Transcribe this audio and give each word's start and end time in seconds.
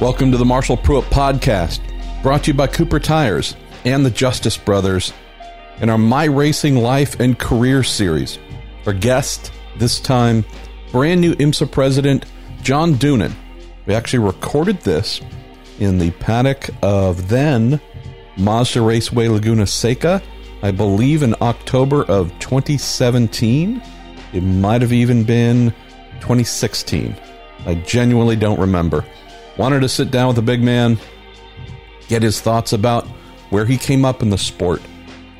Welcome 0.00 0.32
to 0.32 0.36
the 0.36 0.44
Marshall 0.44 0.76
Pruett 0.76 1.04
Podcast, 1.04 1.80
brought 2.20 2.42
to 2.44 2.50
you 2.50 2.54
by 2.54 2.66
Cooper 2.66 2.98
Tires 2.98 3.54
and 3.84 4.04
the 4.04 4.10
Justice 4.10 4.56
Brothers 4.56 5.12
in 5.80 5.88
our 5.88 5.96
My 5.96 6.24
Racing 6.24 6.74
Life 6.74 7.20
and 7.20 7.38
Career 7.38 7.84
series. 7.84 8.40
Our 8.86 8.92
guest 8.92 9.52
this 9.78 10.00
time, 10.00 10.44
brand 10.90 11.20
new 11.20 11.34
IMSA 11.36 11.70
president 11.70 12.26
John 12.62 12.94
Doonan. 12.94 13.32
We 13.86 13.94
actually 13.94 14.18
recorded 14.18 14.80
this 14.80 15.20
in 15.78 15.98
the 15.98 16.10
paddock 16.10 16.70
of 16.82 17.28
then 17.28 17.80
Mazda 18.36 18.82
Raceway 18.82 19.28
Laguna 19.28 19.66
Seca, 19.66 20.20
I 20.62 20.72
believe 20.72 21.22
in 21.22 21.36
October 21.40 22.02
of 22.04 22.36
2017. 22.40 23.80
It 24.32 24.40
might 24.40 24.82
have 24.82 24.92
even 24.92 25.22
been 25.22 25.70
2016. 26.20 27.16
I 27.64 27.74
genuinely 27.76 28.36
don't 28.36 28.58
remember. 28.58 29.04
Wanted 29.56 29.80
to 29.80 29.88
sit 29.88 30.10
down 30.10 30.28
with 30.28 30.36
the 30.36 30.42
big 30.42 30.62
man, 30.62 30.98
get 32.08 32.22
his 32.22 32.40
thoughts 32.40 32.72
about 32.72 33.06
where 33.50 33.64
he 33.64 33.76
came 33.76 34.04
up 34.04 34.22
in 34.22 34.30
the 34.30 34.38
sport, 34.38 34.82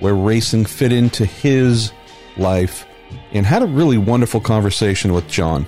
where 0.00 0.14
racing 0.14 0.66
fit 0.66 0.92
into 0.92 1.24
his 1.24 1.92
life, 2.36 2.86
and 3.32 3.44
had 3.44 3.62
a 3.62 3.66
really 3.66 3.98
wonderful 3.98 4.40
conversation 4.40 5.12
with 5.12 5.28
John. 5.28 5.66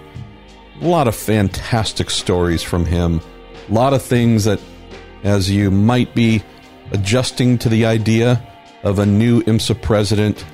A 0.80 0.86
lot 0.86 1.08
of 1.08 1.16
fantastic 1.16 2.10
stories 2.10 2.62
from 2.62 2.84
him. 2.84 3.20
A 3.68 3.72
lot 3.72 3.94
of 3.94 4.02
things 4.02 4.44
that, 4.44 4.60
as 5.24 5.50
you 5.50 5.70
might 5.70 6.14
be 6.14 6.42
adjusting 6.92 7.58
to 7.58 7.68
the 7.68 7.84
idea 7.86 8.46
of 8.84 8.98
a 8.98 9.06
new 9.06 9.42
IMSA 9.42 9.80
president, 9.82 10.44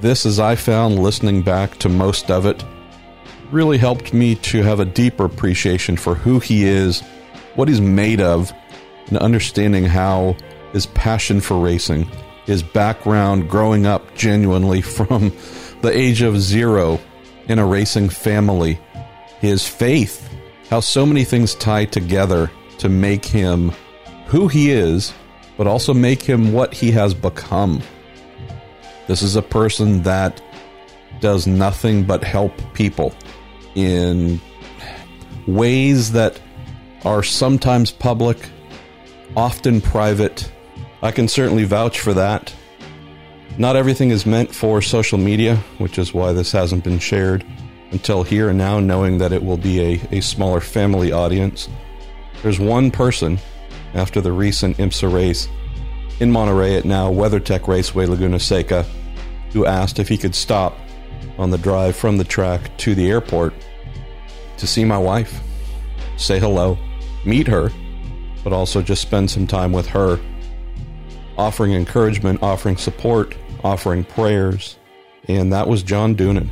this, 0.00 0.26
as 0.26 0.38
I 0.38 0.54
found 0.54 1.02
listening 1.02 1.42
back 1.42 1.76
to 1.78 1.88
most 1.88 2.30
of 2.30 2.46
it, 2.46 2.62
really 3.50 3.78
helped 3.78 4.12
me 4.12 4.34
to 4.36 4.62
have 4.62 4.78
a 4.78 4.84
deeper 4.84 5.24
appreciation 5.24 5.96
for 5.96 6.14
who 6.14 6.38
he 6.38 6.64
is, 6.64 7.02
what 7.56 7.68
he's 7.68 7.80
made 7.80 8.20
of, 8.20 8.52
and 9.08 9.18
understanding 9.18 9.84
how 9.84 10.36
his 10.72 10.86
passion 10.86 11.40
for 11.40 11.58
racing, 11.58 12.08
his 12.44 12.62
background 12.62 13.48
growing 13.48 13.86
up 13.86 14.14
genuinely 14.14 14.80
from 14.82 15.32
the 15.82 15.90
age 15.92 16.22
of 16.22 16.40
zero 16.40 17.00
in 17.48 17.58
a 17.58 17.66
racing 17.66 18.08
family, 18.08 18.78
his 19.40 19.66
faith, 19.66 20.28
how 20.70 20.80
so 20.80 21.06
many 21.06 21.24
things 21.24 21.54
tie 21.54 21.84
together 21.84 22.50
to 22.78 22.88
make 22.88 23.24
him 23.24 23.70
who 24.26 24.48
he 24.48 24.70
is, 24.70 25.12
but 25.56 25.66
also 25.66 25.94
make 25.94 26.22
him 26.22 26.52
what 26.52 26.74
he 26.74 26.90
has 26.90 27.14
become. 27.14 27.80
This 29.06 29.22
is 29.22 29.36
a 29.36 29.42
person 29.42 30.02
that 30.02 30.42
does 31.20 31.46
nothing 31.46 32.04
but 32.04 32.22
help 32.22 32.52
people 32.74 33.14
in 33.74 34.40
ways 35.46 36.12
that 36.12 36.40
are 37.04 37.22
sometimes 37.22 37.90
public, 37.90 38.38
often 39.36 39.80
private. 39.80 40.50
I 41.02 41.12
can 41.12 41.28
certainly 41.28 41.64
vouch 41.64 42.00
for 42.00 42.14
that. 42.14 42.54
Not 43.58 43.76
everything 43.76 44.10
is 44.10 44.26
meant 44.26 44.54
for 44.54 44.82
social 44.82 45.18
media, 45.18 45.56
which 45.78 45.98
is 45.98 46.12
why 46.12 46.32
this 46.32 46.52
hasn't 46.52 46.84
been 46.84 46.98
shared 46.98 47.44
until 47.90 48.22
here 48.22 48.48
and 48.48 48.58
now, 48.58 48.80
knowing 48.80 49.18
that 49.18 49.32
it 49.32 49.42
will 49.42 49.56
be 49.56 49.80
a, 49.80 50.00
a 50.10 50.20
smaller 50.20 50.60
family 50.60 51.12
audience. 51.12 51.68
There's 52.42 52.58
one 52.58 52.90
person 52.90 53.38
after 53.94 54.20
the 54.20 54.32
recent 54.32 54.76
IMSA 54.76 55.12
race 55.12 55.48
in 56.20 56.30
Monterey 56.30 56.76
at 56.76 56.84
now 56.84 57.10
WeatherTech 57.10 57.66
Raceway 57.68 58.06
Laguna 58.06 58.40
Seca 58.40 58.86
who 59.56 59.64
asked 59.64 59.98
if 59.98 60.06
he 60.06 60.18
could 60.18 60.34
stop 60.34 60.76
on 61.38 61.50
the 61.50 61.56
drive 61.56 61.96
from 61.96 62.18
the 62.18 62.24
track 62.24 62.76
to 62.76 62.94
the 62.94 63.08
airport 63.08 63.54
to 64.58 64.66
see 64.66 64.84
my 64.84 64.98
wife, 64.98 65.40
say 66.16 66.38
hello, 66.38 66.78
meet 67.24 67.46
her, 67.46 67.70
but 68.44 68.52
also 68.52 68.82
just 68.82 69.02
spend 69.02 69.30
some 69.30 69.46
time 69.46 69.72
with 69.72 69.86
her, 69.86 70.18
offering 71.36 71.72
encouragement, 71.72 72.42
offering 72.42 72.76
support, 72.76 73.34
offering 73.64 74.04
prayers. 74.04 74.78
And 75.28 75.52
that 75.52 75.68
was 75.68 75.82
John 75.82 76.14
Doonan. 76.14 76.48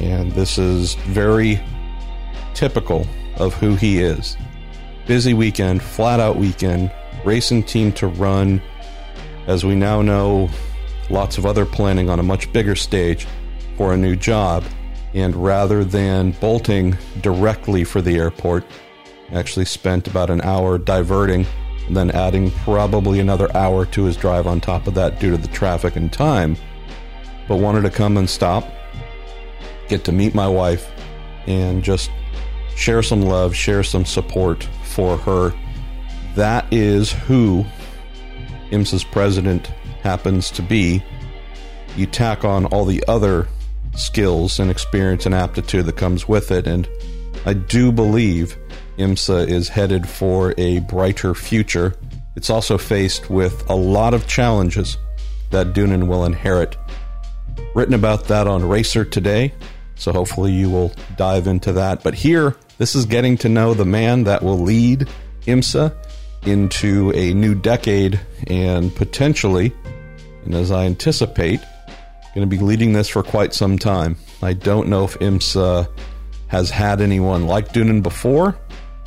And 0.00 0.32
this 0.32 0.58
is 0.58 0.94
very 0.94 1.60
typical 2.54 3.06
of 3.36 3.54
who 3.54 3.74
he 3.74 4.00
is. 4.00 4.36
Busy 5.06 5.34
weekend, 5.34 5.82
flat 5.82 6.20
out 6.20 6.36
weekend, 6.36 6.92
racing 7.24 7.64
team 7.64 7.92
to 7.92 8.06
run. 8.06 8.62
As 9.46 9.64
we 9.64 9.74
now 9.74 10.02
know, 10.02 10.48
lots 11.10 11.38
of 11.38 11.46
other 11.46 11.64
planning 11.66 12.10
on 12.10 12.20
a 12.20 12.22
much 12.22 12.52
bigger 12.52 12.76
stage 12.76 13.26
for 13.76 13.92
a 13.92 13.96
new 13.96 14.14
job. 14.14 14.64
And 15.14 15.34
rather 15.36 15.84
than 15.84 16.32
bolting 16.32 16.96
directly 17.22 17.84
for 17.84 18.02
the 18.02 18.16
airport, 18.16 18.64
actually 19.32 19.64
spent 19.64 20.06
about 20.06 20.30
an 20.30 20.40
hour 20.42 20.78
diverting, 20.78 21.46
and 21.86 21.96
then 21.96 22.10
adding 22.10 22.50
probably 22.50 23.18
another 23.20 23.54
hour 23.56 23.86
to 23.86 24.04
his 24.04 24.16
drive 24.16 24.46
on 24.46 24.60
top 24.60 24.86
of 24.86 24.94
that 24.94 25.18
due 25.18 25.30
to 25.30 25.38
the 25.38 25.48
traffic 25.48 25.96
and 25.96 26.12
time. 26.12 26.56
But 27.48 27.56
wanted 27.56 27.82
to 27.82 27.90
come 27.90 28.16
and 28.18 28.28
stop, 28.28 28.68
get 29.88 30.04
to 30.04 30.12
meet 30.12 30.34
my 30.34 30.48
wife, 30.48 30.90
and 31.46 31.82
just 31.82 32.10
share 32.76 33.02
some 33.02 33.22
love, 33.22 33.56
share 33.56 33.82
some 33.82 34.04
support 34.04 34.64
for 34.84 35.16
her. 35.16 35.54
That 36.34 36.70
is 36.70 37.12
who 37.12 37.64
IMSA's 38.70 39.04
president 39.04 39.66
happens 40.02 40.50
to 40.52 40.62
be. 40.62 41.02
You 41.96 42.06
tack 42.06 42.44
on 42.44 42.66
all 42.66 42.84
the 42.84 43.02
other 43.08 43.48
skills 43.98 44.58
and 44.58 44.70
experience 44.70 45.26
and 45.26 45.34
aptitude 45.34 45.86
that 45.86 45.96
comes 45.96 46.28
with 46.28 46.50
it, 46.50 46.66
and 46.66 46.88
I 47.44 47.54
do 47.54 47.92
believe 47.92 48.56
IMSA 48.98 49.48
is 49.48 49.68
headed 49.68 50.08
for 50.08 50.54
a 50.58 50.80
brighter 50.80 51.34
future. 51.34 51.94
It's 52.36 52.50
also 52.50 52.78
faced 52.78 53.30
with 53.30 53.68
a 53.68 53.74
lot 53.74 54.14
of 54.14 54.26
challenges 54.26 54.96
that 55.50 55.72
Doonan 55.72 56.08
will 56.08 56.24
inherit. 56.24 56.76
Written 57.74 57.94
about 57.94 58.24
that 58.24 58.46
on 58.46 58.68
Racer 58.68 59.04
today, 59.04 59.52
so 59.94 60.12
hopefully 60.12 60.52
you 60.52 60.70
will 60.70 60.92
dive 61.16 61.46
into 61.46 61.72
that. 61.72 62.02
But 62.02 62.14
here, 62.14 62.56
this 62.78 62.94
is 62.94 63.06
getting 63.06 63.36
to 63.38 63.48
know 63.48 63.74
the 63.74 63.84
man 63.84 64.24
that 64.24 64.42
will 64.42 64.58
lead 64.58 65.08
IMSA 65.46 65.94
into 66.46 67.12
a 67.14 67.34
new 67.34 67.54
decade 67.54 68.20
and 68.46 68.94
potentially, 68.94 69.72
and 70.44 70.54
as 70.54 70.70
I 70.70 70.84
anticipate, 70.84 71.60
going 72.38 72.48
to 72.48 72.56
be 72.56 72.62
leading 72.62 72.92
this 72.92 73.08
for 73.08 73.24
quite 73.24 73.52
some 73.52 73.76
time. 73.76 74.16
I 74.42 74.52
don't 74.52 74.86
know 74.86 75.02
if 75.04 75.18
IMSA 75.18 75.90
has 76.46 76.70
had 76.70 77.00
anyone 77.00 77.48
like 77.48 77.72
Doonan 77.72 78.00
before, 78.00 78.56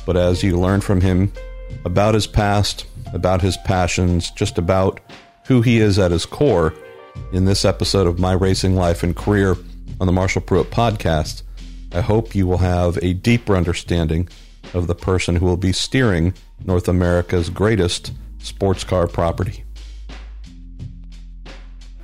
but 0.04 0.18
as 0.18 0.42
you 0.42 0.60
learn 0.60 0.82
from 0.82 1.00
him 1.00 1.32
about 1.86 2.12
his 2.12 2.26
past, 2.26 2.84
about 3.14 3.40
his 3.40 3.56
passions, 3.64 4.30
just 4.32 4.58
about 4.58 5.00
who 5.46 5.62
he 5.62 5.78
is 5.78 5.98
at 5.98 6.10
his 6.10 6.26
core 6.26 6.74
in 7.32 7.46
this 7.46 7.64
episode 7.64 8.06
of 8.06 8.18
My 8.18 8.32
Racing 8.32 8.76
Life 8.76 9.02
and 9.02 9.16
Career 9.16 9.56
on 9.98 10.06
the 10.06 10.12
Marshall 10.12 10.42
Pruett 10.42 10.66
podcast, 10.66 11.42
I 11.90 12.02
hope 12.02 12.34
you 12.34 12.46
will 12.46 12.58
have 12.58 12.98
a 12.98 13.14
deeper 13.14 13.56
understanding 13.56 14.28
of 14.74 14.88
the 14.88 14.94
person 14.94 15.36
who 15.36 15.46
will 15.46 15.56
be 15.56 15.72
steering 15.72 16.34
North 16.66 16.86
America's 16.86 17.48
greatest 17.48 18.12
sports 18.40 18.84
car 18.84 19.06
property. 19.06 19.64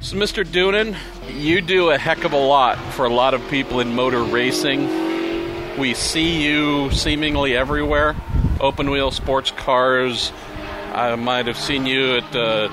So, 0.08 0.16
Mr. 0.16 0.42
Doonan, 0.42 0.96
you 1.38 1.60
do 1.60 1.91
a 1.91 1.98
heck 1.98 2.24
of 2.24 2.32
a 2.32 2.38
lot 2.38 2.78
for 2.94 3.04
a 3.04 3.12
lot 3.12 3.34
of 3.34 3.46
people 3.50 3.80
in 3.80 3.94
motor 3.94 4.22
racing. 4.22 5.76
We 5.76 5.92
see 5.92 6.42
you 6.42 6.91
seemingly 6.92 7.54
everywhere 7.54 8.16
open 8.58 8.91
wheel 8.91 9.10
sports 9.10 9.50
cars. 9.50 10.32
I 10.94 11.14
might 11.16 11.46
have 11.46 11.58
seen 11.58 11.84
you 11.84 12.16
at 12.16 12.32
the 12.32 12.70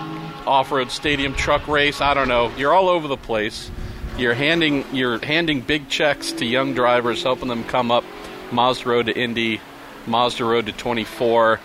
off 0.47 0.71
road 0.71 0.91
stadium 0.91 1.33
truck 1.33 1.67
race. 1.67 1.99
I 1.99 2.13
don't 2.13 2.29
know. 2.29 2.53
You're 2.55 2.73
all 2.73 2.87
over 2.87 3.09
the 3.09 3.17
place. 3.17 3.69
You're 4.17 4.33
handing 4.33 4.85
you're 4.93 5.19
handing 5.19 5.59
big 5.59 5.89
checks 5.89 6.31
to 6.31 6.45
young 6.45 6.73
drivers, 6.73 7.21
helping 7.21 7.49
them 7.49 7.65
come 7.65 7.91
up 7.91 8.05
Mazda 8.53 8.87
Road 8.87 9.07
to 9.07 9.11
Indy, 9.13 9.59
Mazda 10.07 10.45
Road 10.45 10.67
to 10.67 10.71
24. 10.71 11.59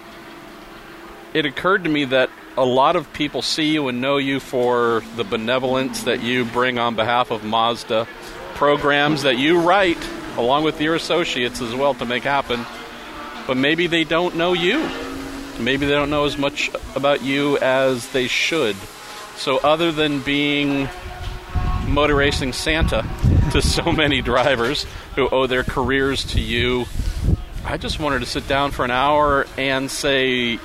It 1.32 1.46
occurred 1.46 1.84
to 1.84 1.90
me 1.90 2.06
that 2.06 2.28
a 2.56 2.64
lot 2.64 2.96
of 2.96 3.12
people 3.12 3.42
see 3.42 3.72
you 3.72 3.88
and 3.88 4.00
know 4.00 4.16
you 4.16 4.40
for 4.40 5.02
the 5.16 5.24
benevolence 5.24 6.04
that 6.04 6.22
you 6.22 6.44
bring 6.44 6.78
on 6.78 6.96
behalf 6.96 7.30
of 7.30 7.44
Mazda, 7.44 8.06
programs 8.54 9.22
that 9.22 9.38
you 9.38 9.60
write 9.60 9.98
along 10.36 10.64
with 10.64 10.80
your 10.80 10.94
associates 10.94 11.60
as 11.60 11.74
well 11.74 11.94
to 11.94 12.04
make 12.04 12.22
happen. 12.22 12.64
But 13.46 13.56
maybe 13.56 13.86
they 13.86 14.04
don't 14.04 14.36
know 14.36 14.52
you. 14.52 14.88
Maybe 15.58 15.86
they 15.86 15.92
don't 15.92 16.10
know 16.10 16.24
as 16.24 16.38
much 16.38 16.70
about 16.94 17.22
you 17.22 17.58
as 17.58 18.08
they 18.12 18.26
should. 18.26 18.76
So, 19.36 19.58
other 19.58 19.92
than 19.92 20.20
being 20.20 20.88
motor 21.86 22.14
racing 22.14 22.52
Santa 22.52 23.06
to 23.52 23.62
so 23.62 23.92
many 23.92 24.22
drivers 24.22 24.86
who 25.16 25.28
owe 25.28 25.46
their 25.46 25.64
careers 25.64 26.24
to 26.32 26.40
you, 26.40 26.86
I 27.64 27.76
just 27.76 27.98
wanted 27.98 28.20
to 28.20 28.26
sit 28.26 28.46
down 28.48 28.70
for 28.70 28.84
an 28.84 28.90
hour 28.90 29.46
and 29.58 29.90
say, 29.90 30.58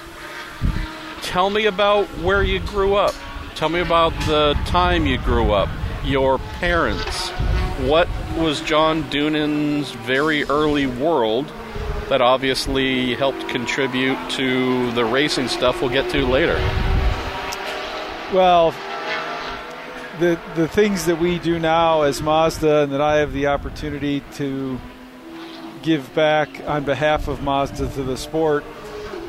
tell 1.25 1.49
me 1.49 1.65
about 1.65 2.05
where 2.21 2.43
you 2.43 2.59
grew 2.59 2.95
up. 2.95 3.13
Tell 3.55 3.69
me 3.69 3.79
about 3.79 4.11
the 4.25 4.53
time 4.65 5.05
you 5.05 5.17
grew 5.17 5.51
up, 5.51 5.69
your 6.03 6.37
parents. 6.59 7.29
What 7.81 8.07
was 8.37 8.61
John 8.61 9.03
Doonan's 9.09 9.91
very 9.91 10.43
early 10.45 10.87
world? 10.87 11.51
that 12.09 12.21
obviously 12.21 13.15
helped 13.15 13.47
contribute 13.49 14.17
to 14.29 14.91
the 14.91 15.03
racing 15.03 15.47
stuff 15.47 15.81
we'll 15.81 15.89
get 15.89 16.09
to 16.11 16.25
later. 16.25 16.55
Well, 18.33 18.71
the 20.19 20.39
the 20.55 20.67
things 20.67 21.05
that 21.05 21.19
we 21.19 21.39
do 21.39 21.59
now 21.59 22.03
as 22.03 22.21
Mazda 22.21 22.83
and 22.83 22.93
that 22.93 23.01
I 23.01 23.17
have 23.17 23.33
the 23.33 23.47
opportunity 23.47 24.21
to 24.35 24.79
give 25.81 26.13
back 26.13 26.61
on 26.67 26.83
behalf 26.83 27.27
of 27.27 27.41
Mazda 27.41 27.89
to 27.89 28.03
the 28.03 28.17
sport, 28.17 28.63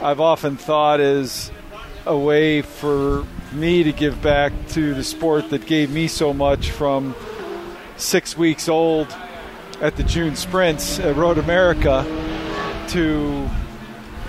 I've 0.02 0.20
often 0.20 0.56
thought 0.56 1.00
is 1.00 1.50
a 2.06 2.17
way 2.17 2.62
for 2.62 3.26
me 3.53 3.82
to 3.82 3.93
give 3.93 4.23
back 4.23 4.53
to 4.69 4.94
the 4.94 5.05
sport 5.05 5.50
that 5.50 5.67
gave 5.67 5.91
me 5.91 6.08
so 6.08 6.32
much 6.32 6.70
from 6.70 7.14
six 7.97 8.37
weeks 8.37 8.69
old 8.69 9.14
at 9.81 9.97
the 9.97 10.03
June 10.05 10.37
sprints 10.37 10.99
at 10.99 11.17
Road 11.17 11.38
America 11.38 12.05
to 12.88 13.49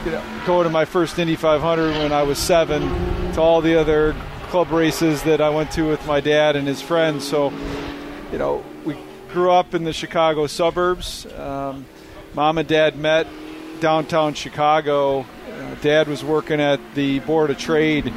you 0.05 0.11
know, 0.11 0.23
go 0.45 0.63
to 0.63 0.69
my 0.69 0.85
first 0.85 1.19
Indy 1.19 1.35
500 1.35 1.97
when 1.97 2.11
I 2.11 2.23
was 2.23 2.37
seven 2.37 2.81
to 3.33 3.41
all 3.41 3.61
the 3.61 3.79
other 3.79 4.15
club 4.49 4.71
races 4.71 5.23
that 5.23 5.41
I 5.41 5.49
went 5.49 5.71
to 5.71 5.83
with 5.83 6.05
my 6.07 6.19
dad 6.19 6.55
and 6.55 6.67
his 6.67 6.81
friends. 6.81 7.27
So, 7.27 7.51
you 8.31 8.37
know, 8.37 8.63
we 8.85 8.97
grew 9.31 9.51
up 9.51 9.73
in 9.73 9.83
the 9.83 9.93
Chicago 9.93 10.47
suburbs. 10.47 11.25
Um, 11.33 11.85
mom 12.33 12.57
and 12.57 12.67
dad 12.67 12.97
met 12.97 13.27
downtown 13.79 14.33
Chicago. 14.33 15.25
Uh, 15.57 15.75
dad 15.81 16.07
was 16.07 16.23
working 16.23 16.61
at 16.61 16.79
the 16.95 17.19
Board 17.19 17.49
of 17.49 17.57
Trade. 17.57 18.13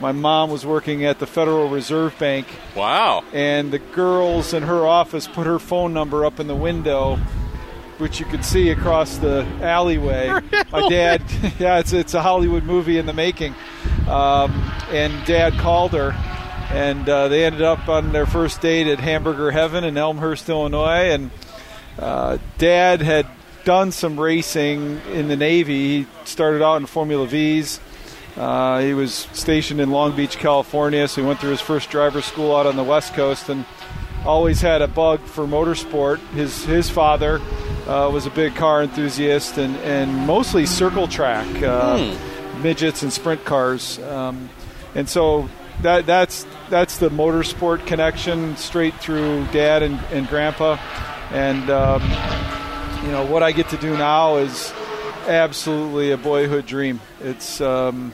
My 0.00 0.12
mom 0.12 0.50
was 0.50 0.64
working 0.64 1.04
at 1.04 1.18
the 1.18 1.26
Federal 1.26 1.68
Reserve 1.68 2.18
Bank. 2.18 2.46
Wow. 2.74 3.22
And 3.32 3.70
the 3.70 3.78
girls 3.78 4.54
in 4.54 4.62
her 4.62 4.86
office 4.86 5.28
put 5.28 5.46
her 5.46 5.58
phone 5.58 5.92
number 5.92 6.24
up 6.24 6.40
in 6.40 6.46
the 6.46 6.56
window 6.56 7.18
which 8.00 8.18
you 8.18 8.26
could 8.26 8.44
see 8.44 8.70
across 8.70 9.18
the 9.18 9.46
alleyway. 9.60 10.28
Really? 10.50 10.64
My 10.72 10.88
dad, 10.88 11.22
yeah, 11.58 11.78
it's 11.78 11.92
it's 11.92 12.14
a 12.14 12.22
Hollywood 12.22 12.64
movie 12.64 12.98
in 12.98 13.06
the 13.06 13.12
making. 13.12 13.54
Um, 14.08 14.50
and 14.90 15.24
Dad 15.26 15.52
called 15.54 15.92
her, 15.92 16.12
and 16.72 17.08
uh, 17.08 17.28
they 17.28 17.44
ended 17.44 17.62
up 17.62 17.88
on 17.88 18.12
their 18.12 18.26
first 18.26 18.60
date 18.60 18.86
at 18.86 19.00
Hamburger 19.00 19.50
Heaven 19.50 19.84
in 19.84 19.96
Elmhurst, 19.96 20.48
Illinois. 20.48 21.10
And 21.10 21.30
uh, 21.98 22.38
Dad 22.58 23.02
had 23.02 23.26
done 23.70 23.92
some 23.92 24.18
racing 24.18 25.00
in 25.12 25.28
the 25.28 25.36
Navy. 25.36 25.98
He 25.98 26.06
started 26.24 26.60
out 26.60 26.80
in 26.80 26.86
Formula 26.86 27.24
V's. 27.24 27.78
Uh, 28.36 28.80
he 28.80 28.94
was 28.94 29.14
stationed 29.32 29.80
in 29.80 29.92
Long 29.92 30.16
Beach, 30.16 30.38
California, 30.38 31.06
so 31.06 31.20
he 31.20 31.26
went 31.28 31.38
through 31.38 31.50
his 31.50 31.60
first 31.60 31.88
driver 31.88 32.20
school 32.20 32.56
out 32.56 32.66
on 32.66 32.74
the 32.74 32.82
West 32.82 33.14
Coast 33.14 33.48
and 33.48 33.64
always 34.26 34.60
had 34.60 34.82
a 34.82 34.88
bug 34.88 35.20
for 35.20 35.46
motorsport. 35.46 36.18
His 36.34 36.64
his 36.64 36.90
father 36.90 37.40
uh, 37.86 38.10
was 38.12 38.26
a 38.26 38.30
big 38.30 38.56
car 38.56 38.82
enthusiast 38.82 39.56
and, 39.56 39.76
and 39.76 40.26
mostly 40.26 40.66
circle 40.66 41.06
track, 41.06 41.46
uh, 41.62 41.96
Hmm. 41.96 42.62
midgets 42.64 43.04
and 43.04 43.12
sprint 43.12 43.44
cars. 43.44 44.00
Um, 44.00 44.50
and 44.96 45.08
so 45.08 45.48
that 45.82 46.06
that's 46.06 46.44
that's 46.70 46.98
the 46.98 47.08
motorsport 47.08 47.86
connection 47.86 48.56
straight 48.56 48.94
through 48.96 49.46
dad 49.52 49.84
and, 49.84 49.94
and 50.10 50.26
grandpa. 50.28 50.76
And 51.30 51.70
um, 51.70 52.02
you 53.02 53.10
know 53.10 53.26
what 53.26 53.42
I 53.42 53.52
get 53.52 53.68
to 53.70 53.76
do 53.76 53.96
now 53.96 54.36
is 54.36 54.72
absolutely 55.26 56.10
a 56.12 56.16
boyhood 56.16 56.66
dream. 56.66 57.00
It's 57.20 57.60
um, 57.60 58.12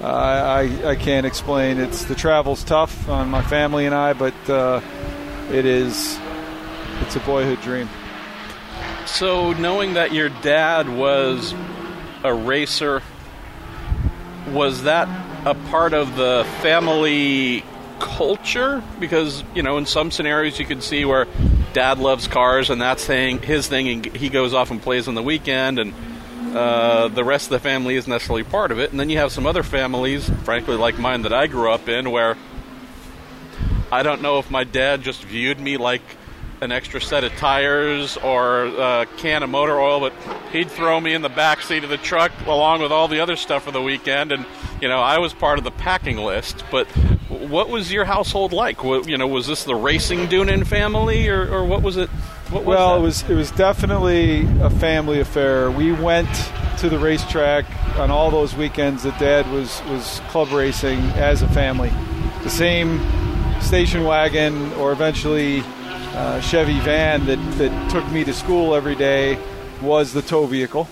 I, 0.00 0.80
I 0.84 0.96
can't 0.96 1.26
explain. 1.26 1.78
It's 1.78 2.04
the 2.04 2.14
travel's 2.14 2.64
tough 2.64 3.08
on 3.08 3.28
my 3.28 3.42
family 3.42 3.86
and 3.86 3.94
I, 3.94 4.14
but 4.14 4.34
uh, 4.48 4.80
it 5.50 5.66
is 5.66 6.18
it's 7.02 7.16
a 7.16 7.20
boyhood 7.20 7.60
dream. 7.60 7.88
So, 9.06 9.52
knowing 9.54 9.94
that 9.94 10.12
your 10.12 10.28
dad 10.28 10.88
was 10.88 11.54
a 12.22 12.32
racer, 12.32 13.02
was 14.48 14.84
that 14.84 15.08
a 15.46 15.54
part 15.70 15.94
of 15.94 16.16
the 16.16 16.46
family 16.60 17.64
culture? 17.98 18.82
Because, 19.00 19.42
you 19.54 19.62
know, 19.62 19.78
in 19.78 19.86
some 19.86 20.10
scenarios 20.10 20.58
you 20.58 20.66
can 20.66 20.80
see 20.80 21.04
where 21.04 21.26
dad 21.72 21.98
loves 21.98 22.28
cars 22.28 22.70
and 22.70 22.80
that's 22.80 23.04
thing, 23.04 23.40
his 23.40 23.66
thing, 23.66 23.88
and 23.88 24.16
he 24.16 24.28
goes 24.28 24.54
off 24.54 24.70
and 24.70 24.80
plays 24.80 25.08
on 25.08 25.14
the 25.14 25.22
weekend, 25.22 25.78
and 25.78 25.94
uh, 26.54 27.08
the 27.08 27.24
rest 27.24 27.46
of 27.46 27.50
the 27.50 27.60
family 27.60 27.96
isn't 27.96 28.10
necessarily 28.10 28.44
part 28.44 28.72
of 28.72 28.78
it. 28.78 28.90
And 28.90 28.98
then 28.98 29.10
you 29.10 29.18
have 29.18 29.32
some 29.32 29.46
other 29.46 29.62
families, 29.62 30.28
frankly, 30.44 30.76
like 30.76 30.98
mine 30.98 31.22
that 31.22 31.32
I 31.32 31.46
grew 31.46 31.70
up 31.70 31.88
in, 31.88 32.10
where 32.10 32.36
I 33.92 34.02
don't 34.02 34.22
know 34.22 34.38
if 34.38 34.50
my 34.50 34.64
dad 34.64 35.02
just 35.02 35.22
viewed 35.24 35.58
me 35.58 35.76
like 35.76 36.02
an 36.60 36.72
extra 36.72 37.00
set 37.00 37.24
of 37.24 37.32
tires 37.36 38.16
or 38.18 38.66
a 38.66 39.06
can 39.16 39.42
of 39.42 39.50
motor 39.50 39.80
oil, 39.80 40.00
but 40.00 40.12
he'd 40.52 40.70
throw 40.70 41.00
me 41.00 41.14
in 41.14 41.22
the 41.22 41.28
back 41.28 41.62
seat 41.62 41.84
of 41.84 41.90
the 41.90 41.96
truck 41.96 42.32
along 42.46 42.82
with 42.82 42.92
all 42.92 43.08
the 43.08 43.20
other 43.20 43.36
stuff 43.36 43.64
for 43.64 43.70
the 43.70 43.80
weekend, 43.80 44.30
and 44.30 44.44
you 44.80 44.88
know 44.88 45.00
I 45.00 45.18
was 45.18 45.32
part 45.32 45.58
of 45.58 45.64
the 45.64 45.70
packing 45.70 46.18
list. 46.18 46.64
But 46.70 46.86
what 47.50 47.68
was 47.68 47.92
your 47.92 48.04
household 48.04 48.52
like? 48.52 48.82
What, 48.84 49.08
you 49.08 49.18
know, 49.18 49.26
was 49.26 49.46
this 49.46 49.64
the 49.64 49.74
racing 49.74 50.28
Doonan 50.28 50.66
family, 50.66 51.28
or, 51.28 51.52
or 51.52 51.64
what 51.64 51.82
was 51.82 51.96
it? 51.96 52.08
What 52.50 52.64
was 52.64 52.76
Well, 52.76 52.94
that? 52.94 52.98
it 53.00 53.02
was 53.02 53.30
it 53.30 53.34
was 53.34 53.50
definitely 53.52 54.46
a 54.60 54.70
family 54.70 55.20
affair. 55.20 55.70
We 55.70 55.92
went 55.92 56.28
to 56.78 56.88
the 56.88 56.98
racetrack 56.98 57.64
on 57.98 58.10
all 58.10 58.30
those 58.30 58.54
weekends 58.54 59.02
that 59.02 59.18
Dad 59.18 59.50
was 59.52 59.82
was 59.88 60.20
club 60.30 60.50
racing 60.52 60.98
as 61.16 61.42
a 61.42 61.48
family. 61.48 61.90
The 62.42 62.50
same 62.50 63.00
station 63.60 64.04
wagon, 64.04 64.72
or 64.74 64.92
eventually 64.92 65.62
uh, 66.14 66.40
Chevy 66.40 66.80
van 66.80 67.26
that 67.26 67.36
that 67.58 67.90
took 67.90 68.08
me 68.10 68.24
to 68.24 68.32
school 68.32 68.74
every 68.74 68.94
day, 68.94 69.38
was 69.82 70.12
the 70.12 70.22
tow 70.22 70.46
vehicle. 70.46 70.88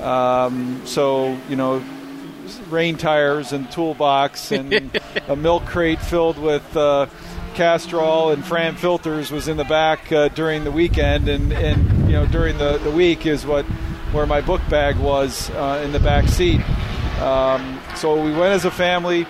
Um, 0.00 0.80
so 0.84 1.36
you 1.48 1.56
know, 1.56 1.82
rain 2.68 2.96
tires 2.96 3.52
and 3.52 3.70
toolbox 3.70 4.52
and 4.52 5.00
a 5.28 5.36
milk 5.36 5.64
crate 5.66 6.00
filled 6.00 6.38
with. 6.38 6.76
Uh, 6.76 7.06
Castrol 7.54 8.30
and 8.30 8.44
Fram 8.44 8.76
filters 8.76 9.30
was 9.30 9.48
in 9.48 9.56
the 9.56 9.64
back 9.64 10.10
uh, 10.12 10.28
during 10.28 10.62
the 10.62 10.70
weekend, 10.70 11.28
and, 11.28 11.52
and 11.52 12.06
you 12.06 12.12
know 12.12 12.24
during 12.26 12.56
the, 12.58 12.78
the 12.78 12.90
week 12.90 13.26
is 13.26 13.44
what 13.44 13.64
where 14.12 14.24
my 14.24 14.40
book 14.40 14.60
bag 14.70 14.96
was 14.96 15.50
uh, 15.50 15.82
in 15.84 15.92
the 15.92 16.00
back 16.00 16.28
seat. 16.28 16.60
Um, 17.20 17.80
so 17.96 18.22
we 18.22 18.32
went 18.32 18.54
as 18.54 18.64
a 18.64 18.70
family. 18.70 19.26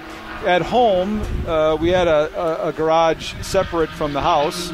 At 0.47 0.63
home, 0.63 1.21
uh, 1.47 1.77
we 1.77 1.91
had 1.91 2.09
a, 2.09 2.65
a, 2.65 2.69
a 2.69 2.73
garage 2.73 3.35
separate 3.43 3.91
from 3.91 4.13
the 4.13 4.23
house 4.23 4.71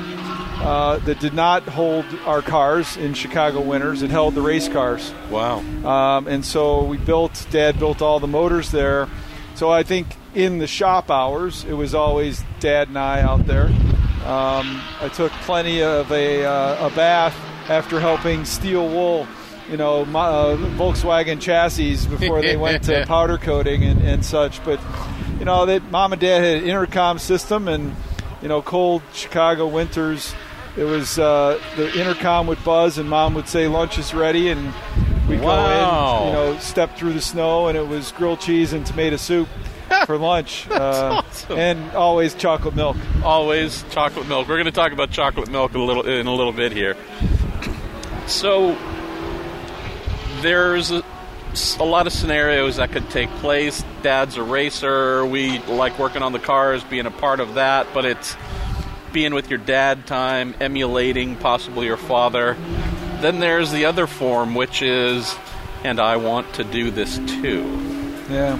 uh, 0.58 0.98
that 1.00 1.20
did 1.20 1.34
not 1.34 1.62
hold 1.64 2.04
our 2.24 2.42
cars 2.42 2.96
in 2.96 3.14
Chicago 3.14 3.60
winters. 3.60 4.02
It 4.02 4.10
held 4.10 4.34
the 4.34 4.42
race 4.42 4.68
cars. 4.68 5.12
wow. 5.30 5.58
Um, 5.84 6.26
and 6.26 6.44
so 6.44 6.84
we 6.84 6.96
built, 6.96 7.46
Dad 7.50 7.78
built 7.78 8.02
all 8.02 8.20
the 8.20 8.26
motors 8.26 8.70
there. 8.70 9.08
So 9.54 9.70
I 9.70 9.82
think 9.82 10.08
in 10.34 10.58
the 10.58 10.66
shop 10.66 11.10
hours, 11.10 11.64
it 11.64 11.72
was 11.72 11.94
always 11.94 12.42
Dad 12.60 12.88
and 12.88 12.98
I 12.98 13.20
out 13.22 13.46
there. 13.46 13.66
Um, 14.26 14.82
I 15.00 15.10
took 15.14 15.30
plenty 15.32 15.82
of 15.82 16.10
a, 16.10 16.44
uh, 16.44 16.88
a 16.88 16.90
bath 16.96 17.34
after 17.68 18.00
helping 18.00 18.44
steel 18.44 18.88
wool, 18.88 19.26
you 19.70 19.76
know, 19.76 20.04
my, 20.04 20.26
uh, 20.26 20.56
Volkswagen 20.56 21.40
chassis 21.40 21.96
before 22.06 22.42
they 22.42 22.56
went 22.56 22.84
to 22.84 23.04
powder 23.08 23.38
coating 23.38 23.84
and, 23.84 24.02
and 24.02 24.24
such. 24.24 24.64
But, 24.64 24.80
you 25.38 25.44
know, 25.44 25.66
that 25.66 25.82
mom 25.90 26.12
and 26.12 26.20
dad 26.20 26.42
had 26.42 26.62
an 26.62 26.68
intercom 26.68 27.18
system 27.18 27.68
and, 27.68 27.94
you 28.42 28.48
know, 28.48 28.62
cold 28.62 29.02
Chicago 29.12 29.66
winters. 29.68 30.34
It 30.76 30.84
was 30.84 31.18
uh, 31.18 31.60
the 31.76 31.98
intercom 31.98 32.46
would 32.48 32.62
buzz 32.64 32.98
and 32.98 33.08
mom 33.08 33.34
would 33.34 33.48
say 33.48 33.66
lunch 33.66 33.98
is 33.98 34.12
ready 34.14 34.48
and 34.50 34.72
we 35.28 35.38
Wow. 35.38 35.56
go 35.56 36.22
in, 36.22 36.26
you 36.28 36.32
know, 36.54 36.58
step 36.60 36.96
through 36.96 37.12
the 37.14 37.20
snow 37.20 37.68
and 37.68 37.76
it 37.78 37.86
was 37.86 38.12
grilled 38.12 38.40
cheese 38.40 38.72
and 38.72 38.84
tomato 38.86 39.16
soup 39.16 39.48
for 40.06 40.16
lunch, 40.18 40.68
uh, 40.70 41.22
awesome. 41.26 41.58
and 41.58 41.92
always 41.92 42.34
chocolate 42.34 42.74
milk. 42.76 42.96
always 43.24 43.84
chocolate 43.90 44.28
milk. 44.28 44.48
We're 44.48 44.56
going 44.56 44.66
to 44.66 44.70
talk 44.72 44.92
about 44.92 45.10
chocolate 45.10 45.48
milk 45.50 45.74
a 45.74 45.78
little 45.78 46.06
in 46.06 46.26
a 46.26 46.34
little 46.34 46.52
bit 46.52 46.72
here. 46.72 46.96
So 48.26 48.76
there's 50.42 50.90
a, 50.90 51.02
a 51.80 51.84
lot 51.84 52.06
of 52.06 52.12
scenarios 52.12 52.76
that 52.76 52.92
could 52.92 53.08
take 53.10 53.30
place. 53.36 53.82
Dad's 54.02 54.36
a 54.36 54.42
racer. 54.42 55.24
We 55.24 55.58
like 55.60 55.98
working 55.98 56.22
on 56.22 56.32
the 56.32 56.38
cars, 56.38 56.84
being 56.84 57.06
a 57.06 57.10
part 57.10 57.40
of 57.40 57.54
that, 57.54 57.86
but 57.94 58.04
it's 58.04 58.34
being 59.16 59.32
with 59.32 59.48
your 59.48 59.58
dad 59.58 60.06
time, 60.06 60.54
emulating 60.60 61.36
possibly 61.36 61.86
your 61.86 61.96
father. 61.96 62.54
Then 63.22 63.40
there's 63.40 63.72
the 63.72 63.86
other 63.86 64.06
form, 64.06 64.54
which 64.54 64.82
is, 64.82 65.34
and 65.82 65.98
I 65.98 66.18
want 66.18 66.52
to 66.56 66.64
do 66.64 66.90
this 66.90 67.16
too. 67.16 67.64
Yeah. 68.28 68.58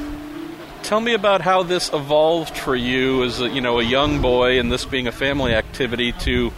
Tell 0.82 0.98
me 0.98 1.12
about 1.12 1.42
how 1.42 1.62
this 1.62 1.92
evolved 1.92 2.56
for 2.56 2.74
you 2.74 3.22
as 3.24 3.38
a, 3.38 3.50
you 3.50 3.60
know 3.60 3.80
a 3.80 3.82
young 3.82 4.22
boy, 4.22 4.58
and 4.58 4.72
this 4.72 4.86
being 4.86 5.06
a 5.06 5.12
family 5.12 5.52
activity 5.52 6.12
to 6.12 6.50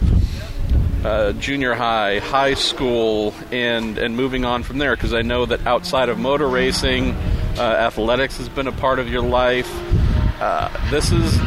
uh, 1.03 1.33
junior 1.33 1.73
high, 1.73 2.19
high 2.19 2.53
school, 2.53 3.33
and 3.51 3.97
and 3.97 4.15
moving 4.15 4.45
on 4.45 4.63
from 4.63 4.77
there. 4.77 4.95
Because 4.95 5.13
I 5.13 5.23
know 5.23 5.45
that 5.45 5.67
outside 5.67 6.07
of 6.07 6.17
motor 6.17 6.47
racing, 6.47 7.11
uh, 7.57 7.63
athletics 7.63 8.37
has 8.37 8.47
been 8.47 8.67
a 8.67 8.71
part 8.71 8.99
of 8.99 9.09
your 9.09 9.23
life. 9.23 9.69
Uh, 10.39 10.69
this 10.89 11.11
is, 11.11 11.37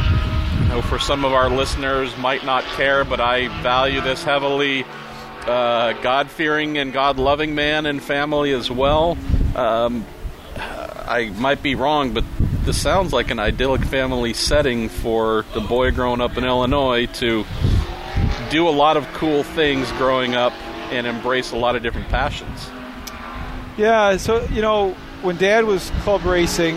know, 0.72 0.82
for 0.82 0.98
some 0.98 1.24
of 1.24 1.32
our 1.32 1.48
listeners 1.50 2.16
might 2.18 2.44
not 2.44 2.64
care, 2.64 3.04
but 3.04 3.20
I 3.20 3.48
value 3.62 4.00
this 4.00 4.24
heavily. 4.24 4.84
uh, 5.46 5.92
God 6.02 6.30
fearing 6.30 6.78
and 6.78 6.92
God 6.92 7.18
loving 7.18 7.54
man 7.54 7.86
and 7.86 8.02
family 8.02 8.52
as 8.52 8.70
well. 8.70 9.18
Um, 9.56 10.06
I 10.56 11.32
might 11.36 11.62
be 11.62 11.74
wrong, 11.74 12.12
but 12.12 12.24
this 12.64 12.80
sounds 12.80 13.12
like 13.12 13.30
an 13.30 13.38
idyllic 13.38 13.84
family 13.84 14.34
setting 14.34 14.88
for 14.88 15.44
the 15.52 15.60
boy 15.60 15.90
growing 15.90 16.20
up 16.20 16.36
in 16.36 16.44
Illinois 16.44 17.06
to 17.06 17.44
do 18.50 18.68
a 18.68 18.70
lot 18.70 18.96
of 18.96 19.06
cool 19.14 19.42
things 19.42 19.90
growing 19.92 20.34
up 20.34 20.52
and 20.92 21.06
embrace 21.06 21.52
a 21.52 21.56
lot 21.56 21.74
of 21.74 21.82
different 21.82 22.08
passions. 22.08 22.70
Yeah, 23.76 24.16
so 24.18 24.44
you 24.52 24.62
know, 24.62 24.92
when 25.22 25.38
Dad 25.38 25.64
was 25.64 25.90
club 26.02 26.24
racing, 26.24 26.76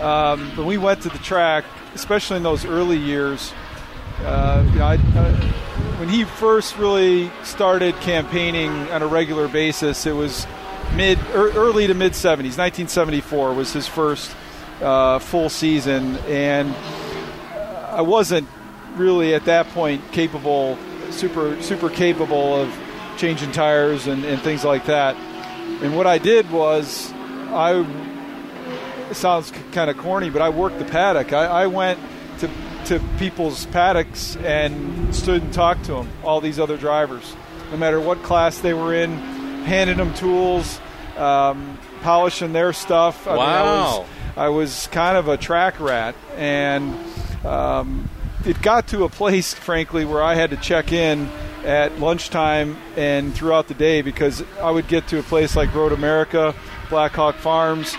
um, 0.00 0.50
when 0.56 0.66
we 0.66 0.78
went 0.78 1.02
to 1.02 1.08
the 1.08 1.18
track, 1.18 1.64
especially 1.94 2.38
in 2.38 2.42
those 2.42 2.64
early 2.64 2.98
years, 2.98 3.52
uh, 4.20 4.64
you 4.72 4.78
know, 4.78 4.84
I, 4.84 4.94
uh, 4.96 5.34
when 5.98 6.08
he 6.08 6.24
first 6.24 6.76
really 6.78 7.30
started 7.44 7.94
campaigning 7.96 8.70
on 8.90 9.02
a 9.02 9.06
regular 9.06 9.48
basis, 9.48 10.06
it 10.06 10.12
was 10.12 10.46
mid 10.94 11.18
er, 11.34 11.50
early 11.52 11.86
to 11.86 11.94
mid 11.94 12.12
70s. 12.12 12.58
1974 12.58 13.54
was 13.54 13.72
his 13.72 13.86
first 13.86 14.34
uh, 14.80 15.18
full 15.18 15.48
season, 15.48 16.16
and 16.28 16.74
I 17.88 18.02
wasn't 18.02 18.48
really 18.94 19.34
at 19.34 19.44
that 19.46 19.68
point 19.68 20.12
capable, 20.12 20.78
super 21.10 21.60
super 21.62 21.88
capable 21.88 22.54
of 22.56 22.76
changing 23.16 23.52
tires 23.52 24.06
and, 24.06 24.24
and 24.24 24.40
things 24.42 24.64
like 24.64 24.86
that. 24.86 25.16
And 25.82 25.96
what 25.96 26.06
I 26.06 26.18
did 26.18 26.50
was, 26.50 27.12
I 27.12 27.84
it 29.12 29.16
sounds 29.16 29.52
kind 29.72 29.90
of 29.90 29.98
corny, 29.98 30.30
but 30.30 30.40
I 30.40 30.48
worked 30.48 30.78
the 30.78 30.86
paddock. 30.86 31.34
I, 31.34 31.44
I 31.44 31.66
went 31.66 31.98
to 32.38 32.50
to 32.86 32.98
people's 33.18 33.66
paddocks 33.66 34.36
and 34.36 35.14
stood 35.14 35.42
and 35.42 35.52
talked 35.52 35.84
to 35.84 35.92
them, 35.92 36.08
all 36.24 36.40
these 36.40 36.58
other 36.58 36.76
drivers, 36.76 37.36
no 37.70 37.76
matter 37.76 38.00
what 38.00 38.22
class 38.22 38.58
they 38.58 38.74
were 38.74 38.92
in, 38.94 39.12
handed 39.64 39.98
them 39.98 40.12
tools, 40.14 40.80
um, 41.16 41.78
polishing 42.00 42.52
their 42.52 42.72
stuff. 42.72 43.28
I 43.28 43.36
wow. 43.36 43.44
Mean, 43.46 43.54
I, 43.54 43.68
was, 43.70 44.08
I 44.36 44.48
was 44.48 44.86
kind 44.88 45.16
of 45.16 45.28
a 45.28 45.36
track 45.36 45.78
rat, 45.78 46.16
and 46.36 46.92
um, 47.44 48.08
it 48.46 48.60
got 48.62 48.88
to 48.88 49.04
a 49.04 49.08
place, 49.10 49.52
frankly, 49.68 50.06
where 50.06 50.22
I 50.22 50.34
had 50.34 50.50
to 50.50 50.56
check 50.56 50.90
in 50.90 51.28
at 51.64 52.00
lunchtime 52.00 52.78
and 52.96 53.32
throughout 53.34 53.68
the 53.68 53.74
day 53.74 54.00
because 54.00 54.42
I 54.60 54.70
would 54.70 54.88
get 54.88 55.06
to 55.08 55.18
a 55.18 55.22
place 55.22 55.54
like 55.54 55.72
Road 55.74 55.92
America, 55.92 56.54
Blackhawk 56.88 57.36
Farms, 57.36 57.94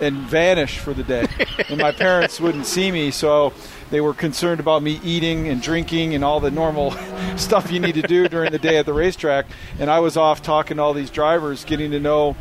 and 0.00 0.16
vanish 0.16 0.78
for 0.78 0.94
the 0.94 1.02
day. 1.02 1.26
and 1.68 1.78
my 1.78 1.92
parents 1.92 2.40
wouldn't 2.40 2.66
see 2.66 2.90
me, 2.90 3.10
so 3.10 3.52
they 3.90 4.00
were 4.00 4.14
concerned 4.14 4.60
about 4.60 4.82
me 4.82 5.00
eating 5.02 5.48
and 5.48 5.62
drinking 5.62 6.14
and 6.14 6.24
all 6.24 6.40
the 6.40 6.50
normal 6.50 6.90
stuff 7.36 7.70
you 7.70 7.80
need 7.80 7.94
to 7.94 8.02
do 8.02 8.28
during 8.28 8.52
the 8.52 8.58
day 8.58 8.76
at 8.76 8.86
the 8.86 8.92
racetrack. 8.92 9.46
And 9.78 9.90
I 9.90 10.00
was 10.00 10.16
off 10.16 10.42
talking 10.42 10.76
to 10.76 10.82
all 10.82 10.94
these 10.94 11.10
drivers, 11.10 11.64
getting 11.64 11.90
to 11.92 12.00
know, 12.00 12.36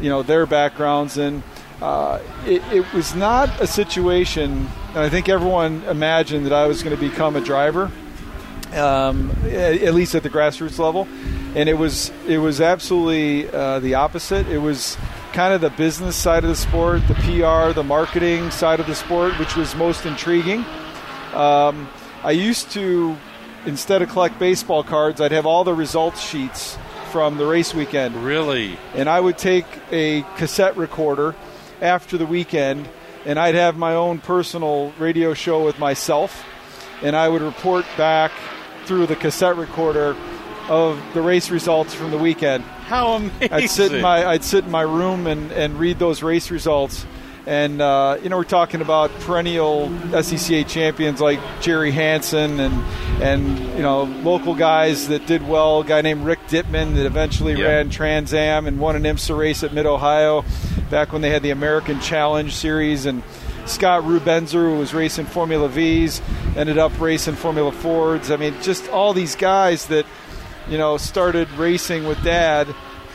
you 0.00 0.08
know, 0.08 0.22
their 0.22 0.46
backgrounds. 0.46 1.18
And 1.18 1.42
uh, 1.82 2.20
it, 2.46 2.62
it 2.72 2.92
was 2.92 3.14
not 3.14 3.60
a 3.60 3.66
situation, 3.66 4.68
and 4.90 4.98
I 4.98 5.08
think 5.08 5.28
everyone 5.28 5.82
imagined 5.84 6.46
that 6.46 6.52
I 6.52 6.68
was 6.68 6.80
going 6.80 6.94
to 6.94 7.00
become 7.00 7.34
a 7.34 7.40
driver, 7.40 7.90
um, 8.72 9.32
at, 9.46 9.92
least 9.92 10.14
at 10.14 10.22
the 10.22 10.30
grassroots 10.30 10.78
level. 10.78 11.08
And 11.56 11.68
it 11.68 11.74
was 11.74 12.12
it 12.28 12.38
was 12.38 12.60
absolutely 12.60 13.50
uh, 13.50 13.80
the 13.80 13.96
opposite. 13.96 14.46
It 14.46 14.58
was 14.58 14.96
kind 15.32 15.54
of 15.54 15.60
the 15.62 15.70
business 15.70 16.14
side 16.14 16.44
of 16.44 16.50
the 16.50 16.56
sport, 16.56 17.00
the 17.08 17.14
PR, 17.14 17.72
the 17.72 17.82
marketing 17.82 18.50
side 18.50 18.80
of 18.80 18.86
the 18.86 18.94
sport, 18.94 19.38
which 19.38 19.56
was 19.56 19.74
most 19.74 20.04
intriguing. 20.04 20.64
Um, 21.32 21.88
I 22.22 22.32
used 22.32 22.70
to, 22.72 23.16
instead 23.64 24.02
of 24.02 24.10
collect 24.10 24.38
baseball 24.38 24.84
cards, 24.84 25.20
I'd 25.20 25.32
have 25.32 25.46
all 25.46 25.64
the 25.64 25.74
results 25.74 26.20
sheets 26.20 26.76
from 27.10 27.38
the 27.38 27.46
race 27.46 27.74
weekend. 27.74 28.14
Really? 28.16 28.78
And 28.94 29.08
I 29.08 29.20
would 29.20 29.38
take 29.38 29.64
a 29.90 30.22
cassette 30.36 30.76
recorder 30.76 31.34
after 31.80 32.18
the 32.18 32.26
weekend, 32.26 32.88
and 33.24 33.38
I'd 33.38 33.54
have 33.54 33.76
my 33.76 33.94
own 33.94 34.18
personal 34.18 34.92
radio 34.98 35.32
show 35.32 35.64
with 35.64 35.78
myself, 35.78 36.44
and 37.02 37.16
I 37.16 37.28
would 37.28 37.42
report 37.42 37.86
back 37.96 38.32
through 38.84 39.06
the 39.06 39.16
cassette 39.16 39.56
recorder 39.56 40.14
of 40.68 41.02
the 41.14 41.22
race 41.22 41.50
results 41.50 41.94
from 41.94 42.10
the 42.10 42.18
weekend. 42.18 42.64
How 42.92 43.14
amazing! 43.14 43.52
I'd 43.52 43.70
sit 43.70 43.94
in 43.94 44.02
my 44.02 44.26
I'd 44.26 44.44
sit 44.44 44.66
in 44.66 44.70
my 44.70 44.82
room 44.82 45.26
and, 45.26 45.50
and 45.52 45.80
read 45.80 45.98
those 45.98 46.22
race 46.22 46.50
results 46.50 47.06
and 47.46 47.80
uh, 47.80 48.18
you 48.22 48.28
know 48.28 48.36
we're 48.36 48.44
talking 48.44 48.82
about 48.82 49.10
perennial 49.20 49.88
SCCA 49.88 50.68
champions 50.68 51.18
like 51.18 51.40
Jerry 51.62 51.90
Hansen 51.90 52.60
and 52.60 52.74
and 53.22 53.58
you 53.76 53.80
know 53.80 54.02
local 54.02 54.54
guys 54.54 55.08
that 55.08 55.26
did 55.26 55.48
well. 55.48 55.80
A 55.80 55.84
guy 55.86 56.02
named 56.02 56.26
Rick 56.26 56.40
Dittman 56.48 56.96
that 56.96 57.06
eventually 57.06 57.54
yep. 57.54 57.66
ran 57.66 57.88
Trans 57.88 58.34
Am 58.34 58.66
and 58.66 58.78
won 58.78 58.94
an 58.94 59.04
IMSA 59.04 59.38
race 59.38 59.64
at 59.64 59.72
Mid 59.72 59.86
Ohio 59.86 60.44
back 60.90 61.14
when 61.14 61.22
they 61.22 61.30
had 61.30 61.42
the 61.42 61.50
American 61.50 61.98
Challenge 62.00 62.54
Series 62.54 63.06
and. 63.06 63.22
Scott 63.64 64.02
Rubenzer, 64.02 64.72
who 64.72 64.78
was 64.78 64.92
racing 64.92 65.24
Formula 65.24 65.68
V's, 65.68 66.20
ended 66.56 66.78
up 66.78 67.00
racing 67.00 67.36
Formula 67.36 67.70
Fords. 67.70 68.32
I 68.32 68.36
mean, 68.36 68.60
just 68.60 68.88
all 68.88 69.12
these 69.12 69.36
guys 69.36 69.86
that, 69.86 70.04
you 70.68 70.78
know, 70.78 70.96
started 70.96 71.50
racing 71.52 72.06
with 72.06 72.22
Dad 72.22 72.74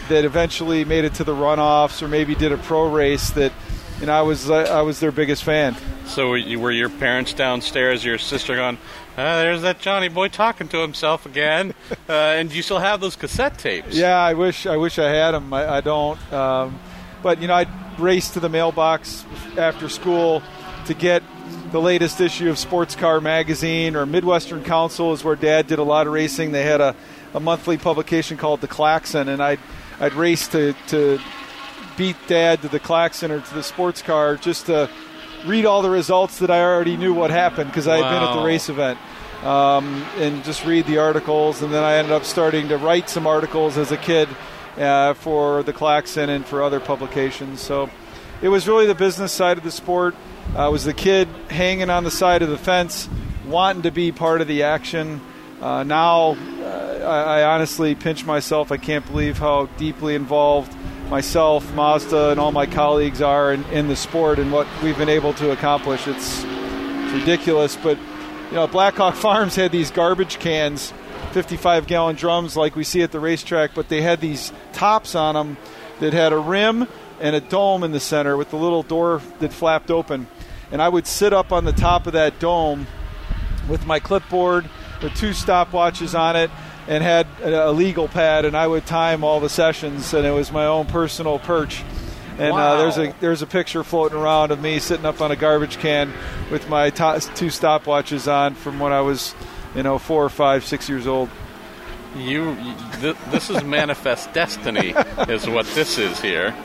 that 0.10 0.26
eventually 0.26 0.86
made 0.86 1.04
it 1.04 1.16
to 1.16 1.24
the 1.24 1.34
runoffs 1.34 2.02
or 2.02 2.08
maybe 2.08 2.36
did 2.36 2.52
a 2.52 2.58
pro 2.58 2.92
race 2.92 3.30
that– 3.32 3.52
and 4.02 4.12
I 4.12 4.22
was 4.22 4.50
uh, 4.50 4.56
I 4.56 4.82
was 4.82 5.00
their 5.00 5.12
biggest 5.12 5.44
fan. 5.44 5.76
So 6.06 6.30
were 6.30 6.72
your 6.72 6.90
parents 6.90 7.34
downstairs? 7.34 8.06
Your 8.06 8.18
sister 8.18 8.56
going, 8.56 8.78
ah, 9.18 9.38
"There's 9.38 9.62
that 9.64 9.80
Johnny 9.80 10.08
boy 10.08 10.28
talking 10.28 10.68
to 10.70 10.80
himself 10.80 11.26
again," 11.26 11.74
uh, 12.10 12.12
and 12.12 12.54
you 12.54 12.62
still 12.62 12.80
have 12.80 13.02
those 13.02 13.16
cassette 13.16 13.58
tapes? 13.58 13.96
Yeah, 13.96 14.18
I 14.18 14.34
wish 14.34 14.66
I 14.66 14.78
wish 14.78 15.00
I 15.00 15.10
had 15.10 15.32
them. 15.32 15.54
I, 15.54 15.78
I 15.78 15.82
don't, 15.82 16.34
um, 16.34 16.80
but 17.24 17.42
you 17.42 17.48
know, 17.48 17.56
I'd 17.56 18.00
race 18.00 18.30
to 18.32 18.40
the 18.40 18.50
mailbox 18.50 19.26
after 19.58 19.90
school 19.90 20.44
to 20.86 20.94
get 20.94 21.24
the 21.72 21.82
latest 21.82 22.22
issue 22.22 22.50
of 22.50 22.58
Sports 22.58 22.96
Car 22.96 23.20
Magazine 23.20 23.96
or 23.96 24.06
Midwestern 24.06 24.64
Council 24.64 25.12
is 25.12 25.24
where 25.24 25.36
Dad 25.36 25.68
did 25.68 25.80
a 25.80 25.84
lot 25.84 26.08
of 26.08 26.14
racing. 26.14 26.52
They 26.52 26.64
had 26.64 26.80
a, 26.80 26.96
a 27.38 27.40
monthly 27.40 27.78
publication 27.78 28.36
called 28.36 28.62
The 28.62 28.68
Klaxon, 28.68 29.30
and 29.30 29.42
I'd 29.42 29.60
I'd 30.00 30.14
race 30.14 30.48
to, 30.50 30.74
to 30.88 31.20
beat 31.98 32.16
dad 32.28 32.62
to 32.64 32.68
the 32.68 32.80
klaxon 32.80 33.32
or 33.32 33.42
to 33.42 33.54
the 33.54 33.64
sports 33.64 34.02
car 34.02 34.36
just 34.36 34.68
to 34.68 34.90
read 35.46 35.66
all 35.66 35.82
the 35.82 35.90
results 35.90 36.40
that 36.40 36.52
I 36.52 36.62
already 36.62 36.98
knew 36.98 37.14
what 37.14 37.32
happened 37.32 37.70
because 37.70 37.88
I 37.88 37.98
had 37.98 38.02
wow. 38.02 38.12
been 38.12 38.30
at 38.30 38.36
the 38.42 38.46
race 38.46 38.70
event. 38.70 39.00
Um, 39.44 40.04
and 40.18 40.44
just 40.44 40.66
read 40.66 40.88
the 40.88 40.98
articles, 40.98 41.62
and 41.62 41.72
then 41.72 41.84
I 41.84 41.98
ended 41.98 42.12
up 42.12 42.24
starting 42.24 42.70
to 42.70 42.78
write 42.78 43.08
some 43.08 43.28
articles 43.28 43.78
as 43.78 43.92
a 43.92 43.98
kid 43.98 44.28
uh, 44.78 45.14
for 45.14 45.62
the 45.62 45.74
Klaxon 45.74 46.32
and 46.32 46.44
for 46.44 46.64
other 46.64 46.80
publications. 46.80 47.62
So 47.62 47.88
it 48.42 48.50
was 48.50 48.68
really 48.68 48.88
the 48.88 48.96
business 48.96 49.32
side 49.32 49.60
of 49.60 49.64
the 49.64 49.70
sport. 49.70 50.16
I 50.56 50.70
was 50.70 50.86
the 50.86 50.94
kid 50.94 51.28
hanging 51.52 51.92
on 51.92 52.04
the 52.04 52.10
side 52.10 52.42
of 52.42 52.50
the 52.50 52.58
fence, 52.58 53.08
wanting 53.46 53.84
to 53.84 53.92
be 53.92 54.12
part 54.12 54.42
of 54.42 54.48
the 54.48 54.64
action. 54.64 55.22
Uh, 55.62 55.84
now, 55.84 56.38
uh, 56.62 57.00
I, 57.04 57.40
I 57.40 57.44
honestly 57.56 57.96
pinch 57.96 58.26
myself. 58.26 58.72
I 58.72 58.78
can't 58.78 59.06
believe 59.08 59.40
how 59.40 59.66
deeply 59.78 60.14
involved 60.14 60.76
myself, 61.10 61.74
Mazda, 61.74 62.32
and 62.32 62.40
all 62.40 62.52
my 62.52 62.68
colleagues 62.68 63.24
are 63.24 63.54
in, 63.54 63.64
in 63.66 63.88
the 63.88 63.96
sport 63.96 64.38
and 64.38 64.52
what 64.52 64.68
we've 64.84 64.98
been 64.98 65.10
able 65.10 65.34
to 65.34 65.52
accomplish. 65.52 66.08
It's, 66.08 66.44
it's 66.44 67.14
ridiculous, 67.14 67.76
but 67.76 67.98
you 68.50 68.56
know, 68.56 68.68
Blackhawk 68.68 69.16
Farms 69.16 69.56
had 69.56 69.72
these 69.72 69.90
garbage 69.90 70.38
cans, 70.38 70.94
55 71.32 71.88
gallon 71.88 72.16
drums 72.16 72.56
like 72.56 72.76
we 72.76 72.84
see 72.84 73.02
at 73.02 73.12
the 73.12 73.20
racetrack, 73.20 73.72
but 73.74 73.90
they 73.90 74.02
had 74.02 74.22
these 74.22 74.54
tops 74.74 75.16
on 75.16 75.34
them 75.34 75.58
that 76.02 76.14
had 76.14 76.34
a 76.34 76.38
rim 76.38 76.88
and 77.20 77.36
a 77.36 77.42
dome 77.42 77.84
in 77.84 77.94
the 77.94 78.00
center 78.00 78.38
with 78.38 78.52
the 78.52 78.58
little 78.58 78.84
door 78.84 79.24
that 79.40 79.52
flapped 79.52 79.90
open. 79.90 80.28
And 80.72 80.84
I 80.84 80.90
would 80.90 81.08
sit 81.08 81.34
up 81.34 81.52
on 81.52 81.66
the 81.66 81.72
top 81.72 82.06
of 82.06 82.14
that 82.14 82.38
dome 82.38 82.86
with 83.68 83.88
my 83.88 84.00
clipboard 84.00 84.70
with 85.02 85.16
two 85.16 85.30
stopwatches 85.30 86.18
on 86.18 86.36
it 86.36 86.50
and 86.88 87.04
had 87.04 87.28
a 87.42 87.72
legal 87.72 88.08
pad, 88.08 88.46
and 88.46 88.56
I 88.56 88.66
would 88.66 88.86
time 88.86 89.24
all 89.24 89.40
the 89.40 89.50
sessions, 89.50 90.14
and 90.14 90.26
it 90.26 90.32
was 90.32 90.52
my 90.52 90.66
own 90.66 90.86
personal 90.86 91.40
perch. 91.40 91.84
And 92.40 92.54
wow. 92.54 92.74
uh, 92.74 92.78
there's 92.78 92.98
a 92.98 93.16
there's 93.20 93.42
a 93.42 93.48
picture 93.48 93.84
floating 93.84 94.18
around 94.18 94.52
of 94.52 94.62
me 94.62 94.80
sitting 94.80 95.06
up 95.06 95.22
on 95.22 95.32
a 95.32 95.36
garbage 95.36 95.80
can 95.80 96.14
with 96.52 96.70
my 96.70 96.92
to- 96.92 97.20
two 97.36 97.48
stopwatches 97.48 98.32
on 98.32 98.54
from 98.54 98.80
when 98.80 98.94
I 98.94 99.02
was, 99.02 99.34
you 99.76 99.84
know, 99.84 99.98
four 99.98 100.24
or 100.24 100.30
five, 100.30 100.64
six 100.64 100.88
years 100.88 101.08
old. 101.08 101.30
You, 102.16 102.56
th- 103.02 103.18
this 103.32 103.50
is 103.50 103.64
manifest 103.64 104.34
destiny, 104.34 104.94
is 105.28 105.48
what 105.48 105.66
this 105.68 105.98
is 105.98 106.22
here. 106.22 106.56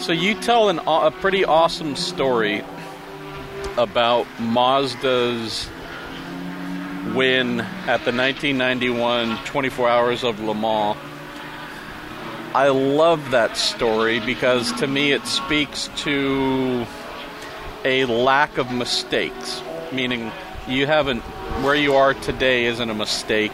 So 0.00 0.12
you 0.12 0.34
tell 0.34 0.68
an, 0.68 0.80
a 0.86 1.10
pretty 1.10 1.44
awesome 1.44 1.96
story 1.96 2.62
about 3.76 4.26
Mazda's 4.38 5.68
win 7.14 7.60
at 7.60 8.04
the 8.04 8.12
1991 8.12 9.36
24 9.44 9.88
Hours 9.88 10.24
of 10.24 10.40
Le 10.40 10.54
Mans. 10.54 10.96
I 12.54 12.68
love 12.68 13.30
that 13.30 13.56
story 13.56 14.20
because 14.20 14.72
to 14.80 14.86
me 14.86 15.12
it 15.12 15.26
speaks 15.26 15.90
to 15.96 16.86
a 17.84 18.04
lack 18.06 18.58
of 18.58 18.72
mistakes, 18.72 19.62
meaning 19.92 20.32
you 20.66 20.86
haven't, 20.86 21.20
where 21.62 21.74
you 21.74 21.94
are 21.94 22.14
today 22.14 22.64
isn't 22.66 22.90
a 22.90 22.94
mistake. 22.94 23.52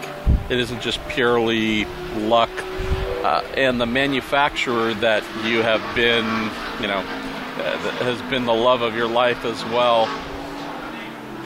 It 0.49 0.58
isn't 0.58 0.80
just 0.80 1.06
purely 1.08 1.84
luck. 2.16 2.50
Uh, 3.25 3.42
and 3.56 3.80
the 3.80 3.87
manufacturer 3.87 4.94
that 4.94 5.23
you 5.44 5.62
have 5.62 5.80
been, 5.94 6.25
you 6.80 6.87
know, 6.87 6.99
uh, 6.99 7.78
has 8.02 8.20
been 8.30 8.44
the 8.44 8.54
love 8.54 8.82
of 8.82 8.94
your 8.94 9.08
life 9.08 9.44
as 9.44 9.64
well. 9.66 10.06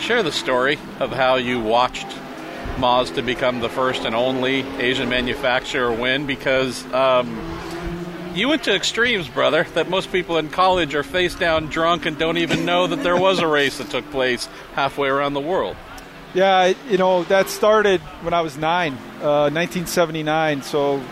Share 0.00 0.22
the 0.22 0.32
story 0.32 0.78
of 1.00 1.12
how 1.12 1.36
you 1.36 1.60
watched 1.60 2.06
Mazda 2.78 3.22
become 3.22 3.60
the 3.60 3.68
first 3.68 4.04
and 4.04 4.14
only 4.14 4.60
Asian 4.78 5.08
manufacturer 5.08 5.92
win 5.92 6.26
because 6.26 6.84
um, 6.94 7.36
you 8.34 8.48
went 8.48 8.64
to 8.64 8.74
extremes, 8.74 9.28
brother, 9.28 9.64
that 9.74 9.90
most 9.90 10.12
people 10.12 10.38
in 10.38 10.48
college 10.48 10.94
are 10.94 11.02
face 11.02 11.34
down 11.34 11.66
drunk 11.66 12.06
and 12.06 12.16
don't 12.16 12.38
even 12.38 12.64
know 12.64 12.86
that 12.86 13.02
there 13.02 13.16
was 13.16 13.40
a 13.40 13.46
race 13.46 13.78
that 13.78 13.90
took 13.90 14.08
place 14.10 14.48
halfway 14.74 15.08
around 15.08 15.34
the 15.34 15.40
world. 15.40 15.76
Yeah, 16.34 16.72
you 16.88 16.98
know, 16.98 17.24
that 17.24 17.48
started 17.48 18.00
when 18.22 18.34
I 18.34 18.42
was 18.42 18.56
nine, 18.56 18.92
uh, 19.20 19.50
1979, 19.50 20.62
so 20.62 21.02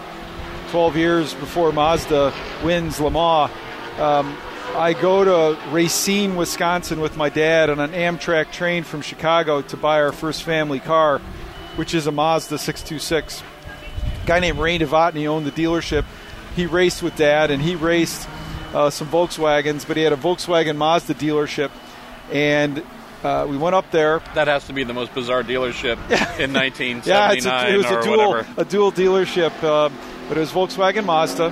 12 0.70 0.96
years 0.96 1.34
before 1.34 1.72
Mazda 1.72 2.32
wins 2.62 3.00
Le 3.00 3.10
Mans. 3.10 3.50
Um, 3.98 4.36
I 4.75 4.92
go 4.92 5.25
to 5.25 5.70
Racine, 5.70 6.37
Wisconsin 6.37 7.00
with 7.00 7.16
my 7.16 7.28
dad 7.28 7.70
on 7.70 7.80
an 7.80 7.92
Amtrak 7.92 8.52
train 8.52 8.85
from 8.85 9.00
Chicago 9.00 9.62
to 9.62 9.76
buy 9.76 10.02
our 10.02 10.12
first 10.12 10.42
family 10.42 10.80
car, 10.80 11.20
which 11.76 11.94
is 11.94 12.06
a 12.06 12.12
Mazda 12.12 12.58
626. 12.58 13.42
A 14.23 14.26
guy 14.26 14.40
named 14.40 14.58
Ray 14.58 14.78
Novotny 14.78 15.26
owned 15.26 15.46
the 15.46 15.50
dealership. 15.50 16.04
He 16.54 16.66
raced 16.66 17.02
with 17.02 17.16
dad 17.16 17.50
and 17.50 17.62
he 17.62 17.75
raced 17.75 18.28
uh, 18.75 18.90
some 18.90 19.08
Volkswagens, 19.08 19.87
but 19.87 19.96
he 19.96 20.02
had 20.02 20.12
a 20.12 20.16
Volkswagen 20.16 20.76
Mazda 20.76 21.14
dealership. 21.14 21.70
And 22.30 22.82
uh, 23.23 23.46
we 23.49 23.56
went 23.56 23.75
up 23.75 23.90
there. 23.90 24.20
That 24.35 24.46
has 24.49 24.66
to 24.66 24.73
be 24.73 24.85
the 24.85 24.94
most 24.94 25.14
bizarre 25.14 25.42
dealership 25.42 25.96
in 26.38 26.52
1979 26.52 27.04
yeah, 27.06 27.66
a, 27.66 27.73
it 27.73 27.76
was 27.76 27.87
or 27.87 28.00
a 28.00 28.02
dual, 28.02 28.30
whatever. 28.30 28.61
a 28.61 28.64
dual 28.64 28.92
dealership, 28.92 29.52
uh, 29.62 29.90
but 30.28 30.37
it 30.37 30.40
was 30.40 30.50
Volkswagen 30.50 31.04
Mazda. 31.04 31.46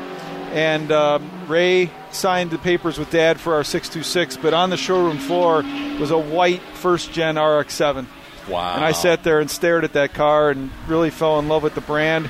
And 0.52 0.92
um, 0.92 1.30
Ray 1.48 1.90
signed 2.10 2.50
the 2.50 2.58
papers 2.58 2.98
with 2.98 3.10
Dad 3.10 3.40
for 3.40 3.54
our 3.54 3.64
626, 3.64 4.36
but 4.38 4.54
on 4.54 4.70
the 4.70 4.76
showroom 4.76 5.18
floor 5.18 5.62
was 5.98 6.10
a 6.10 6.18
white 6.18 6.62
first 6.74 7.12
gen 7.12 7.36
RX-7. 7.36 8.06
Wow. 8.48 8.74
And 8.74 8.84
I 8.84 8.92
sat 8.92 9.24
there 9.24 9.40
and 9.40 9.50
stared 9.50 9.84
at 9.84 9.94
that 9.94 10.12
car 10.14 10.50
and 10.50 10.70
really 10.86 11.10
fell 11.10 11.38
in 11.38 11.48
love 11.48 11.62
with 11.62 11.74
the 11.74 11.80
brand. 11.80 12.28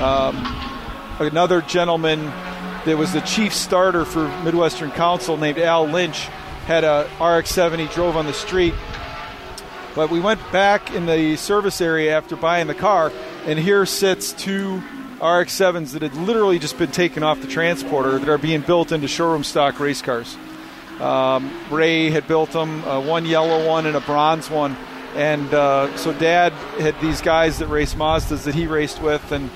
Um, 0.00 0.36
another 1.20 1.60
gentleman 1.60 2.24
that 2.84 2.96
was 2.98 3.12
the 3.12 3.20
chief 3.20 3.54
starter 3.54 4.04
for 4.04 4.28
Midwestern 4.42 4.90
Council 4.90 5.36
named 5.36 5.58
Al 5.58 5.86
Lynch 5.86 6.18
had 6.66 6.84
a 6.84 7.04
RX-7 7.20 7.78
he 7.78 7.86
drove 7.86 8.16
on 8.16 8.26
the 8.26 8.32
street. 8.32 8.74
But 9.94 10.10
we 10.10 10.18
went 10.18 10.40
back 10.50 10.92
in 10.92 11.06
the 11.06 11.36
service 11.36 11.80
area 11.80 12.16
after 12.16 12.34
buying 12.36 12.66
the 12.66 12.74
car, 12.74 13.12
and 13.46 13.58
here 13.58 13.86
sits 13.86 14.32
two 14.32 14.82
RX-7s 15.24 15.92
that 15.92 16.02
had 16.02 16.14
literally 16.16 16.58
just 16.58 16.76
been 16.76 16.90
taken 16.90 17.22
off 17.22 17.40
the 17.40 17.46
transporter 17.46 18.18
that 18.18 18.28
are 18.28 18.36
being 18.36 18.60
built 18.60 18.92
into 18.92 19.08
showroom 19.08 19.42
stock 19.42 19.80
race 19.80 20.02
cars. 20.02 20.36
Um, 21.00 21.50
Ray 21.70 22.10
had 22.10 22.28
built 22.28 22.50
them, 22.50 22.84
uh, 22.84 23.00
one 23.00 23.24
yellow 23.24 23.66
one 23.66 23.86
and 23.86 23.96
a 23.96 24.00
bronze 24.00 24.50
one. 24.50 24.76
And 25.14 25.54
uh, 25.54 25.96
so 25.96 26.12
Dad 26.12 26.52
had 26.78 27.00
these 27.00 27.22
guys 27.22 27.58
that 27.60 27.68
raced 27.68 27.96
Mazdas 27.96 28.44
that 28.44 28.54
he 28.54 28.66
raced 28.66 29.00
with, 29.00 29.32
and 29.32 29.48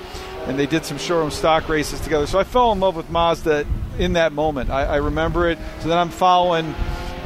and 0.47 0.57
they 0.57 0.65
did 0.65 0.85
some 0.85 0.97
showroom 0.97 1.29
stock 1.29 1.69
races 1.69 1.99
together. 1.99 2.25
So 2.25 2.39
I 2.39 2.45
fell 2.45 2.71
in 2.71 2.79
love 2.79 2.95
with 2.95 3.09
Mazda 3.11 3.67
in 3.99 4.13
that 4.13 4.33
moment. 4.33 4.71
I, 4.71 4.85
I 4.85 4.95
remember 4.95 5.49
it. 5.49 5.59
So 5.81 5.89
then 5.89 5.97
I'm 5.99 6.09
following 6.09 6.73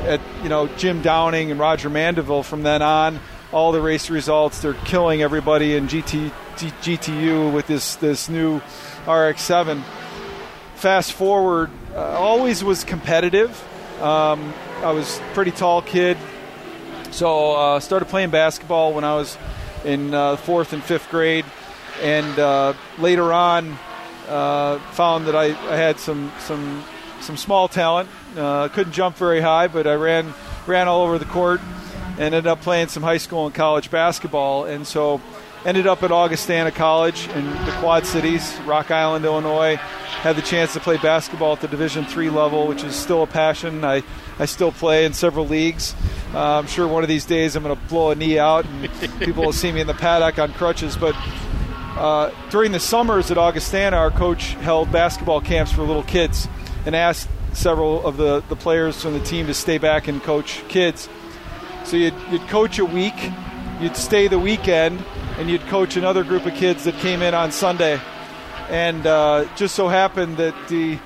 at 0.02 0.20
you 0.42 0.50
know 0.50 0.68
Jim 0.76 1.02
Downing 1.02 1.50
and 1.50 1.60
Roger 1.60 1.90
Mandeville 1.90 2.44
from 2.44 2.64
then 2.64 2.82
on. 2.82 3.20
All 3.54 3.72
the 3.72 3.82
race 3.82 4.10
results, 4.10 4.62
they're 4.62 4.74
killing 4.74 5.22
everybody 5.22 5.76
in 5.76 5.88
GT, 5.88 6.32
GTU 6.56 7.54
with 7.54 7.68
this 7.68 7.96
this 7.98 8.28
new 8.28 8.56
RX-7. 9.06 9.84
Fast 10.74 11.14
forward, 11.14 11.70
uh, 11.94 12.00
always 12.00 12.64
was 12.64 12.84
competitive. 12.84 13.52
Um, 14.02 14.54
I 14.82 14.92
was 14.92 15.22
pretty 15.34 15.52
tall 15.52 15.84
kid, 15.84 16.18
so 17.12 17.54
uh, 17.54 17.80
started 17.80 18.06
playing 18.06 18.32
basketball 18.32 18.92
when 18.94 19.04
I 19.04 19.14
was 19.16 19.38
in 19.86 20.14
uh, 20.14 20.36
fourth 20.36 20.74
and 20.74 20.84
fifth 20.84 21.10
grade, 21.12 21.46
and 22.02 22.40
uh, 22.40 22.74
later 22.98 23.32
on 23.32 23.78
uh, 24.28 24.80
found 24.94 25.28
that 25.28 25.36
I, 25.36 25.46
I, 25.46 25.76
had 25.76 26.00
some 26.00 26.32
some 26.40 26.84
some 27.22 27.38
small 27.38 27.68
talent. 27.68 28.10
Uh, 28.36 28.68
couldn't 28.70 28.94
jump 28.94 29.16
very 29.16 29.42
high, 29.42 29.68
but 29.68 29.86
I 29.86 29.94
ran 29.94 30.34
ran 30.66 30.88
all 30.88 31.04
over 31.04 31.20
the 31.20 31.26
court, 31.26 31.62
ended 32.20 32.48
up 32.48 32.62
playing 32.62 32.88
some 32.88 33.04
high 33.04 33.18
school 33.18 33.46
and 33.46 33.56
college 33.56 33.90
basketball, 33.90 34.66
and 34.66 34.86
so 34.86 35.22
ended 35.66 35.88
up 35.88 36.04
at 36.04 36.12
Augustana 36.12 36.72
College 36.72 37.28
in 37.30 37.46
the 37.46 37.76
Quad 37.80 38.06
Cities, 38.06 38.58
Rock 38.66 38.92
Island, 38.92 39.26
Illinois. 39.26 39.76
Had 39.76 40.36
the 40.36 40.42
chance 40.42 40.74
to 40.74 40.80
play 40.80 40.98
basketball 40.98 41.54
at 41.54 41.62
the 41.62 41.68
Division 41.68 42.06
three 42.06 42.30
level, 42.30 42.68
which 42.68 42.84
is 42.84 42.96
still 42.96 43.24
a 43.24 43.28
passion. 43.28 43.84
I, 43.84 44.04
I 44.40 44.46
still 44.46 44.72
play 44.72 45.06
in 45.06 45.14
several 45.14 45.48
leagues. 45.48 45.96
Uh, 46.34 46.60
I'm 46.60 46.68
sure 46.68 46.88
one 46.88 47.04
of 47.04 47.10
these 47.10 47.26
days 47.26 47.56
I'm 47.56 47.64
going 47.64 47.76
to 47.76 47.82
blow 47.88 48.12
a 48.12 48.16
knee 48.16 48.40
out 48.40 48.66
and 48.66 48.90
people 49.20 49.44
will 49.44 49.54
see 49.54 49.72
me 49.72 49.82
in 49.82 49.88
the 49.88 49.94
paddock 49.94 50.40
on 50.40 50.54
crutches. 50.54 50.96
But 50.96 51.16
uh, 51.98 52.32
during 52.50 52.72
the 52.72 52.80
summers 52.80 53.32
at 53.32 53.38
Augustana, 53.38 53.98
our 53.98 54.12
coach 54.12 54.54
held 54.54 54.92
basketball 54.92 55.42
camps 55.42 55.72
for 55.72 55.84
little 55.84 56.04
kids 56.04 56.48
and 56.86 56.96
asked 56.96 57.30
several 57.54 58.06
of 58.06 58.18
the, 58.18 58.44
the 58.50 58.56
players 58.56 59.02
from 59.02 59.14
the 59.14 59.24
team 59.24 59.48
to 59.48 59.54
stay 59.54 59.78
back 59.78 60.08
and 60.08 60.24
coach 60.24 60.64
kids. 60.70 61.08
So 61.86 61.98
you'd, 61.98 62.14
you'd 62.32 62.48
coach 62.48 62.80
a 62.80 62.86
week, 62.86 63.14
you'd 63.80 63.96
stay 63.96 64.28
the 64.28 64.40
weekend, 64.40 65.04
and 65.38 65.50
you'd 65.50 65.66
coach 65.68 65.98
another 65.98 66.24
group 66.24 66.46
of 66.46 66.54
kids 66.54 66.84
that 66.86 66.96
came 66.96 67.22
in 67.22 67.34
on 67.34 67.52
Sunday. 67.52 68.00
And 68.70 69.06
uh, 69.06 69.46
just 69.56 69.76
so 69.76 69.88
happened 69.88 70.38
that 70.38 70.56
the 70.70 70.98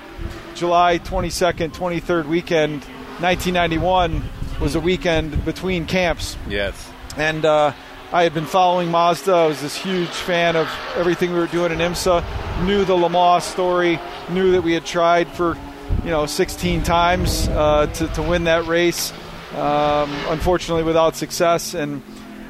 July 0.54 1.00
22nd, 1.00 1.72
23rd 1.72 2.26
weekend, 2.26 2.84
1991, 3.20 4.24
was 4.60 4.76
a 4.76 4.80
weekend 4.80 5.44
between 5.46 5.86
camps. 5.86 6.38
Yes. 6.48 6.92
And 7.16 7.46
uh, 7.46 7.74
I 8.12 8.24
had 8.24 8.34
been 8.34 8.46
following 8.46 8.90
Mazda. 8.90 9.34
I 9.34 9.48
was 9.48 9.62
this 9.62 9.76
huge 9.76 10.10
fan 10.10 10.56
of 10.56 10.70
everything 10.96 11.34
we 11.34 11.40
were 11.40 11.48
doing 11.48 11.72
in 11.72 11.80
IMSA. 11.80 12.24
Knew 12.66 12.86
the 12.86 12.96
Le 12.96 13.10
Mans 13.10 13.44
story. 13.44 14.00
Knew 14.30 14.52
that 14.52 14.62
we 14.62 14.74
had 14.74 14.86
tried 14.86 15.28
for, 15.28 15.58
you 16.04 16.12
know, 16.12 16.26
16 16.26 16.84
times 16.84 17.48
uh, 17.50 17.88
to, 17.88 18.08
to 18.10 18.22
win 18.22 18.46
that 18.46 18.66
race. 18.66 19.12
Um, 19.54 20.12
unfortunately, 20.28 20.84
without 20.84 21.16
success. 21.16 21.74
And 21.74 22.02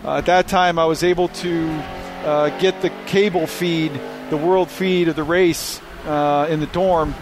uh, 0.04 0.18
at 0.18 0.26
that 0.26 0.48
time, 0.48 0.80
I 0.80 0.86
was 0.86 1.04
able 1.04 1.28
to 1.30 1.70
uh, 2.24 2.60
get 2.60 2.82
the 2.82 2.90
cable 3.06 3.48
feed, 3.48 3.92
the 4.30 4.38
world 4.38 4.70
feed 4.70 5.08
of 5.08 5.16
the 5.16 5.24
race 5.24 5.80
uh, 6.06 6.48
in 6.50 6.60
the 6.60 6.68
dorm. 6.68 7.14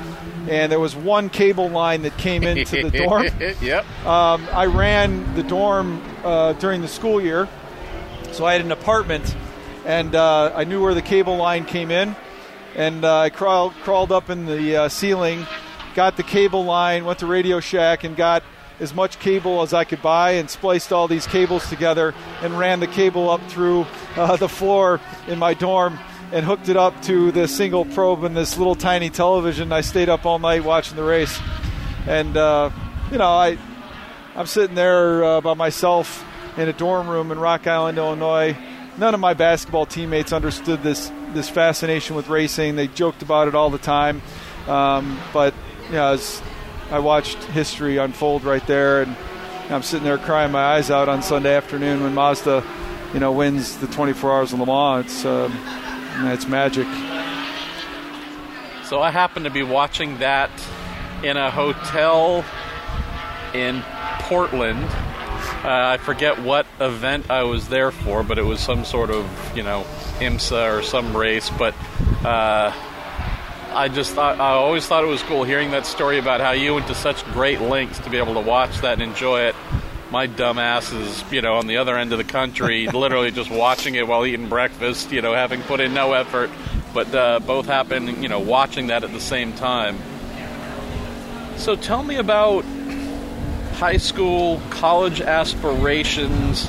And 0.48 0.72
there 0.72 0.80
was 0.80 0.96
one 0.96 1.30
cable 1.30 1.70
line 1.70 2.04
that 2.04 2.18
came 2.18 2.44
into 2.44 2.84
the 2.84 2.92
dorm. 2.92 3.28
yep. 3.62 3.86
Um, 4.06 4.48
I 4.52 4.68
ran 4.68 5.36
the 5.36 5.44
dorm 5.44 6.02
uh, 6.24 6.54
during 6.54 6.82
the 6.82 6.88
school 6.88 7.20
year, 7.20 7.50
so 8.32 8.46
I 8.46 8.54
had 8.54 8.62
an 8.62 8.72
apartment, 8.72 9.36
and 9.86 10.14
uh, 10.14 10.52
I 10.56 10.64
knew 10.64 10.84
where 10.84 10.94
the 10.94 11.02
cable 11.02 11.36
line 11.36 11.66
came 11.66 11.90
in, 11.90 12.16
and 12.76 13.04
uh, 13.04 13.22
I 13.22 13.30
crawled 13.32 13.74
crawled 13.82 14.12
up 14.12 14.30
in 14.30 14.46
the 14.46 14.84
uh, 14.84 14.90
ceiling, 14.90 15.48
got 15.96 16.16
the 16.16 16.24
cable 16.24 16.64
line, 16.64 17.06
went 17.06 17.20
to 17.20 17.26
Radio 17.26 17.60
Shack, 17.60 18.04
and 18.04 18.16
got 18.16 18.44
as 18.80 18.94
much 18.94 19.20
cable 19.20 19.62
as 19.62 19.74
I 19.74 19.84
could 19.84 20.02
buy, 20.02 20.32
and 20.32 20.50
spliced 20.50 20.92
all 20.92 21.08
these 21.08 21.28
cables 21.28 21.68
together, 21.70 22.14
and 22.42 22.58
ran 22.58 22.80
the 22.80 22.88
cable 22.88 23.30
up 23.30 23.42
through 23.50 23.86
uh, 24.16 24.36
the 24.38 24.50
floor 24.50 25.00
in 25.28 25.40
my 25.40 25.54
dorm. 25.54 26.00
And 26.32 26.44
hooked 26.44 26.70
it 26.70 26.76
up 26.76 27.04
to 27.04 27.32
the 27.32 27.48
single 27.48 27.86
probe 27.86 28.24
and 28.24 28.36
this 28.36 28.58
little 28.58 28.74
tiny 28.76 29.12
television. 29.12 29.72
I 29.72 29.82
stayed 29.82 30.10
up 30.10 30.26
all 30.26 30.40
night 30.40 30.64
watching 30.64 30.98
the 30.98 31.04
race, 31.04 31.40
and 32.08 32.36
uh, 32.36 32.72
you 33.12 33.20
know, 33.20 33.30
I 33.30 33.58
I'm 34.36 34.48
sitting 34.48 34.76
there 34.76 35.24
uh, 35.24 35.42
by 35.42 35.54
myself 35.54 36.26
in 36.58 36.68
a 36.68 36.74
dorm 36.74 37.08
room 37.08 37.32
in 37.32 37.40
Rock 37.40 37.68
Island, 37.68 38.00
Illinois. 38.00 38.58
None 38.98 39.14
of 39.14 39.20
my 39.20 39.34
basketball 39.34 39.86
teammates 39.86 40.34
understood 40.34 40.82
this 40.82 41.12
this 41.34 41.48
fascination 41.48 42.16
with 42.16 42.28
racing. 42.28 42.76
They 42.76 42.88
joked 42.88 43.22
about 43.22 43.48
it 43.48 43.56
all 43.56 43.70
the 43.70 43.78
time, 43.78 44.22
um, 44.68 45.20
but 45.32 45.54
you 45.86 45.94
know, 45.94 46.14
as 46.14 46.42
I 46.92 47.00
watched 47.00 47.38
history 47.46 47.98
unfold 47.98 48.44
right 48.44 48.66
there, 48.68 49.02
and 49.02 49.16
I'm 49.70 49.82
sitting 49.82 50.06
there 50.06 50.18
crying 50.18 50.52
my 50.52 50.64
eyes 50.64 50.92
out 50.92 51.10
on 51.10 51.24
Sunday 51.24 51.56
afternoon 51.56 52.04
when 52.04 52.14
Mazda, 52.14 52.64
you 53.14 53.20
know, 53.20 53.32
wins 53.32 53.78
the 53.78 53.88
24 53.88 54.32
Hours 54.32 54.54
of 54.54 54.60
Le 54.60 54.66
Mans. 54.66 55.06
It's 55.06 55.26
um, 55.26 55.52
it's 56.28 56.48
magic. 56.48 56.86
So 58.86 59.02
I 59.02 59.10
happened 59.10 59.46
to 59.46 59.52
be 59.52 59.64
watching 59.64 60.20
that 60.20 60.52
in 61.24 61.38
a 61.38 61.50
hotel 61.50 62.46
in 63.56 63.82
Portland. 64.20 64.84
Uh, 65.64 65.94
I 65.94 65.98
forget 65.98 66.40
what 66.40 66.68
event 66.80 67.32
I 67.32 67.44
was 67.44 67.68
there 67.68 67.90
for, 67.90 68.22
but 68.22 68.38
it 68.38 68.44
was 68.44 68.60
some 68.60 68.86
sort 68.86 69.10
of, 69.10 69.26
you 69.58 69.64
know, 69.64 69.84
IMSA 70.20 70.78
or 70.78 70.84
some 70.84 71.18
race. 71.18 71.50
But 71.50 71.74
uh, 72.24 72.72
I 73.76 73.90
just 73.90 74.14
thought, 74.14 74.40
I 74.40 74.52
always 74.52 74.88
thought 74.88 75.04
it 75.04 75.08
was 75.08 75.22
cool 75.24 75.44
hearing 75.44 75.72
that 75.72 75.86
story 75.86 76.18
about 76.18 76.42
how 76.42 76.52
you 76.52 76.74
went 76.74 76.88
to 76.88 76.96
such 76.96 77.24
great 77.26 77.62
lengths 77.62 78.00
to 78.00 78.10
be 78.10 78.18
able 78.18 78.36
to 78.36 78.40
watch 78.40 78.80
that 78.80 78.94
and 78.94 79.04
enjoy 79.04 79.42
it 79.42 79.56
my 80.12 80.28
dumb 80.28 80.60
ass 80.60 80.94
is, 80.94 81.24
you 81.32 81.42
know, 81.42 81.56
on 81.56 81.68
the 81.68 81.78
other 81.78 81.98
end 81.98 82.12
of 82.12 82.18
the 82.18 82.24
country, 82.24 82.88
literally 82.94 83.32
just 83.32 83.50
watching 83.50 83.96
it 83.96 84.08
while 84.08 84.26
eating 84.26 84.48
breakfast, 84.48 85.12
you 85.12 85.22
know, 85.22 85.34
having 85.34 85.62
put 85.64 85.80
in 85.80 85.94
no 85.94 86.14
effort. 86.14 86.50
But 86.94 87.14
uh, 87.14 87.40
both 87.40 87.66
happen, 87.66 88.24
you 88.24 88.30
know, 88.30 88.40
watching 88.40 88.88
that 88.88 89.04
at 89.04 89.12
the 89.12 89.20
same 89.20 89.52
time. 89.54 89.98
So 91.58 91.76
tell 91.76 92.04
me 92.04 92.16
about 92.16 92.64
high 93.74 93.98
school, 93.98 94.62
college 94.70 95.20
aspirations 95.20 96.68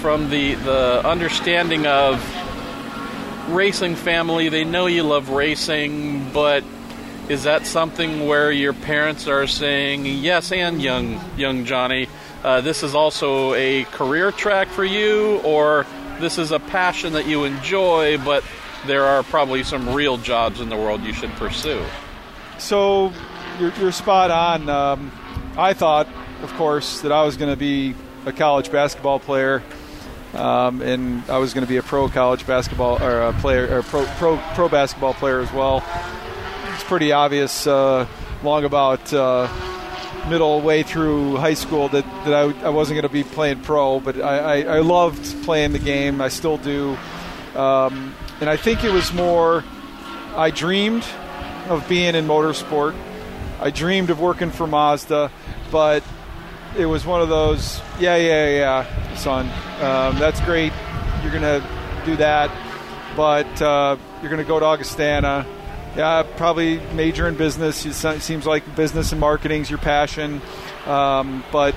from 0.00 0.30
the, 0.30 0.54
the 0.54 1.06
understanding 1.06 1.86
of 1.86 2.20
racing 3.48 3.96
family. 3.96 4.48
They 4.48 4.64
know 4.64 4.86
you 4.86 5.02
love 5.02 5.30
racing, 5.30 6.30
but 6.32 6.64
is 7.28 7.44
that 7.44 7.66
something 7.66 8.26
where 8.26 8.52
your 8.52 8.74
parents 8.74 9.26
are 9.26 9.46
saying 9.46 10.04
yes 10.04 10.52
and 10.52 10.82
young 10.82 11.18
young 11.38 11.64
johnny 11.64 12.06
uh, 12.42 12.60
this 12.60 12.82
is 12.82 12.94
also 12.94 13.54
a 13.54 13.84
career 13.84 14.30
track 14.30 14.68
for 14.68 14.84
you 14.84 15.38
or 15.38 15.86
this 16.20 16.36
is 16.36 16.52
a 16.52 16.58
passion 16.58 17.14
that 17.14 17.26
you 17.26 17.44
enjoy 17.44 18.18
but 18.18 18.44
there 18.86 19.04
are 19.04 19.22
probably 19.22 19.62
some 19.62 19.94
real 19.94 20.18
jobs 20.18 20.60
in 20.60 20.68
the 20.68 20.76
world 20.76 21.02
you 21.02 21.14
should 21.14 21.30
pursue 21.32 21.82
so 22.58 23.10
you're, 23.58 23.72
you're 23.80 23.92
spot 23.92 24.30
on 24.30 24.68
um, 24.68 25.10
i 25.56 25.72
thought 25.72 26.06
of 26.42 26.52
course 26.54 27.00
that 27.00 27.10
i 27.10 27.24
was 27.24 27.38
going 27.38 27.50
to 27.50 27.56
be 27.56 27.94
a 28.26 28.32
college 28.32 28.70
basketball 28.70 29.18
player 29.18 29.62
um, 30.34 30.82
and 30.82 31.28
I 31.30 31.38
was 31.38 31.54
going 31.54 31.64
to 31.64 31.68
be 31.68 31.76
a 31.76 31.82
pro 31.82 32.08
college 32.08 32.46
basketball 32.46 33.02
or 33.02 33.22
a 33.22 33.32
player 33.34 33.78
or 33.78 33.82
pro, 33.82 34.04
pro 34.18 34.36
pro 34.54 34.68
basketball 34.68 35.14
player 35.14 35.40
as 35.40 35.52
well 35.52 35.82
it's 36.74 36.84
pretty 36.84 37.12
obvious 37.12 37.66
uh, 37.66 38.06
long 38.42 38.64
about 38.64 39.12
uh, 39.12 39.48
middle 40.28 40.60
way 40.60 40.82
through 40.82 41.36
high 41.36 41.54
school 41.54 41.88
that, 41.88 42.04
that 42.24 42.34
I, 42.34 42.66
I 42.66 42.68
wasn't 42.70 42.96
going 42.96 43.08
to 43.08 43.12
be 43.12 43.22
playing 43.22 43.60
pro, 43.60 44.00
but 44.00 44.20
I, 44.20 44.38
I, 44.38 44.76
I, 44.76 44.78
loved 44.80 45.44
playing 45.44 45.72
the 45.72 45.78
game. 45.78 46.20
I 46.20 46.28
still 46.28 46.56
do. 46.56 46.96
Um, 47.54 48.14
and 48.40 48.50
I 48.50 48.56
think 48.56 48.82
it 48.82 48.92
was 48.92 49.12
more, 49.12 49.62
I 50.34 50.50
dreamed 50.50 51.04
of 51.68 51.88
being 51.88 52.14
in 52.14 52.26
motorsport. 52.26 52.96
I 53.60 53.70
dreamed 53.70 54.10
of 54.10 54.20
working 54.20 54.50
for 54.50 54.66
Mazda, 54.66 55.30
but 55.70 56.02
it 56.76 56.86
was 56.86 57.06
one 57.06 57.20
of 57.20 57.28
those, 57.28 57.80
yeah, 57.98 58.16
yeah, 58.16 58.48
yeah, 58.48 59.14
son, 59.16 59.46
um, 59.80 60.18
that's 60.18 60.40
great. 60.42 60.72
You're 61.22 61.32
going 61.32 61.42
to 61.42 61.66
do 62.04 62.16
that, 62.16 62.50
but 63.16 63.62
uh, 63.62 63.96
you're 64.20 64.30
going 64.30 64.42
to 64.42 64.48
go 64.48 64.58
to 64.60 64.66
Augustana 64.66 65.46
yeah, 65.96 66.24
probably 66.36 66.80
major 66.94 67.28
in 67.28 67.36
business. 67.36 67.84
It 67.86 68.20
seems 68.20 68.46
like 68.46 68.76
business 68.76 69.12
and 69.12 69.20
marketing 69.20 69.62
is 69.62 69.70
your 69.70 69.78
passion, 69.78 70.40
um, 70.86 71.44
but 71.52 71.74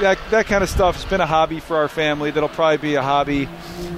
that 0.00 0.18
that 0.30 0.46
kind 0.46 0.62
of 0.62 0.68
stuff 0.68 0.96
has 0.96 1.04
been 1.04 1.20
a 1.20 1.26
hobby 1.26 1.60
for 1.60 1.76
our 1.76 1.88
family. 1.88 2.30
That'll 2.30 2.48
probably 2.48 2.78
be 2.78 2.94
a 2.96 3.02
hobby 3.02 3.48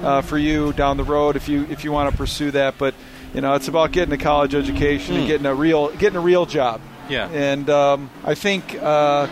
uh, 0.03 0.21
for 0.21 0.37
you 0.37 0.73
down 0.73 0.97
the 0.97 1.03
road 1.03 1.35
if 1.35 1.49
you 1.49 1.65
if 1.69 1.83
you 1.83 1.91
want 1.91 2.11
to 2.11 2.17
pursue 2.17 2.51
that. 2.51 2.77
But 2.77 2.93
you 3.33 3.41
know, 3.41 3.55
it's 3.55 3.67
about 3.67 3.91
getting 3.91 4.13
a 4.13 4.17
college 4.17 4.53
education 4.53 5.15
mm. 5.15 5.17
and 5.19 5.23
hmm. 5.23 5.27
getting 5.27 5.45
a 5.45 5.55
real 5.55 5.89
getting 5.95 6.17
a 6.17 6.21
real 6.21 6.45
job. 6.45 6.81
Yeah, 7.09 7.29
and 7.29 7.67
um, 7.69 8.11
I 8.23 8.35
think 8.35 8.75
uh, 8.75 9.27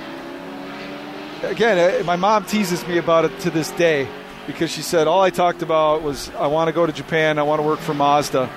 again, 1.44 2.02
uh, 2.02 2.04
my 2.04 2.16
mom 2.16 2.46
teases 2.46 2.86
me 2.88 2.98
about 2.98 3.26
it 3.26 3.40
to 3.42 3.50
this 3.50 3.72
day 3.72 4.08
because 4.46 4.72
she 4.72 4.82
said 4.82 5.08
all 5.08 5.22
I 5.22 5.30
talked 5.30 5.62
about 5.62 6.02
was 6.02 6.30
I 6.36 6.48
want 6.48 6.68
to 6.68 6.72
go 6.74 6.86
to 6.86 6.94
Japan, 6.94 7.40
I 7.40 7.44
want 7.44 7.60
to 7.60 7.68
work 7.68 7.80
for 7.80 7.94
Mazda 7.94 8.50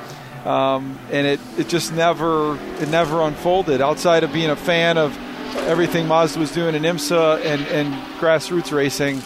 um, 0.44 0.98
and 1.10 1.26
it, 1.26 1.40
it 1.58 1.68
just 1.68 1.92
never 1.92 2.58
it 2.80 2.88
never 2.88 3.22
unfolded 3.22 3.80
outside 3.80 4.24
of 4.24 4.32
being 4.32 4.50
a 4.50 4.56
fan 4.56 4.96
of 4.96 5.16
everything 5.68 6.06
Mazda 6.08 6.38
was 6.38 6.50
doing 6.52 6.74
in 6.74 6.82
IMSA 6.82 7.44
and, 7.44 7.62
and 7.66 7.94
grassroots 8.18 8.72
racing. 8.72 9.22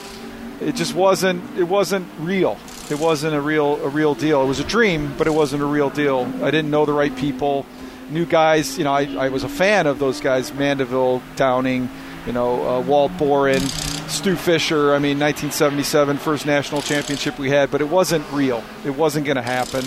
It 0.61 0.75
just 0.75 0.95
wasn't 0.95 1.57
it 1.57 1.65
wasn't 1.65 2.09
real. 2.19 2.59
It 2.91 2.99
wasn't 2.99 3.35
a 3.35 3.41
real 3.41 3.77
a 3.85 3.89
real 3.89 4.15
deal. 4.15 4.43
It 4.43 4.47
was 4.47 4.61
a 4.61 4.65
dream, 4.65 5.15
but 5.17 5.27
it 5.27 5.33
wasn't 5.33 5.63
a 5.63 5.67
real 5.67 5.91
deal. 5.91 6.31
I 6.43 6.51
didn't 6.51 6.71
know 6.71 6.85
the 6.85 6.93
right 6.93 7.15
people. 7.15 7.65
New 8.11 8.27
guys, 8.27 8.77
you 8.77 8.85
know, 8.85 8.93
I, 8.93 9.05
I 9.27 9.29
was 9.29 9.45
a 9.45 9.49
fan 9.49 9.87
of 9.87 9.99
those 9.99 10.21
guys: 10.21 10.53
Mandeville, 10.53 11.23
Downing, 11.37 11.89
you 12.27 12.33
know, 12.33 12.67
uh, 12.69 12.81
Walt 12.81 13.13
Bohren, 13.19 13.61
Stu 14.09 14.37
Fisher. 14.37 14.95
I 14.95 14.99
mean, 14.99 15.19
1977 15.19 16.17
first 16.19 16.47
national 16.47 16.83
championship 16.83 17.39
we 17.39 17.51
had, 17.51 17.71
but 17.71 17.81
it 17.81 17.89
wasn't 17.89 18.25
real. 18.33 18.63
It 18.85 18.91
wasn't 18.91 19.27
going 19.27 19.37
to 19.37 19.43
happen. 19.43 19.85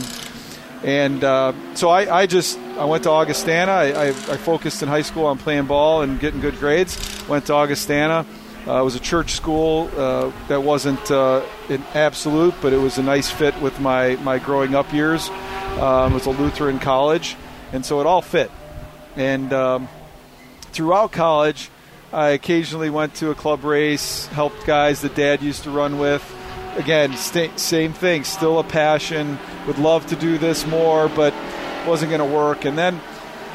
And 0.84 1.24
uh, 1.24 1.54
so 1.74 1.90
I, 1.90 2.22
I, 2.22 2.26
just 2.28 2.60
I 2.78 2.86
went 2.86 3.04
to 3.04 3.10
Augustana. 3.10 3.72
I, 3.72 3.86
I, 3.86 4.08
I, 4.08 4.38
focused 4.38 4.84
in 4.84 4.90
high 4.90 5.02
school 5.02 5.26
on 5.26 5.40
playing 5.40 5.66
ball 5.66 6.04
and 6.04 6.20
getting 6.20 6.40
good 6.40 6.58
grades. 6.60 6.98
Went 7.28 7.48
to 7.48 7.54
Augustana. 7.54 8.26
Uh, 8.68 8.82
it 8.82 8.84
was 8.84 8.96
a 8.96 9.00
church 9.00 9.32
school 9.32 9.90
uh, 9.96 10.32
that 10.50 10.62
wasn't 10.62 11.10
uh, 11.10 11.44
an 11.70 11.82
absolute, 11.94 12.54
but 12.62 12.74
it 12.74 12.78
was 12.78 12.98
a 12.98 13.04
nice 13.04 13.30
fit 13.30 13.60
with 13.62 13.80
my, 13.80 14.18
my 14.18 14.38
growing 14.40 14.76
up 14.76 14.92
years. 14.94 15.30
Um, 15.80 16.12
it 16.12 16.16
was 16.16 16.26
a 16.26 16.32
Lutheran 16.32 16.78
college, 16.78 17.38
and 17.72 17.86
so 17.86 18.02
it 18.02 18.06
all 18.06 18.22
fit. 18.22 18.52
And 19.16 19.54
um, 19.54 19.88
throughout 20.74 21.12
college, 21.12 21.72
I 22.14 22.30
occasionally 22.30 22.90
went 22.90 23.16
to 23.16 23.32
a 23.32 23.36
club 23.36 23.64
race, 23.64 24.28
helped 24.28 24.66
guys 24.66 25.02
that 25.02 25.16
Dad 25.16 25.42
used 25.42 25.64
to 25.64 25.72
run 25.72 26.00
with 26.00 26.24
again, 26.78 27.18
st- 27.18 27.60
same 27.60 27.92
thing, 27.92 28.24
still 28.24 28.60
a 28.60 28.64
passion. 28.64 29.38
Would 29.66 29.80
love 29.80 30.06
to 30.08 30.16
do 30.16 30.38
this 30.38 30.66
more, 30.66 31.10
but 31.10 31.34
wasn't 31.86 32.12
going 32.12 32.20
to 32.20 32.36
work. 32.36 32.66
And 32.66 32.78
then 32.78 33.02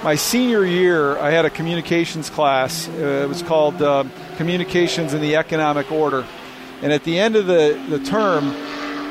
my 0.02 0.16
senior 0.16 0.64
year, 0.64 1.16
I 1.18 1.30
had 1.30 1.44
a 1.44 1.50
communications 1.50 2.28
class. 2.28 2.88
Uh, 2.88 3.22
it 3.24 3.28
was 3.28 3.42
called 3.42 3.80
uh, 3.80 4.04
Communications 4.36 5.14
in 5.14 5.20
the 5.20 5.36
Economic 5.36 5.90
Order. 5.90 6.26
And 6.82 6.92
at 6.92 7.04
the 7.04 7.18
end 7.18 7.36
of 7.36 7.46
the, 7.46 7.80
the 7.88 8.00
term, 8.00 8.50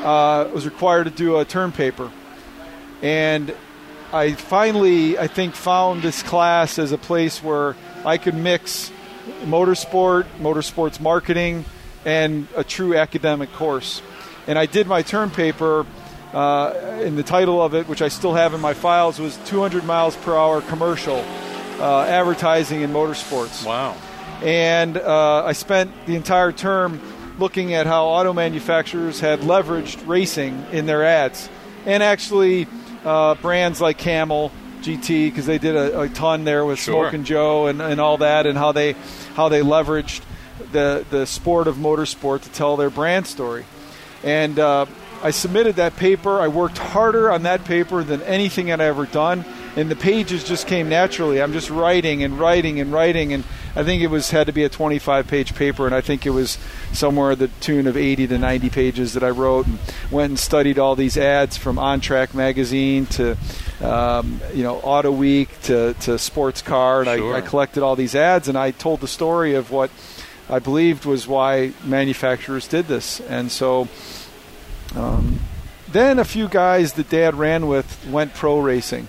uh, 0.04 0.44
was 0.52 0.66
required 0.66 1.04
to 1.04 1.10
do 1.10 1.38
a 1.38 1.44
term 1.44 1.72
paper. 1.72 2.10
And 3.00 3.54
I 4.12 4.32
finally, 4.32 5.18
I 5.18 5.26
think, 5.26 5.54
found 5.54 6.02
this 6.02 6.22
class 6.22 6.78
as 6.78 6.92
a 6.92 6.98
place 6.98 7.42
where 7.42 7.76
I 8.04 8.18
could 8.18 8.34
mix 8.34 8.92
motorsport, 9.44 10.24
motorsports 10.38 11.00
marketing, 11.00 11.64
and 12.04 12.48
a 12.56 12.64
true 12.64 12.96
academic 12.96 13.52
course. 13.52 14.02
And 14.46 14.58
I 14.58 14.66
did 14.66 14.86
my 14.86 15.02
term 15.02 15.30
paper, 15.30 15.86
uh, 16.32 16.70
and 17.00 17.16
the 17.16 17.22
title 17.22 17.62
of 17.62 17.74
it, 17.74 17.88
which 17.88 18.02
I 18.02 18.08
still 18.08 18.34
have 18.34 18.54
in 18.54 18.60
my 18.60 18.74
files, 18.74 19.18
was 19.18 19.36
200 19.46 19.84
miles 19.84 20.16
per 20.16 20.36
hour 20.36 20.62
commercial 20.62 21.24
uh, 21.78 22.02
advertising 22.02 22.82
in 22.82 22.90
motorsports. 22.90 23.64
Wow. 23.64 23.96
And 24.42 24.96
uh, 24.96 25.44
I 25.44 25.52
spent 25.52 25.92
the 26.06 26.16
entire 26.16 26.52
term 26.52 27.00
looking 27.38 27.74
at 27.74 27.86
how 27.86 28.06
auto 28.06 28.32
manufacturers 28.32 29.20
had 29.20 29.40
leveraged 29.40 30.06
racing 30.06 30.66
in 30.72 30.86
their 30.86 31.04
ads. 31.04 31.48
And 31.86 32.02
actually, 32.02 32.66
uh, 33.04 33.34
brands 33.36 33.80
like 33.80 33.98
Camel, 33.98 34.52
GT, 34.82 35.28
because 35.28 35.46
they 35.46 35.58
did 35.58 35.76
a, 35.76 36.00
a, 36.00 36.08
ton 36.08 36.44
there 36.44 36.64
with 36.64 36.78
sure. 36.78 37.04
Smoke 37.04 37.14
and 37.14 37.24
Joe 37.24 37.66
and, 37.66 37.80
and 37.80 38.00
all 38.00 38.18
that, 38.18 38.46
and 38.46 38.58
how 38.58 38.72
they 38.72 38.92
how 39.34 39.48
they 39.48 39.60
leveraged 39.60 40.22
the 40.72 41.04
the 41.10 41.26
sport 41.26 41.68
of 41.68 41.76
motorsport 41.76 42.42
to 42.42 42.50
tell 42.50 42.76
their 42.76 42.90
brand 42.90 43.26
story. 43.26 43.64
And 44.22 44.58
uh, 44.58 44.86
I 45.22 45.30
submitted 45.30 45.76
that 45.76 45.96
paper. 45.96 46.40
I 46.40 46.48
worked 46.48 46.78
harder 46.78 47.30
on 47.30 47.44
that 47.44 47.64
paper 47.64 48.02
than 48.02 48.22
anything 48.22 48.72
I'd 48.72 48.80
ever 48.80 49.06
done, 49.06 49.44
and 49.76 49.90
the 49.90 49.96
pages 49.96 50.44
just 50.44 50.66
came 50.66 50.88
naturally. 50.88 51.40
I'm 51.40 51.52
just 51.52 51.70
writing 51.70 52.22
and 52.22 52.38
writing 52.38 52.80
and 52.80 52.92
writing, 52.92 53.32
and 53.32 53.44
I 53.74 53.82
think 53.84 54.02
it 54.02 54.08
was 54.08 54.30
had 54.30 54.46
to 54.48 54.52
be 54.52 54.64
a 54.64 54.68
25 54.68 55.26
page 55.26 55.54
paper, 55.54 55.86
and 55.86 55.94
I 55.94 56.00
think 56.00 56.26
it 56.26 56.30
was 56.30 56.58
somewhere 56.92 57.34
the 57.34 57.48
tune 57.48 57.86
of 57.86 57.96
80 57.96 58.26
to 58.28 58.38
90 58.38 58.70
pages 58.70 59.14
that 59.14 59.22
I 59.22 59.30
wrote, 59.30 59.66
and 59.66 59.78
went 60.10 60.30
and 60.30 60.38
studied 60.38 60.78
all 60.78 60.94
these 60.94 61.16
ads 61.16 61.56
from 61.56 61.78
On 61.78 62.00
Track 62.00 62.34
magazine 62.34 63.06
to 63.06 63.36
um, 63.80 64.40
you 64.52 64.62
know 64.62 64.76
Auto 64.80 65.10
Week 65.10 65.48
to 65.62 65.94
to 66.00 66.18
Sports 66.18 66.62
Car, 66.62 67.02
and 67.02 67.18
sure. 67.18 67.34
I, 67.34 67.38
I 67.38 67.40
collected 67.40 67.82
all 67.82 67.96
these 67.96 68.14
ads, 68.14 68.48
and 68.48 68.58
I 68.58 68.72
told 68.72 69.00
the 69.00 69.08
story 69.08 69.54
of 69.54 69.70
what 69.70 69.90
I 70.50 70.58
believed 70.58 71.06
was 71.06 71.26
why 71.26 71.72
manufacturers 71.84 72.68
did 72.68 72.86
this. 72.86 73.20
And 73.20 73.50
so 73.50 73.88
um, 74.94 75.40
then 75.88 76.18
a 76.18 76.24
few 76.24 76.48
guys 76.48 76.94
that 76.94 77.08
dad 77.08 77.34
ran 77.34 77.66
with 77.66 78.06
went 78.06 78.34
pro 78.34 78.60
racing. 78.60 79.08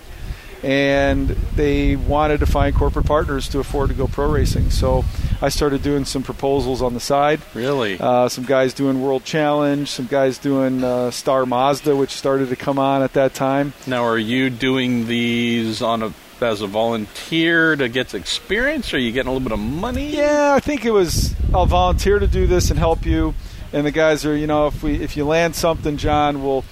And 0.63 1.29
they 1.55 1.97
wanted 1.97 2.39
to 2.39 2.45
find 2.45 2.73
corporate 2.73 3.05
partners 3.05 3.49
to 3.49 3.59
afford 3.59 3.89
to 3.89 3.95
go 3.95 4.07
pro 4.07 4.31
racing. 4.31 4.69
So 4.69 5.03
I 5.41 5.49
started 5.49 5.83
doing 5.83 6.05
some 6.05 6.23
proposals 6.23 6.81
on 6.81 6.93
the 6.93 7.01
side. 7.01 7.41
Really? 7.53 7.99
Uh, 7.99 8.29
some 8.29 8.45
guys 8.45 8.73
doing 8.73 9.01
World 9.01 9.25
Challenge, 9.25 9.89
some 9.89 10.07
guys 10.07 10.37
doing 10.37 10.83
uh, 10.83 11.11
Star 11.11 11.45
Mazda, 11.45 11.95
which 11.95 12.11
started 12.11 12.47
to 12.49 12.55
come 12.55 12.79
on 12.79 13.01
at 13.01 13.13
that 13.13 13.33
time. 13.33 13.73
Now, 13.85 14.03
are 14.05 14.17
you 14.17 14.49
doing 14.49 15.07
these 15.07 15.81
on 15.81 16.01
a 16.01 16.13
as 16.41 16.61
a 16.61 16.67
volunteer 16.67 17.75
to 17.75 17.87
get 17.87 18.13
experience? 18.13 18.93
Or 18.93 18.97
are 18.97 18.99
you 18.99 19.11
getting 19.11 19.29
a 19.29 19.33
little 19.33 19.47
bit 19.47 19.53
of 19.53 19.59
money? 19.59 20.15
Yeah, 20.15 20.53
I 20.55 20.59
think 20.59 20.85
it 20.85 20.91
was 20.91 21.35
I'll 21.53 21.65
volunteer 21.65 22.19
to 22.19 22.27
do 22.27 22.47
this 22.47 22.69
and 22.69 22.77
help 22.77 23.05
you. 23.05 23.33
And 23.71 23.85
the 23.85 23.91
guys 23.91 24.25
are, 24.25 24.35
you 24.35 24.47
know, 24.47 24.67
if 24.67 24.83
we 24.83 25.01
if 25.01 25.17
you 25.17 25.25
land 25.25 25.55
something, 25.55 25.97
John, 25.97 26.43
we'll 26.43 26.63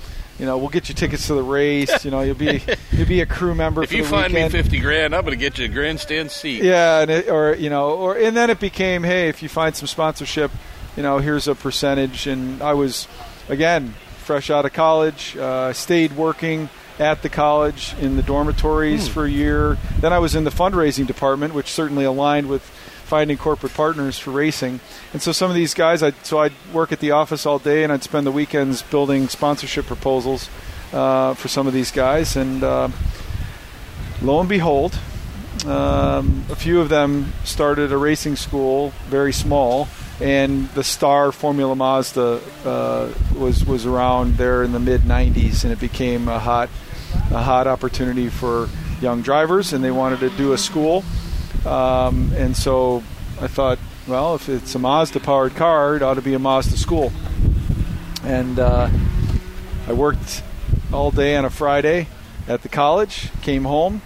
you 0.42 0.48
know, 0.48 0.58
we'll 0.58 0.70
get 0.70 0.90
you 0.90 0.96
tickets 0.96 1.28
to 1.28 1.36
the 1.36 1.44
race. 1.44 2.04
You 2.04 2.10
know, 2.10 2.22
you'll 2.22 2.34
be 2.34 2.64
you'll 2.92 3.08
be 3.08 3.22
a 3.22 3.28
crew 3.28 3.54
member. 3.54 3.84
If 3.84 3.92
for 3.92 3.96
you 3.96 4.02
the 4.02 4.10
find 4.10 4.34
weekend. 4.34 4.54
me 4.54 4.62
fifty 4.62 4.80
grand, 4.80 5.14
I'm 5.14 5.22
going 5.22 5.38
to 5.38 5.40
get 5.40 5.60
you 5.60 5.66
a 5.66 5.68
grandstand 5.68 6.32
seat. 6.32 6.64
Yeah, 6.64 7.02
and 7.02 7.12
it, 7.12 7.30
or 7.30 7.54
you 7.54 7.70
know, 7.70 7.92
or 7.92 8.18
and 8.18 8.36
then 8.36 8.50
it 8.50 8.60
became, 8.60 9.04
hey, 9.04 9.30
if 9.30 9.44
you 9.44 9.50
find 9.50 9.76
some 9.76 9.86
sponsorship, 9.86 10.50
you 10.98 11.04
know, 11.04 11.20
here's 11.20 11.48
a 11.48 11.54
percentage. 11.54 12.26
And 12.26 12.64
I 12.64 12.74
was, 12.74 13.08
again, 13.50 13.94
fresh 14.18 14.50
out 14.50 14.66
of 14.66 14.74
college, 14.74 15.38
uh, 15.38 15.74
stayed 15.74 16.14
working 16.14 16.70
at 16.98 17.22
the 17.22 17.30
college 17.30 17.94
in 18.00 18.16
the 18.16 18.24
dormitories 18.24 19.08
for 19.08 19.26
a 19.26 19.30
year. 19.30 19.78
Then 20.00 20.12
I 20.12 20.18
was 20.18 20.34
in 20.34 20.44
the 20.44 20.50
fundraising 20.50 21.06
department, 21.06 21.54
which 21.54 21.68
certainly 21.72 22.04
aligned 22.04 22.48
with 22.48 22.68
finding 23.12 23.38
corporate 23.38 23.74
partners 23.74 24.18
for 24.18 24.32
racing. 24.32 24.80
And 25.12 25.22
so 25.22 25.34
some 25.34 25.52
of 25.52 25.56
these 25.56 25.74
guys, 25.74 26.02
I 26.02 26.12
so 26.24 26.40
I'd 26.40 26.54
work 26.72 26.94
at 26.94 27.02
the 27.02 27.12
office 27.12 27.46
all 27.46 27.60
day, 27.60 27.84
and 27.84 27.92
I'd 27.92 28.04
spend 28.04 28.26
the 28.26 28.32
weekends 28.32 28.84
building 28.84 29.28
sponsorship 29.28 29.86
proposals 29.86 30.50
uh, 30.94 31.34
for 31.34 31.50
some 31.50 31.68
of 31.68 31.74
these 31.74 31.92
guys. 31.92 32.38
And 32.38 32.64
uh, 32.64 32.88
lo 34.22 34.40
and 34.40 34.48
behold, 34.48 34.98
um, 35.66 36.46
a 36.50 36.56
few 36.56 36.80
of 36.80 36.88
them 36.88 37.34
started 37.44 37.92
a 37.92 37.98
racing 37.98 38.38
school, 38.38 38.94
very 39.10 39.34
small, 39.34 39.90
and 40.22 40.70
the 40.70 40.84
Star 40.84 41.34
Formula 41.34 41.76
Mazda 41.76 42.40
uh, 42.64 43.10
was 43.38 43.66
was 43.66 43.86
around 43.86 44.38
there 44.38 44.64
in 44.64 44.72
the 44.72 44.80
mid 44.80 45.02
'90s, 45.02 45.66
and 45.66 45.74
it 45.74 45.82
became 45.82 46.30
a 46.30 46.40
hot 46.40 46.70
a 47.30 47.44
hot 47.44 47.68
opportunity 47.68 48.30
for 48.30 48.70
young 49.02 49.22
drivers, 49.22 49.74
and 49.74 49.84
they 49.84 49.92
wanted 49.92 50.22
to 50.22 50.30
do 50.38 50.54
a 50.54 50.58
school, 50.58 51.04
um, 51.66 52.32
and 52.36 52.56
so 52.56 53.04
I 53.40 53.48
thought, 53.48 53.80
well, 54.08 54.36
if 54.36 54.50
it's 54.50 54.74
a 54.76 54.80
Mazda 54.80 55.20
powered 55.20 55.56
car, 55.56 55.96
it 55.96 56.02
ought 56.02 56.16
to 56.16 56.22
be 56.22 56.34
a 56.34 56.40
Mazda 56.40 56.78
school, 56.78 57.12
and 58.24 58.60
uh, 58.60 58.90
I 59.88 59.94
worked 59.94 60.44
all 60.94 61.12
day 61.12 61.36
on 61.36 61.46
a 61.46 61.50
Friday 61.50 62.08
at 62.48 62.64
the 62.64 62.70
college, 62.70 63.30
came 63.42 63.64
home, 63.64 64.02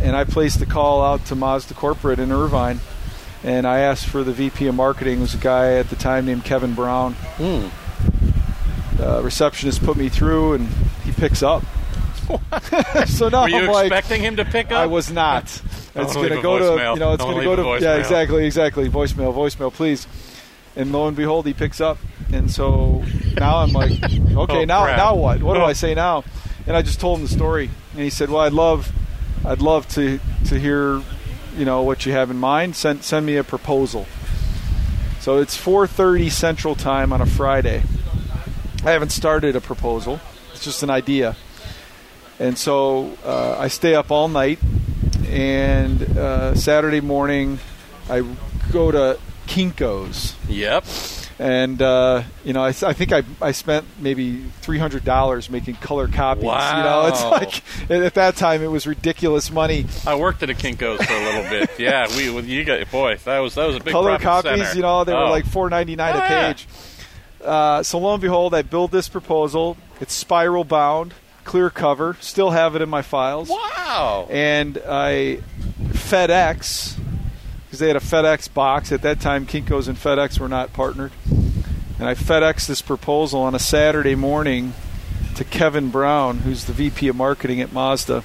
and 0.00 0.16
I 0.16 0.24
placed 0.24 0.60
a 0.60 0.66
call 0.66 1.02
out 1.02 1.24
to 1.26 1.34
Mazda 1.34 1.74
Corporate 1.74 2.18
in 2.18 2.32
Irvine, 2.32 2.80
and 3.44 3.66
I 3.66 3.80
asked 3.80 4.06
for 4.06 4.24
the 4.24 4.32
VP 4.32 4.66
of 4.66 4.74
Marketing. 4.74 5.20
Was 5.20 5.34
a 5.34 5.38
guy 5.38 5.74
at 5.74 5.88
the 5.90 5.96
time 5.96 6.26
named 6.26 6.44
Kevin 6.44 6.74
Brown. 6.74 7.12
Hmm. 7.38 7.68
Uh, 9.00 9.20
receptionist 9.22 9.84
put 9.84 9.96
me 9.96 10.08
through, 10.08 10.54
and 10.54 10.68
he 11.04 11.12
picks 11.12 11.42
up. 11.42 11.62
so 13.06 13.28
now 13.28 13.42
Were 13.42 13.48
you 13.48 13.56
I'm 13.58 13.66
like, 13.68 13.86
expecting 13.86 14.22
him 14.22 14.36
to 14.36 14.44
pick 14.44 14.66
up? 14.66 14.78
I 14.78 14.86
was 14.86 15.12
not. 15.12 15.62
It's 15.96 16.14
going 16.14 16.28
to 16.30 16.42
go 16.42 16.58
to 16.58 16.82
you 16.94 16.98
know 17.00 17.12
it's 17.14 17.22
going 17.22 17.38
to 17.38 17.44
go 17.44 17.56
to 17.78 17.84
yeah 17.84 17.96
exactly 17.96 18.46
exactly 18.46 18.88
voicemail 18.88 19.34
voicemail 19.34 19.72
please. 19.72 20.06
And 20.78 20.92
lo 20.92 21.08
and 21.08 21.16
behold, 21.16 21.46
he 21.46 21.54
picks 21.54 21.80
up, 21.80 21.96
and 22.30 22.50
so 22.50 23.02
now 23.34 23.58
I'm 23.60 23.72
like, 23.72 23.92
okay, 24.02 24.62
Oh, 24.62 24.64
now 24.66 24.84
crap. 24.84 24.96
now 24.98 25.14
what? 25.14 25.42
What 25.42 25.54
do. 25.54 25.62
I 25.62 25.72
say 25.84 25.94
now? 25.94 26.22
And 26.66 26.76
I 26.76 26.82
just 26.82 27.00
told 27.00 27.18
him 27.20 27.24
the 27.24 27.32
story, 27.32 27.70
and 27.94 28.02
he 28.02 28.10
said, 28.10 28.28
well, 28.28 28.42
I'd 28.42 28.52
love, 28.52 28.92
I'd 29.42 29.62
love 29.62 29.88
to 29.94 30.20
to 30.48 30.58
hear, 30.60 31.00
you 31.56 31.64
know, 31.64 31.80
what 31.82 32.04
you 32.04 32.12
have 32.12 32.30
in 32.30 32.36
mind. 32.36 32.76
Send 32.76 33.02
send 33.04 33.24
me 33.24 33.36
a 33.36 33.44
proposal. 33.44 34.06
So 35.20 35.38
it's 35.38 35.56
4:30 35.56 36.30
Central 36.30 36.74
Time 36.74 37.10
on 37.10 37.22
a 37.22 37.26
Friday. 37.26 37.82
I 38.84 38.90
haven't 38.90 39.12
started 39.12 39.56
a 39.56 39.62
proposal. 39.62 40.20
It's 40.52 40.62
just 40.62 40.82
an 40.82 40.90
idea. 40.90 41.36
And 42.38 42.58
so 42.58 43.16
uh, 43.24 43.56
I 43.58 43.68
stay 43.68 43.94
up 43.94 44.10
all 44.10 44.28
night, 44.28 44.58
and 45.28 46.02
uh, 46.18 46.54
Saturday 46.54 47.00
morning 47.00 47.58
I 48.08 48.22
go 48.72 48.90
to 48.90 49.18
Kinko's, 49.46 50.34
Yep. 50.48 50.84
and 51.38 51.80
uh, 51.80 52.22
you 52.44 52.52
know 52.52 52.62
I, 52.64 52.68
I 52.68 52.92
think 52.92 53.12
I, 53.12 53.22
I 53.40 53.52
spent 53.52 53.84
maybe 54.00 54.42
three 54.60 54.78
hundred 54.78 55.04
dollars 55.04 55.48
making 55.50 55.76
color 55.76 56.08
copies. 56.08 56.44
Wow. 56.44 56.76
You 56.78 56.82
know, 56.84 57.06
it's 57.08 57.24
like 57.90 57.90
at 57.90 58.14
that 58.14 58.36
time 58.36 58.62
it 58.62 58.66
was 58.68 58.86
ridiculous 58.86 59.50
money. 59.50 59.86
I 60.06 60.14
worked 60.16 60.42
at 60.42 60.50
a 60.50 60.54
Kinkos 60.54 61.04
for 61.04 61.12
a 61.12 61.24
little 61.24 61.50
bit. 61.50 61.70
Yeah, 61.78 62.06
we 62.16 62.30
you 62.42 62.64
got 62.64 62.90
boy, 62.90 63.16
that 63.24 63.38
was 63.40 63.54
that 63.54 63.66
was 63.66 63.76
a 63.76 63.80
big 63.80 63.92
color 63.92 64.18
copies, 64.18 64.50
center. 64.62 64.74
you 64.76 64.82
know, 64.82 65.04
they 65.04 65.12
were 65.12 65.18
Oh. 65.26 65.30
like 65.30 65.46
four 65.46 65.68
ninety 65.70 65.94
nine 65.96 66.14
Oh, 66.14 66.18
a 66.18 66.22
yeah. 66.22 66.52
page. 66.52 66.66
Uh, 67.44 67.82
so 67.82 67.98
lo 67.98 68.12
and 68.14 68.20
behold, 68.22 68.54
I 68.54 68.62
build 68.62 68.90
this 68.90 69.08
proposal. 69.08 69.76
It's 70.00 70.12
spiral 70.12 70.64
bound, 70.64 71.14
clear 71.46 71.70
cover. 71.70 72.16
Still 72.20 72.50
have 72.50 72.76
it 72.76 72.82
in 72.82 72.88
my 72.90 73.02
files. 73.02 73.48
wow. 73.48 74.26
and 74.28 74.76
I 74.86 75.40
FedEx 75.80 76.98
because 77.64 77.78
they 77.78 77.88
had 77.88 77.96
a 77.96 78.00
FedEx 78.00 78.52
box 78.52 78.92
at 78.92 79.02
that 79.02 79.20
time. 79.20 79.46
Kinkos 79.46 79.88
and 79.88 79.96
FedEx 79.96 80.38
were 80.38 80.48
not 80.48 80.72
partnered, 80.72 81.12
and 81.98 82.08
I 82.08 82.14
FedEx 82.14 82.66
this 82.66 82.82
proposal 82.82 83.40
on 83.40 83.54
a 83.54 83.58
Saturday 83.58 84.14
morning 84.14 84.74
to 85.36 85.44
Kevin 85.44 85.90
Brown, 85.90 86.38
who's 86.38 86.64
the 86.64 86.72
VP 86.72 87.08
of 87.08 87.16
marketing 87.16 87.60
at 87.60 87.72
Mazda. 87.72 88.24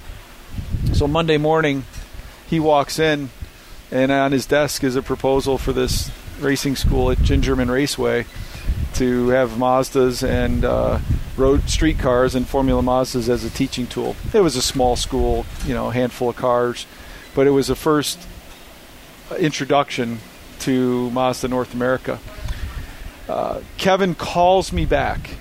So 0.93 1.07
Monday 1.07 1.37
morning, 1.37 1.85
he 2.47 2.59
walks 2.59 2.99
in, 2.99 3.29
and 3.91 4.11
on 4.11 4.31
his 4.31 4.45
desk 4.45 4.83
is 4.83 4.95
a 4.95 5.01
proposal 5.01 5.57
for 5.57 5.73
this 5.73 6.11
racing 6.39 6.75
school 6.75 7.11
at 7.11 7.19
Gingerman 7.19 7.69
Raceway 7.69 8.25
to 8.95 9.29
have 9.29 9.51
Mazdas 9.51 10.27
and 10.27 10.65
uh, 10.65 10.99
road 11.37 11.69
street 11.69 11.99
cars 11.99 12.35
and 12.35 12.47
Formula 12.47 12.81
Mazdas 12.81 13.29
as 13.29 13.43
a 13.43 13.49
teaching 13.49 13.87
tool. 13.87 14.15
It 14.33 14.41
was 14.41 14.55
a 14.55 14.61
small 14.61 14.95
school, 14.95 15.45
you 15.65 15.73
know, 15.73 15.89
a 15.89 15.93
handful 15.93 16.29
of 16.29 16.35
cars, 16.35 16.85
but 17.33 17.47
it 17.47 17.51
was 17.51 17.67
the 17.67 17.75
first 17.75 18.19
introduction 19.37 20.19
to 20.59 21.09
Mazda 21.11 21.47
North 21.47 21.73
America. 21.73 22.19
Uh, 23.27 23.61
Kevin 23.77 24.15
calls 24.15 24.73
me 24.73 24.85
back 24.85 25.31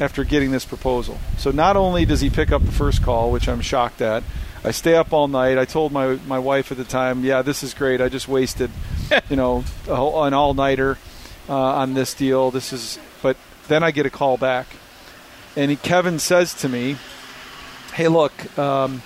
after 0.00 0.24
getting 0.24 0.50
this 0.50 0.64
proposal. 0.64 1.18
So 1.38 1.50
not 1.50 1.76
only 1.76 2.04
does 2.04 2.20
he 2.20 2.30
pick 2.30 2.52
up 2.52 2.64
the 2.64 2.72
first 2.72 3.02
call, 3.02 3.30
which 3.30 3.48
I'm 3.48 3.60
shocked 3.60 4.00
at, 4.00 4.22
I 4.64 4.70
stay 4.72 4.96
up 4.96 5.12
all 5.12 5.28
night. 5.28 5.58
I 5.58 5.64
told 5.64 5.92
my 5.92 6.18
my 6.26 6.40
wife 6.40 6.72
at 6.72 6.78
the 6.78 6.84
time, 6.84 7.24
"Yeah, 7.24 7.42
this 7.42 7.62
is 7.62 7.72
great. 7.72 8.00
I 8.00 8.08
just 8.08 8.26
wasted, 8.26 8.70
you 9.30 9.36
know, 9.36 9.64
a 9.86 9.92
an 9.92 10.34
all 10.34 10.54
nighter 10.54 10.98
uh, 11.48 11.54
on 11.54 11.94
this 11.94 12.14
deal. 12.14 12.50
This 12.50 12.72
is." 12.72 12.98
But 13.22 13.36
then 13.68 13.82
I 13.82 13.90
get 13.90 14.06
a 14.06 14.10
call 14.10 14.36
back, 14.36 14.66
and 15.56 15.70
he, 15.70 15.76
Kevin 15.76 16.18
says 16.18 16.54
to 16.54 16.68
me, 16.68 16.96
"Hey, 17.94 18.08
look, 18.08 18.58
um, 18.58 19.02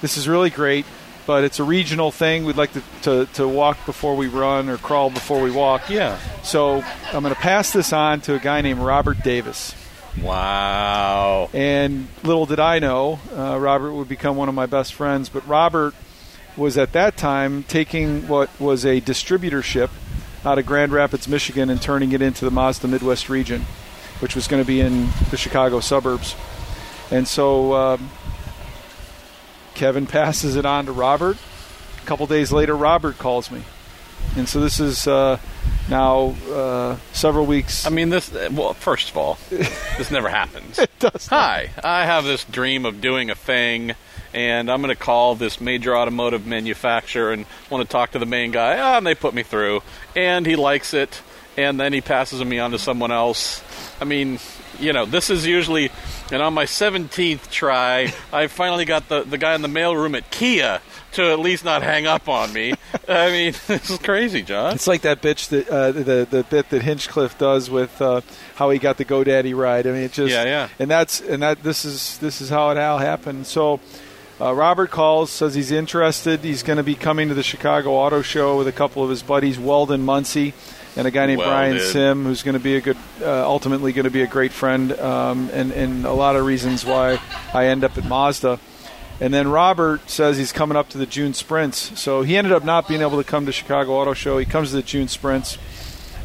this 0.00 0.16
is 0.16 0.28
really 0.28 0.50
great, 0.50 0.86
but 1.26 1.44
it's 1.44 1.58
a 1.58 1.64
regional 1.64 2.10
thing. 2.10 2.44
We'd 2.44 2.56
like 2.56 2.72
to, 2.72 2.82
to, 3.02 3.26
to 3.34 3.46
walk 3.46 3.84
before 3.86 4.16
we 4.16 4.28
run 4.28 4.68
or 4.68 4.78
crawl 4.78 5.10
before 5.10 5.40
we 5.40 5.50
walk. 5.50 5.90
Yeah. 5.90 6.18
So 6.42 6.82
I'm 7.12 7.22
going 7.22 7.34
to 7.34 7.40
pass 7.40 7.72
this 7.72 7.92
on 7.92 8.20
to 8.22 8.34
a 8.34 8.38
guy 8.38 8.62
named 8.62 8.80
Robert 8.80 9.22
Davis. 9.22 9.74
Wow. 10.20 11.50
And 11.52 12.08
little 12.24 12.46
did 12.46 12.58
I 12.58 12.78
know, 12.78 13.20
uh, 13.36 13.58
Robert 13.60 13.92
would 13.92 14.08
become 14.08 14.36
one 14.36 14.48
of 14.48 14.54
my 14.54 14.66
best 14.66 14.94
friends. 14.94 15.28
But 15.28 15.46
Robert 15.46 15.94
was 16.56 16.76
at 16.76 16.92
that 16.92 17.16
time 17.16 17.62
taking 17.64 18.26
what 18.26 18.50
was 18.60 18.84
a 18.84 19.00
distributorship 19.00 19.90
out 20.44 20.58
of 20.58 20.66
Grand 20.66 20.92
Rapids, 20.92 21.28
Michigan, 21.28 21.68
and 21.70 21.80
turning 21.80 22.12
it 22.12 22.22
into 22.22 22.44
the 22.44 22.50
Mazda 22.50 22.88
Midwest 22.88 23.28
region, 23.28 23.62
which 24.20 24.34
was 24.34 24.46
going 24.48 24.62
to 24.62 24.66
be 24.66 24.80
in 24.80 25.08
the 25.30 25.36
Chicago 25.36 25.80
suburbs. 25.80 26.34
And 27.10 27.26
so 27.28 27.74
um, 27.74 28.10
Kevin 29.74 30.06
passes 30.08 30.56
it 30.56 30.64
on 30.64 30.86
to 30.86 30.92
Robert. 30.92 31.36
A 32.02 32.06
couple 32.06 32.26
days 32.26 32.52
later, 32.52 32.76
Robert 32.76 33.18
calls 33.18 33.50
me. 33.50 33.62
And 34.36 34.48
so 34.48 34.60
this 34.60 34.80
is 34.80 35.06
uh, 35.06 35.38
now 35.88 36.34
uh, 36.50 36.96
several 37.12 37.46
weeks. 37.46 37.86
I 37.86 37.90
mean, 37.90 38.10
this. 38.10 38.30
Well, 38.50 38.74
first 38.74 39.10
of 39.10 39.16
all, 39.16 39.38
this 39.50 40.10
never 40.10 40.28
happens. 40.28 40.78
it 40.78 40.90
does 40.98 41.30
not- 41.30 41.38
Hi, 41.40 41.70
I 41.82 42.04
have 42.04 42.24
this 42.24 42.44
dream 42.44 42.84
of 42.84 43.00
doing 43.00 43.30
a 43.30 43.34
thing, 43.34 43.92
and 44.32 44.70
I'm 44.70 44.82
going 44.82 44.94
to 44.94 45.00
call 45.00 45.34
this 45.34 45.60
major 45.60 45.96
automotive 45.96 46.46
manufacturer 46.46 47.32
and 47.32 47.46
want 47.68 47.86
to 47.86 47.90
talk 47.90 48.12
to 48.12 48.18
the 48.18 48.26
main 48.26 48.50
guy. 48.50 48.78
Ah, 48.78 48.98
and 48.98 49.06
they 49.06 49.14
put 49.14 49.34
me 49.34 49.42
through, 49.42 49.82
and 50.14 50.46
he 50.46 50.56
likes 50.56 50.94
it, 50.94 51.20
and 51.56 51.78
then 51.78 51.92
he 51.92 52.00
passes 52.00 52.44
me 52.44 52.58
on 52.58 52.70
to 52.72 52.78
someone 52.78 53.10
else. 53.10 53.62
I 54.00 54.04
mean, 54.04 54.38
you 54.78 54.92
know, 54.92 55.04
this 55.04 55.30
is 55.30 55.46
usually, 55.46 55.90
and 56.32 56.42
on 56.42 56.54
my 56.54 56.64
17th 56.64 57.50
try, 57.50 58.12
I 58.32 58.46
finally 58.46 58.84
got 58.84 59.08
the, 59.08 59.22
the 59.22 59.38
guy 59.38 59.54
in 59.54 59.62
the 59.62 59.68
mailroom 59.68 60.16
at 60.16 60.30
Kia 60.30 60.80
to 61.12 61.30
at 61.30 61.38
least 61.38 61.64
not 61.64 61.82
hang 61.82 62.06
up 62.06 62.28
on 62.28 62.52
me. 62.52 62.72
I 63.08 63.30
mean, 63.30 63.52
this 63.66 63.90
is 63.90 63.98
crazy, 63.98 64.42
John. 64.42 64.74
It's 64.74 64.86
like 64.86 65.02
that 65.02 65.20
bitch 65.20 65.48
that 65.48 65.68
uh, 65.68 65.92
the 65.92 66.26
the 66.28 66.46
bit 66.48 66.70
that 66.70 66.82
Hinchcliffe 66.82 67.38
does 67.38 67.70
with 67.70 68.00
uh, 68.00 68.20
how 68.54 68.70
he 68.70 68.78
got 68.78 68.96
the 68.96 69.04
GoDaddy 69.04 69.56
ride. 69.56 69.86
I 69.86 69.92
mean, 69.92 70.02
it 70.02 70.12
just 70.12 70.32
Yeah, 70.32 70.44
yeah. 70.44 70.68
And 70.78 70.90
that's 70.90 71.20
and 71.20 71.42
that 71.42 71.62
this 71.62 71.84
is 71.84 72.18
this 72.18 72.40
is 72.40 72.48
how 72.48 72.70
it 72.70 72.78
all 72.78 72.98
happened. 72.98 73.46
So. 73.46 73.80
Uh, 74.40 74.54
Robert 74.54 74.90
calls, 74.90 75.30
says 75.30 75.54
he's 75.54 75.70
interested. 75.70 76.40
He's 76.40 76.62
going 76.62 76.78
to 76.78 76.82
be 76.82 76.94
coming 76.94 77.28
to 77.28 77.34
the 77.34 77.42
Chicago 77.42 77.92
Auto 77.92 78.22
Show 78.22 78.56
with 78.56 78.66
a 78.68 78.72
couple 78.72 79.02
of 79.04 79.10
his 79.10 79.22
buddies, 79.22 79.58
Weldon 79.58 80.02
Muncie, 80.02 80.54
and 80.96 81.06
a 81.06 81.10
guy 81.10 81.26
named 81.26 81.42
Brian 81.42 81.76
Weldon. 81.76 81.92
Sim, 81.92 82.24
who's 82.24 82.42
going 82.42 82.54
to 82.54 82.60
be 82.60 82.76
a 82.76 82.80
good, 82.80 82.96
uh, 83.20 83.46
ultimately 83.46 83.92
going 83.92 84.04
to 84.04 84.10
be 84.10 84.22
a 84.22 84.26
great 84.26 84.52
friend, 84.52 84.92
um, 84.92 85.50
and 85.52 85.72
and 85.72 86.06
a 86.06 86.12
lot 86.12 86.36
of 86.36 86.46
reasons 86.46 86.86
why 86.86 87.20
I 87.52 87.66
end 87.66 87.84
up 87.84 87.98
at 87.98 88.06
Mazda. 88.06 88.58
And 89.20 89.34
then 89.34 89.48
Robert 89.48 90.08
says 90.08 90.38
he's 90.38 90.52
coming 90.52 90.78
up 90.78 90.88
to 90.90 90.98
the 90.98 91.04
June 91.04 91.34
sprints. 91.34 92.00
So 92.00 92.22
he 92.22 92.38
ended 92.38 92.54
up 92.54 92.64
not 92.64 92.88
being 92.88 93.02
able 93.02 93.18
to 93.18 93.24
come 93.24 93.44
to 93.44 93.52
Chicago 93.52 93.92
Auto 93.92 94.14
Show. 94.14 94.38
He 94.38 94.46
comes 94.46 94.70
to 94.70 94.76
the 94.76 94.82
June 94.82 95.08
sprints. 95.08 95.58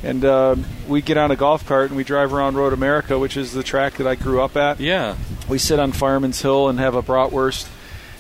And 0.02 0.24
uh, 0.24 0.56
we 0.88 1.02
get 1.02 1.18
on 1.18 1.30
a 1.30 1.36
golf 1.36 1.66
cart 1.66 1.90
and 1.90 1.98
we 1.98 2.06
drive 2.06 2.34
around 2.34 2.56
Road 2.56 2.72
America, 2.72 3.20
which 3.20 3.36
is 3.36 3.52
the 3.52 3.64
track 3.64 3.96
that 3.96 4.08
I 4.08 4.16
grew 4.16 4.40
up 4.42 4.56
at. 4.56 4.80
Yeah. 4.80 5.18
we 5.50 5.58
sit 5.58 5.78
on 5.78 5.92
Fireman's 5.92 6.42
Hill 6.42 6.70
and 6.70 6.80
have 6.80 6.96
a 6.96 7.02
bratwurst, 7.04 7.68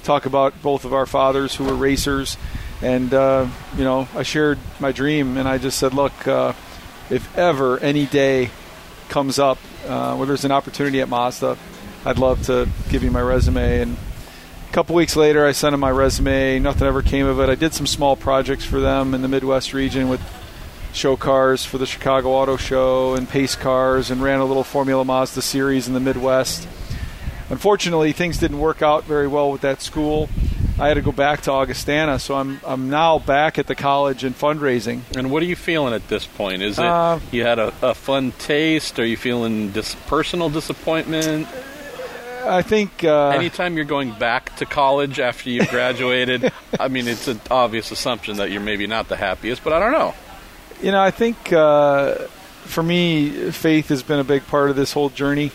talk 0.05 0.25
about 0.25 0.61
both 0.61 0.85
of 0.85 0.93
our 0.93 1.05
fathers 1.05 1.55
who 1.55 1.65
were 1.65 1.75
racers, 1.75 2.37
and 2.81 3.13
uh, 3.13 3.47
you 3.77 3.83
know, 3.83 4.07
I 4.15 4.23
shared 4.23 4.59
my 4.79 4.91
dream, 4.91 5.37
and 5.37 5.47
I 5.47 5.57
just 5.57 5.77
said, 5.77 5.93
look, 5.93 6.27
uh, 6.27 6.53
if 7.09 7.37
ever 7.37 7.79
any 7.79 8.05
day 8.05 8.49
comes 9.09 9.39
up 9.39 9.57
uh, 9.87 10.15
where 10.15 10.27
there's 10.27 10.45
an 10.45 10.51
opportunity 10.51 11.01
at 11.01 11.09
Mazda, 11.09 11.57
I'd 12.05 12.19
love 12.19 12.43
to 12.45 12.67
give 12.89 13.03
you 13.03 13.11
my 13.11 13.21
resume. 13.21 13.81
And 13.81 13.97
a 14.69 14.73
couple 14.73 14.95
weeks 14.95 15.15
later, 15.15 15.45
I 15.45 15.51
sent 15.51 15.73
them 15.73 15.79
my 15.79 15.91
resume. 15.91 16.59
Nothing 16.59 16.87
ever 16.87 17.01
came 17.01 17.25
of 17.25 17.39
it. 17.39 17.49
I 17.49 17.55
did 17.55 17.73
some 17.73 17.87
small 17.87 18.15
projects 18.15 18.65
for 18.65 18.79
them 18.79 19.13
in 19.13 19.21
the 19.21 19.27
Midwest 19.27 19.73
region 19.73 20.09
with 20.09 20.21
show 20.93 21.17
cars 21.17 21.65
for 21.65 21.77
the 21.77 21.85
Chicago 21.85 22.29
Auto 22.29 22.57
Show 22.57 23.15
and 23.15 23.27
pace 23.27 23.55
cars, 23.55 24.11
and 24.11 24.21
ran 24.21 24.39
a 24.39 24.45
little 24.45 24.63
Formula 24.63 25.03
Mazda 25.03 25.41
series 25.41 25.87
in 25.87 25.93
the 25.93 25.99
Midwest. 25.99 26.67
Unfortunately, 27.49 28.11
things 28.11 28.37
didn't 28.37 28.59
work 28.59 28.81
out 28.81 29.03
very 29.03 29.27
well 29.27 29.51
with 29.51 29.61
that 29.61 29.81
school. 29.81 30.29
I 30.77 30.87
had 30.89 30.95
to 30.95 31.01
go 31.01 31.11
back 31.13 31.41
to 31.43 31.51
Augustana, 31.51 32.19
so 32.19 32.35
I'm 32.35 32.59
I'm 32.65 32.89
now 32.89 33.17
back 33.19 33.57
at 33.57 33.67
the 33.67 33.75
college 33.75 34.25
in 34.25 34.33
fundraising. 34.33 35.01
And 35.15 35.31
what 35.31 35.41
are 35.41 35.45
you 35.45 35.55
feeling 35.55 35.93
at 35.93 36.07
this 36.09 36.25
point? 36.25 36.61
Is 36.61 36.77
it 36.77 36.83
Uh, 36.85 37.19
you 37.31 37.43
had 37.43 37.59
a, 37.59 37.73
a 37.81 37.93
fun 37.93 38.33
taste? 38.33 38.99
Are 38.99 39.05
you 39.05 39.15
feeling 39.15 39.69
dis- 39.71 39.95
personal 40.07 40.49
disappointment? 40.49 41.47
I 42.43 42.61
think 42.61 43.03
uh, 43.03 43.29
Anytime 43.29 43.75
you're 43.75 43.85
going 43.85 44.11
back 44.11 44.55
to 44.57 44.65
college 44.65 45.19
after 45.19 45.49
you've 45.49 45.69
graduated, 45.69 46.51
I 46.79 46.89
mean, 46.89 47.07
it's 47.07 47.27
an 47.27 47.39
obvious 47.49 47.91
assumption 47.91 48.37
that 48.37 48.51
you're 48.51 48.61
maybe 48.61 48.85
not 48.85 49.07
the 49.07 49.15
happiest, 49.15 49.63
but 49.63 49.71
I 49.73 49.79
don't 49.79 49.93
know. 49.93 50.13
You 50.83 50.91
know, 50.91 51.01
I 51.01 51.09
think 51.09 51.53
uh, 51.53 52.15
for 52.65 52.83
me, 52.83 53.49
faith 53.51 53.87
has 53.89 54.03
been 54.03 54.19
a 54.19 54.23
big 54.25 54.45
part 54.47 54.69
of 54.69 54.75
this 54.75 54.91
whole 54.91 55.09
journey. 55.09 55.51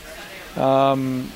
Um, 0.56 1.30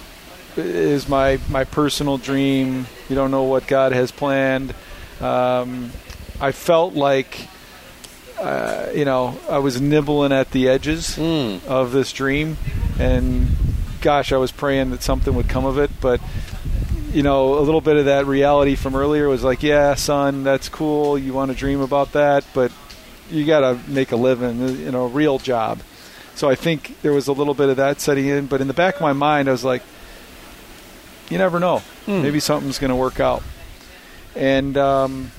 is 0.56 1.08
my 1.08 1.38
my 1.48 1.64
personal 1.64 2.18
dream. 2.18 2.86
You 3.08 3.16
don't 3.16 3.30
know 3.30 3.44
what 3.44 3.66
God 3.66 3.92
has 3.92 4.10
planned. 4.10 4.74
Um, 5.20 5.90
I 6.40 6.52
felt 6.52 6.94
like, 6.94 7.48
uh, 8.40 8.86
you 8.94 9.04
know, 9.04 9.38
I 9.48 9.58
was 9.58 9.80
nibbling 9.80 10.32
at 10.32 10.50
the 10.50 10.68
edges 10.68 11.16
Mm. 11.16 11.64
of 11.66 11.92
this 11.92 12.12
dream, 12.12 12.56
and 12.98 13.46
gosh, 14.00 14.32
I 14.32 14.36
was 14.36 14.50
praying 14.52 14.90
that 14.90 15.02
something 15.02 15.34
would 15.34 15.48
come 15.48 15.64
of 15.64 15.78
it. 15.78 15.90
But 16.00 16.20
you 17.12 17.22
know, 17.22 17.56
a 17.58 17.60
little 17.60 17.80
bit 17.80 17.96
of 17.96 18.06
that 18.06 18.26
reality 18.26 18.74
from 18.74 18.96
earlier 18.96 19.28
was 19.28 19.44
like, 19.44 19.62
yeah, 19.62 19.94
son, 19.94 20.42
that's 20.42 20.68
cool. 20.68 21.16
You 21.16 21.32
want 21.32 21.52
to 21.52 21.56
dream 21.56 21.80
about 21.80 22.10
that, 22.12 22.44
but 22.52 22.72
you 23.30 23.44
got 23.44 23.60
to 23.60 23.78
make 23.88 24.10
a 24.10 24.16
living, 24.16 24.58
you 24.80 24.90
know, 24.90 25.04
a 25.04 25.08
real 25.08 25.38
job. 25.38 25.78
So 26.34 26.50
I 26.50 26.56
think 26.56 27.00
there 27.02 27.12
was 27.12 27.28
a 27.28 27.32
little 27.32 27.54
bit 27.54 27.68
of 27.68 27.76
that 27.76 28.00
setting 28.00 28.26
in, 28.26 28.46
but 28.46 28.60
in 28.60 28.66
the 28.66 28.74
back 28.74 28.96
of 28.96 29.00
my 29.00 29.12
mind, 29.12 29.48
I 29.48 29.52
was 29.52 29.62
like, 29.64 29.82
you 31.30 31.38
never 31.38 31.58
know. 31.60 31.82
Maybe 32.22 32.40
something's 32.40 32.78
going 32.78 32.90
to 32.90 32.96
work 32.96 33.20
out. 33.20 33.42
And 34.34 34.76
um, 34.76 35.30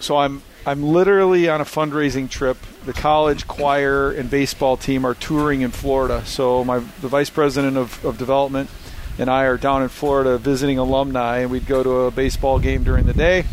so 0.00 0.16
I'm 0.16 0.42
I'm 0.64 0.82
literally 0.82 1.48
on 1.48 1.60
a 1.60 1.64
fundraising 1.64 2.28
trip. 2.28 2.58
The 2.84 2.92
college 2.92 3.46
choir 3.46 4.10
and 4.10 4.30
baseball 4.30 4.76
team 4.76 5.04
are 5.04 5.14
touring 5.14 5.62
in 5.62 5.70
Florida. 5.70 6.24
So 6.26 6.64
my 6.64 6.78
the 6.78 7.08
vice 7.08 7.30
president 7.30 7.76
of, 7.76 8.04
of 8.04 8.18
development 8.18 8.70
and 9.18 9.30
I 9.30 9.44
are 9.44 9.56
down 9.56 9.82
in 9.82 9.88
Florida 9.88 10.36
visiting 10.38 10.78
alumni, 10.78 11.38
and 11.38 11.50
we'd 11.50 11.66
go 11.66 11.82
to 11.82 11.90
a 12.02 12.10
baseball 12.10 12.58
game 12.58 12.84
during 12.84 13.06
the 13.06 13.14
day. 13.14 13.44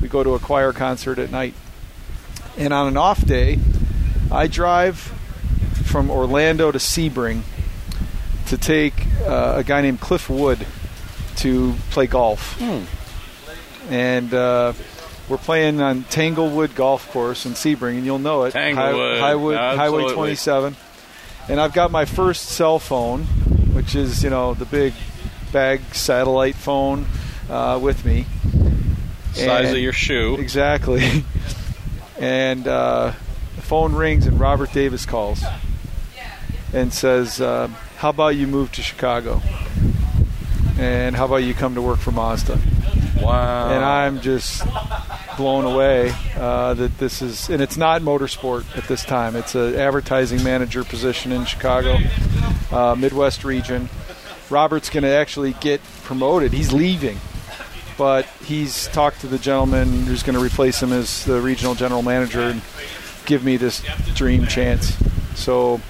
We 0.00 0.08
go 0.08 0.24
to 0.24 0.34
a 0.34 0.38
choir 0.38 0.72
concert 0.72 1.18
at 1.18 1.30
night. 1.30 1.54
And 2.58 2.72
on 2.72 2.88
an 2.88 2.96
off 2.96 3.24
day, 3.24 3.58
I 4.30 4.46
drive 4.48 4.96
from 5.84 6.10
Orlando 6.10 6.72
to 6.72 6.78
Sebring 6.78 7.42
to 8.46 8.58
take 8.58 9.06
uh, 9.24 9.54
a 9.58 9.64
guy 9.64 9.80
named 9.80 10.00
Cliff 10.00 10.28
Wood 10.28 10.66
to 11.36 11.74
play 11.90 12.06
golf. 12.06 12.60
And 13.90 14.32
uh, 14.32 14.72
we're 15.28 15.38
playing 15.38 15.80
on 15.80 16.04
Tanglewood 16.04 16.74
Golf 16.74 17.10
Course 17.10 17.46
in 17.46 17.52
Sebring, 17.52 17.96
and 17.96 18.04
you'll 18.06 18.18
know 18.18 18.44
it. 18.44 18.52
Tanglewood, 18.52 19.18
Highwood, 19.20 19.76
Highway 19.76 20.12
27. 20.12 20.76
And 21.48 21.60
I've 21.60 21.72
got 21.72 21.90
my 21.90 22.04
first 22.04 22.46
cell 22.50 22.78
phone, 22.78 23.24
which 23.74 23.94
is, 23.94 24.22
you 24.22 24.30
know, 24.30 24.54
the 24.54 24.64
big 24.64 24.94
bag 25.52 25.80
satellite 25.92 26.54
phone 26.54 27.06
uh, 27.50 27.78
with 27.82 28.04
me. 28.04 28.26
Size 29.34 29.66
And- 29.68 29.76
of 29.76 29.82
your 29.82 29.92
shoe. 29.92 30.36
Exactly. 30.38 31.24
and 32.20 32.66
uh, 32.68 33.12
the 33.56 33.62
phone 33.62 33.94
rings, 33.94 34.26
and 34.26 34.38
Robert 34.38 34.72
Davis 34.72 35.04
calls 35.06 35.42
and 36.72 36.92
says, 36.92 37.40
uh, 37.40 37.66
"How 37.98 38.10
about 38.10 38.36
you 38.36 38.46
move 38.46 38.72
to 38.72 38.82
Chicago? 38.82 39.42
And 40.78 41.14
how 41.14 41.26
about 41.26 41.36
you 41.36 41.54
come 41.54 41.74
to 41.74 41.82
work 41.82 41.98
for 41.98 42.12
Mazda?" 42.12 42.58
Wow. 43.20 43.70
And 43.70 43.84
I'm 43.84 44.20
just 44.20 44.64
blown 45.36 45.64
away 45.64 46.12
uh, 46.36 46.74
that 46.74 46.98
this 46.98 47.22
is, 47.22 47.48
and 47.48 47.62
it's 47.62 47.76
not 47.76 48.02
motorsport 48.02 48.76
at 48.76 48.84
this 48.84 49.04
time. 49.04 49.36
It's 49.36 49.54
an 49.54 49.76
advertising 49.76 50.42
manager 50.42 50.84
position 50.84 51.32
in 51.32 51.44
Chicago, 51.44 51.98
uh, 52.70 52.94
Midwest 52.98 53.44
region. 53.44 53.88
Robert's 54.50 54.90
going 54.90 55.04
to 55.04 55.10
actually 55.10 55.54
get 55.54 55.82
promoted. 56.02 56.52
He's 56.52 56.72
leaving, 56.72 57.18
but 57.96 58.26
he's 58.44 58.88
talked 58.88 59.20
to 59.22 59.26
the 59.26 59.38
gentleman 59.38 60.04
who's 60.04 60.22
going 60.22 60.36
to 60.36 60.44
replace 60.44 60.82
him 60.82 60.92
as 60.92 61.24
the 61.24 61.40
regional 61.40 61.74
general 61.74 62.02
manager 62.02 62.42
and 62.42 62.60
give 63.24 63.44
me 63.44 63.56
this 63.56 63.82
dream 64.14 64.46
chance. 64.46 64.96
So, 65.34 65.80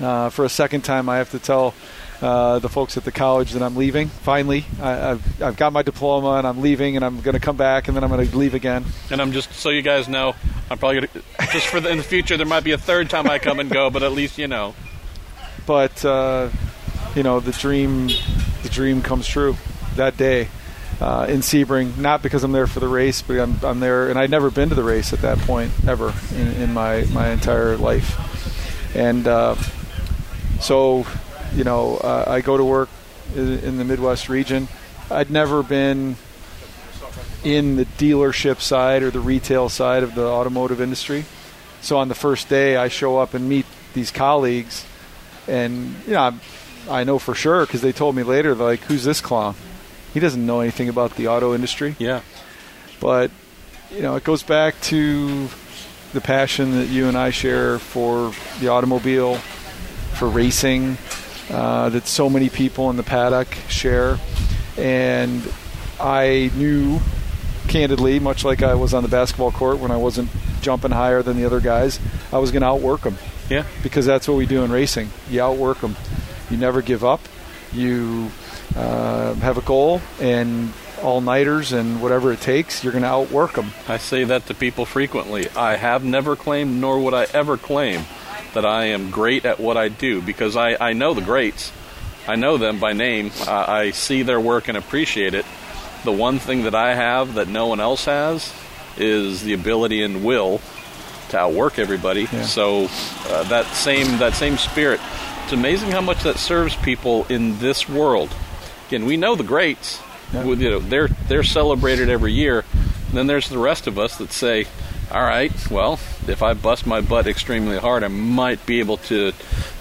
uh, 0.00 0.28
for 0.30 0.44
a 0.44 0.48
second 0.48 0.82
time, 0.82 1.08
I 1.08 1.18
have 1.18 1.30
to 1.30 1.38
tell 1.38 1.74
uh, 2.24 2.58
the 2.58 2.70
folks 2.70 2.96
at 2.96 3.04
the 3.04 3.12
college 3.12 3.52
that 3.52 3.62
I'm 3.62 3.76
leaving. 3.76 4.08
Finally, 4.08 4.64
I, 4.80 5.10
I've, 5.10 5.42
I've 5.42 5.56
got 5.58 5.74
my 5.74 5.82
diploma 5.82 6.36
and 6.36 6.46
I'm 6.46 6.62
leaving, 6.62 6.96
and 6.96 7.04
I'm 7.04 7.20
going 7.20 7.34
to 7.34 7.40
come 7.40 7.58
back, 7.58 7.86
and 7.86 7.94
then 7.94 8.02
I'm 8.02 8.08
going 8.08 8.26
to 8.26 8.38
leave 8.38 8.54
again. 8.54 8.86
And 9.10 9.20
I'm 9.20 9.32
just 9.32 9.52
so 9.52 9.68
you 9.68 9.82
guys 9.82 10.08
know, 10.08 10.34
I'm 10.70 10.78
probably 10.78 11.06
gonna 11.06 11.22
just 11.52 11.66
for 11.66 11.80
the, 11.80 11.90
in 11.90 11.98
the 11.98 12.02
future 12.02 12.38
there 12.38 12.46
might 12.46 12.64
be 12.64 12.72
a 12.72 12.78
third 12.78 13.10
time 13.10 13.28
I 13.28 13.38
come 13.38 13.60
and 13.60 13.70
go, 13.70 13.90
but 13.90 14.02
at 14.02 14.12
least 14.12 14.38
you 14.38 14.48
know. 14.48 14.74
But 15.66 16.02
uh, 16.02 16.48
you 17.14 17.22
know, 17.22 17.40
the 17.40 17.52
dream, 17.52 18.08
the 18.62 18.70
dream 18.70 19.02
comes 19.02 19.26
true 19.26 19.56
that 19.96 20.16
day 20.16 20.48
uh, 21.02 21.26
in 21.28 21.40
Sebring. 21.40 21.98
Not 21.98 22.22
because 22.22 22.42
I'm 22.42 22.52
there 22.52 22.66
for 22.66 22.80
the 22.80 22.88
race, 22.88 23.20
but 23.20 23.38
I'm, 23.38 23.58
I'm 23.62 23.80
there, 23.80 24.08
and 24.08 24.18
I'd 24.18 24.30
never 24.30 24.50
been 24.50 24.70
to 24.70 24.74
the 24.74 24.82
race 24.82 25.12
at 25.12 25.18
that 25.20 25.36
point 25.40 25.72
ever 25.86 26.14
in, 26.34 26.46
in 26.62 26.72
my 26.72 27.04
my 27.12 27.28
entire 27.28 27.76
life. 27.76 28.96
And 28.96 29.26
uh, 29.28 29.56
so, 30.60 31.04
you 31.54 31.64
know, 31.64 31.96
uh, 31.96 32.24
I 32.26 32.40
go 32.40 32.56
to 32.56 32.64
work 32.64 32.88
in, 33.34 33.58
in 33.60 33.78
the 33.78 33.84
Midwest 33.84 34.28
region. 34.28 34.68
I'd 35.10 35.30
never 35.30 35.62
been 35.62 36.16
in 37.44 37.76
the 37.76 37.84
dealership 37.84 38.60
side 38.60 39.02
or 39.02 39.10
the 39.10 39.20
retail 39.20 39.68
side 39.68 40.02
of 40.02 40.14
the 40.14 40.26
automotive 40.26 40.80
industry. 40.80 41.24
So 41.82 41.98
on 41.98 42.08
the 42.08 42.14
first 42.14 42.48
day, 42.48 42.76
I 42.76 42.88
show 42.88 43.18
up 43.18 43.34
and 43.34 43.48
meet 43.48 43.66
these 43.92 44.10
colleagues, 44.10 44.84
and 45.46 45.94
you 46.06 46.14
know, 46.14 46.20
I'm, 46.20 46.40
I 46.88 47.04
know 47.04 47.18
for 47.18 47.34
sure 47.34 47.66
because 47.66 47.82
they 47.82 47.92
told 47.92 48.16
me 48.16 48.22
later, 48.22 48.54
like, 48.54 48.80
who's 48.80 49.04
this 49.04 49.20
clown? 49.20 49.54
He 50.12 50.20
doesn't 50.20 50.44
know 50.44 50.60
anything 50.60 50.88
about 50.88 51.16
the 51.16 51.28
auto 51.28 51.54
industry. 51.54 51.96
Yeah. 51.98 52.22
But 53.00 53.30
you 53.90 54.02
know, 54.02 54.16
it 54.16 54.24
goes 54.24 54.42
back 54.42 54.80
to 54.82 55.48
the 56.12 56.20
passion 56.20 56.72
that 56.78 56.86
you 56.86 57.08
and 57.08 57.16
I 57.16 57.30
share 57.30 57.78
for 57.78 58.32
the 58.60 58.68
automobile, 58.68 59.36
for 60.14 60.28
racing, 60.28 60.96
uh, 61.50 61.88
that 61.90 62.06
so 62.06 62.28
many 62.30 62.48
people 62.48 62.90
in 62.90 62.96
the 62.96 63.02
paddock 63.02 63.48
share. 63.68 64.18
And 64.76 65.42
I 66.00 66.50
knew, 66.56 67.00
candidly, 67.68 68.18
much 68.18 68.44
like 68.44 68.62
I 68.62 68.74
was 68.74 68.92
on 68.94 69.02
the 69.02 69.08
basketball 69.08 69.52
court 69.52 69.78
when 69.78 69.90
I 69.90 69.96
wasn't 69.96 70.30
jumping 70.60 70.90
higher 70.90 71.22
than 71.22 71.36
the 71.36 71.44
other 71.44 71.60
guys, 71.60 72.00
I 72.32 72.38
was 72.38 72.50
going 72.50 72.62
to 72.62 72.68
outwork 72.68 73.02
them 73.02 73.16
Yeah. 73.50 73.64
because 73.82 74.06
that's 74.06 74.26
what 74.26 74.36
we 74.36 74.46
do 74.46 74.64
in 74.64 74.72
racing. 74.72 75.10
You 75.30 75.42
outwork 75.42 75.80
them. 75.80 75.96
You 76.50 76.56
never 76.56 76.82
give 76.82 77.04
up. 77.04 77.20
You 77.72 78.30
uh, 78.76 79.34
have 79.34 79.58
a 79.58 79.62
goal 79.62 80.00
and 80.20 80.72
all 81.02 81.20
nighters 81.20 81.72
and 81.72 82.00
whatever 82.00 82.32
it 82.32 82.40
takes. 82.40 82.82
You're 82.82 82.92
going 82.92 83.02
to 83.02 83.08
outwork 83.08 83.54
them. 83.54 83.72
I 83.88 83.98
say 83.98 84.24
that 84.24 84.46
to 84.46 84.54
people 84.54 84.86
frequently. 84.86 85.48
I 85.54 85.76
have 85.76 86.02
never 86.04 86.34
claimed, 86.34 86.80
nor 86.80 86.98
would 87.00 87.14
I 87.14 87.26
ever 87.34 87.56
claim, 87.56 88.04
that 88.54 88.64
I 88.64 88.86
am 88.86 89.10
great 89.10 89.44
at 89.44 89.60
what 89.60 89.76
I 89.76 89.88
do 89.88 90.22
because 90.22 90.56
I, 90.56 90.76
I 90.80 90.92
know 90.92 91.14
the 91.14 91.20
greats. 91.20 91.72
I 92.26 92.36
know 92.36 92.56
them 92.56 92.80
by 92.80 92.92
name. 92.92 93.30
I, 93.46 93.80
I 93.80 93.90
see 93.90 94.22
their 94.22 94.40
work 94.40 94.68
and 94.68 94.76
appreciate 94.76 95.34
it. 95.34 95.44
The 96.04 96.12
one 96.12 96.38
thing 96.38 96.64
that 96.64 96.74
I 96.74 96.94
have 96.94 97.34
that 97.34 97.48
no 97.48 97.66
one 97.66 97.80
else 97.80 98.06
has 98.06 98.52
is 98.96 99.42
the 99.42 99.52
ability 99.52 100.02
and 100.02 100.24
will 100.24 100.60
to 101.30 101.38
outwork 101.38 101.78
everybody. 101.78 102.22
Yeah. 102.22 102.42
So 102.42 102.88
uh, 103.26 103.42
that 103.44 103.66
same 103.66 104.18
that 104.18 104.34
same 104.34 104.56
spirit. 104.56 105.00
It's 105.44 105.52
amazing 105.52 105.90
how 105.90 106.00
much 106.00 106.22
that 106.22 106.38
serves 106.38 106.76
people 106.76 107.26
in 107.28 107.58
this 107.58 107.88
world. 107.88 108.34
Again, 108.88 109.04
we 109.04 109.16
know 109.16 109.34
the 109.34 109.44
greats. 109.44 110.00
Yeah. 110.32 110.44
You 110.44 110.70
know, 110.70 110.78
they're 110.78 111.08
they're 111.08 111.42
celebrated 111.42 112.08
every 112.08 112.32
year. 112.32 112.64
And 113.08 113.18
then 113.18 113.26
there's 113.26 113.48
the 113.48 113.58
rest 113.58 113.86
of 113.86 113.98
us 113.98 114.18
that 114.18 114.32
say, 114.32 114.66
"All 115.12 115.22
right, 115.22 115.52
well, 115.70 115.98
if 116.26 116.42
I 116.42 116.54
bust 116.54 116.86
my 116.86 117.00
butt 117.00 117.26
extremely 117.26 117.78
hard, 117.78 118.02
I 118.04 118.08
might 118.08 118.64
be 118.66 118.80
able 118.80 118.96
to 119.08 119.32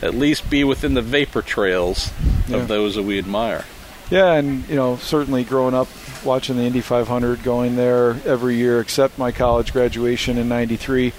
at 0.01 0.13
least 0.15 0.49
be 0.49 0.63
within 0.63 0.93
the 0.93 1.01
vapor 1.01 1.41
trails 1.41 2.11
Yeah. 2.47 2.57
of 2.57 2.67
those 2.67 2.95
that 2.95 3.03
we 3.03 3.17
admire. 3.17 3.65
Yeah, 4.09 4.33
and 4.33 4.67
you 4.69 4.75
know, 4.75 4.97
certainly 4.97 5.43
growing 5.43 5.73
up 5.73 5.87
watching 6.23 6.57
the 6.57 6.63
Indy 6.63 6.81
500, 6.81 7.41
going 7.43 7.75
there 7.75 8.17
every 8.25 8.55
year 8.55 8.79
except 8.79 9.17
my 9.17 9.31
college 9.31 9.73
graduation 9.73 10.37
in 10.37 10.47
'93 10.49 11.13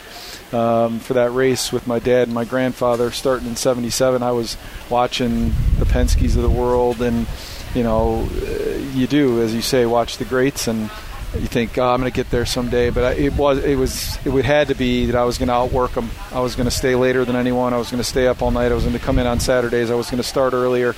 um, 0.52 1.00
for 1.00 1.14
that 1.14 1.30
race 1.32 1.72
with 1.72 1.86
my 1.86 1.98
dad 1.98 2.28
and 2.28 2.34
my 2.34 2.44
grandfather. 2.44 3.10
Starting 3.10 3.48
in 3.48 3.56
'77, 3.56 4.22
I 4.22 4.32
was 4.32 4.56
watching 4.90 5.54
the 5.78 5.86
Penske's 5.86 6.36
of 6.36 6.42
the 6.42 6.50
world, 6.50 7.00
and 7.02 7.26
you 7.74 7.82
know, 7.82 8.28
uh, 8.30 8.76
you 8.94 9.06
do 9.06 9.42
as 9.42 9.54
you 9.54 9.62
say, 9.62 9.86
watch 9.86 10.18
the 10.18 10.24
greats 10.26 10.68
and. 10.68 10.90
You 11.34 11.46
think 11.48 11.76
oh, 11.78 11.88
I'm 11.88 12.00
going 12.00 12.10
to 12.10 12.14
get 12.14 12.30
there 12.30 12.46
someday, 12.46 12.90
but 12.90 13.04
I, 13.04 13.12
it 13.14 13.32
was 13.34 13.58
it 13.58 13.76
was 13.76 14.16
it 14.24 14.30
would 14.30 14.44
had 14.44 14.68
to 14.68 14.74
be 14.74 15.06
that 15.06 15.16
I 15.16 15.24
was 15.24 15.36
going 15.36 15.48
to 15.48 15.54
outwork 15.54 15.92
them. 15.92 16.10
I 16.30 16.40
was 16.40 16.54
going 16.54 16.66
to 16.66 16.70
stay 16.70 16.94
later 16.94 17.24
than 17.24 17.34
anyone. 17.34 17.74
I 17.74 17.78
was 17.78 17.90
going 17.90 18.02
to 18.02 18.08
stay 18.08 18.28
up 18.28 18.40
all 18.40 18.52
night. 18.52 18.70
I 18.70 18.74
was 18.74 18.84
going 18.84 18.96
to 18.96 19.04
come 19.04 19.18
in 19.18 19.26
on 19.26 19.40
Saturdays. 19.40 19.90
I 19.90 19.96
was 19.96 20.08
going 20.08 20.22
to 20.22 20.28
start 20.28 20.52
earlier, 20.52 20.94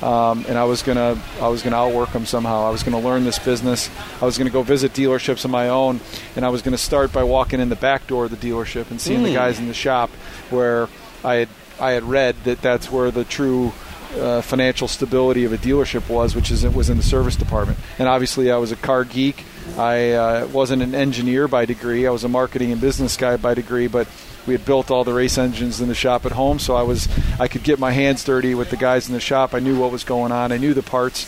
um, 0.00 0.46
and 0.48 0.56
I 0.56 0.64
was 0.64 0.82
going 0.82 0.96
to 0.96 1.20
I 1.38 1.48
was 1.48 1.62
going 1.62 1.72
to 1.72 1.78
outwork 1.78 2.12
them 2.12 2.24
somehow. 2.24 2.64
I 2.66 2.70
was 2.70 2.82
going 2.82 2.98
to 2.98 3.06
learn 3.06 3.24
this 3.24 3.38
business. 3.38 3.90
I 4.22 4.24
was 4.24 4.38
going 4.38 4.46
to 4.46 4.52
go 4.52 4.62
visit 4.62 4.94
dealerships 4.94 5.44
of 5.44 5.50
my 5.50 5.68
own, 5.68 6.00
and 6.34 6.46
I 6.46 6.48
was 6.48 6.62
going 6.62 6.72
to 6.72 6.78
start 6.78 7.12
by 7.12 7.22
walking 7.22 7.60
in 7.60 7.68
the 7.68 7.76
back 7.76 8.06
door 8.06 8.24
of 8.24 8.30
the 8.30 8.38
dealership 8.38 8.90
and 8.90 8.98
seeing 8.98 9.22
the 9.22 9.34
guys 9.34 9.58
in 9.58 9.68
the 9.68 9.74
shop 9.74 10.08
where 10.48 10.88
I 11.22 11.34
had 11.34 11.48
I 11.78 11.90
had 11.90 12.04
read 12.04 12.36
that 12.44 12.62
that's 12.62 12.90
where 12.90 13.10
the 13.10 13.24
true 13.24 13.72
uh, 14.16 14.42
financial 14.42 14.88
stability 14.88 15.44
of 15.44 15.52
a 15.52 15.58
dealership 15.58 16.08
was, 16.08 16.34
which 16.34 16.50
is 16.50 16.64
it 16.64 16.72
was 16.72 16.88
in 16.88 16.96
the 16.96 17.02
service 17.02 17.36
department. 17.36 17.78
And 17.98 18.08
obviously, 18.08 18.50
I 18.50 18.56
was 18.56 18.72
a 18.72 18.76
car 18.76 19.04
geek. 19.04 19.44
I 19.78 20.12
uh, 20.12 20.46
wasn't 20.48 20.82
an 20.82 20.94
engineer 20.94 21.48
by 21.48 21.64
degree. 21.64 22.06
I 22.06 22.10
was 22.10 22.24
a 22.24 22.28
marketing 22.28 22.72
and 22.72 22.80
business 22.80 23.16
guy 23.16 23.36
by 23.36 23.54
degree, 23.54 23.86
but 23.88 24.06
we 24.46 24.52
had 24.52 24.64
built 24.64 24.90
all 24.90 25.04
the 25.04 25.12
race 25.14 25.38
engines 25.38 25.80
in 25.80 25.88
the 25.88 25.94
shop 25.94 26.26
at 26.26 26.32
home, 26.32 26.58
so 26.58 26.76
I 26.76 26.82
was 26.82 27.08
I 27.40 27.48
could 27.48 27.62
get 27.62 27.78
my 27.78 27.92
hands 27.92 28.24
dirty 28.24 28.54
with 28.54 28.70
the 28.70 28.76
guys 28.76 29.08
in 29.08 29.14
the 29.14 29.20
shop. 29.20 29.54
I 29.54 29.58
knew 29.58 29.78
what 29.78 29.90
was 29.90 30.04
going 30.04 30.32
on. 30.32 30.52
I 30.52 30.58
knew 30.58 30.74
the 30.74 30.82
parts, 30.82 31.26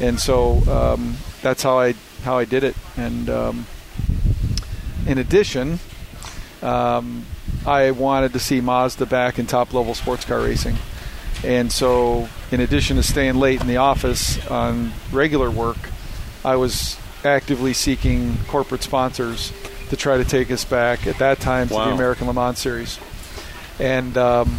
and 0.00 0.18
so 0.20 0.58
um, 0.70 1.16
that's 1.42 1.62
how 1.62 1.78
I 1.78 1.94
how 2.22 2.38
I 2.38 2.44
did 2.44 2.64
it. 2.64 2.76
And 2.96 3.30
um, 3.30 3.66
in 5.06 5.18
addition, 5.18 5.78
um, 6.62 7.24
I 7.64 7.92
wanted 7.92 8.32
to 8.32 8.38
see 8.38 8.60
Mazda 8.60 9.06
back 9.06 9.38
in 9.38 9.46
top 9.46 9.72
level 9.72 9.94
sports 9.94 10.24
car 10.24 10.40
racing. 10.40 10.76
And 11.44 11.70
so, 11.70 12.28
in 12.50 12.60
addition 12.60 12.96
to 12.96 13.02
staying 13.02 13.34
late 13.36 13.60
in 13.60 13.66
the 13.66 13.76
office 13.76 14.44
on 14.48 14.92
regular 15.12 15.50
work, 15.50 15.76
I 16.44 16.56
was 16.56 16.98
actively 17.26 17.72
seeking 17.72 18.36
corporate 18.48 18.82
sponsors 18.82 19.52
to 19.90 19.96
try 19.96 20.16
to 20.16 20.24
take 20.24 20.50
us 20.50 20.64
back 20.64 21.06
at 21.06 21.18
that 21.18 21.40
time 21.40 21.68
to 21.68 21.74
the 21.74 21.80
American 21.80 22.26
Le 22.26 22.32
Mans 22.32 22.58
Series. 22.58 22.98
And 23.78 24.16
um, 24.16 24.58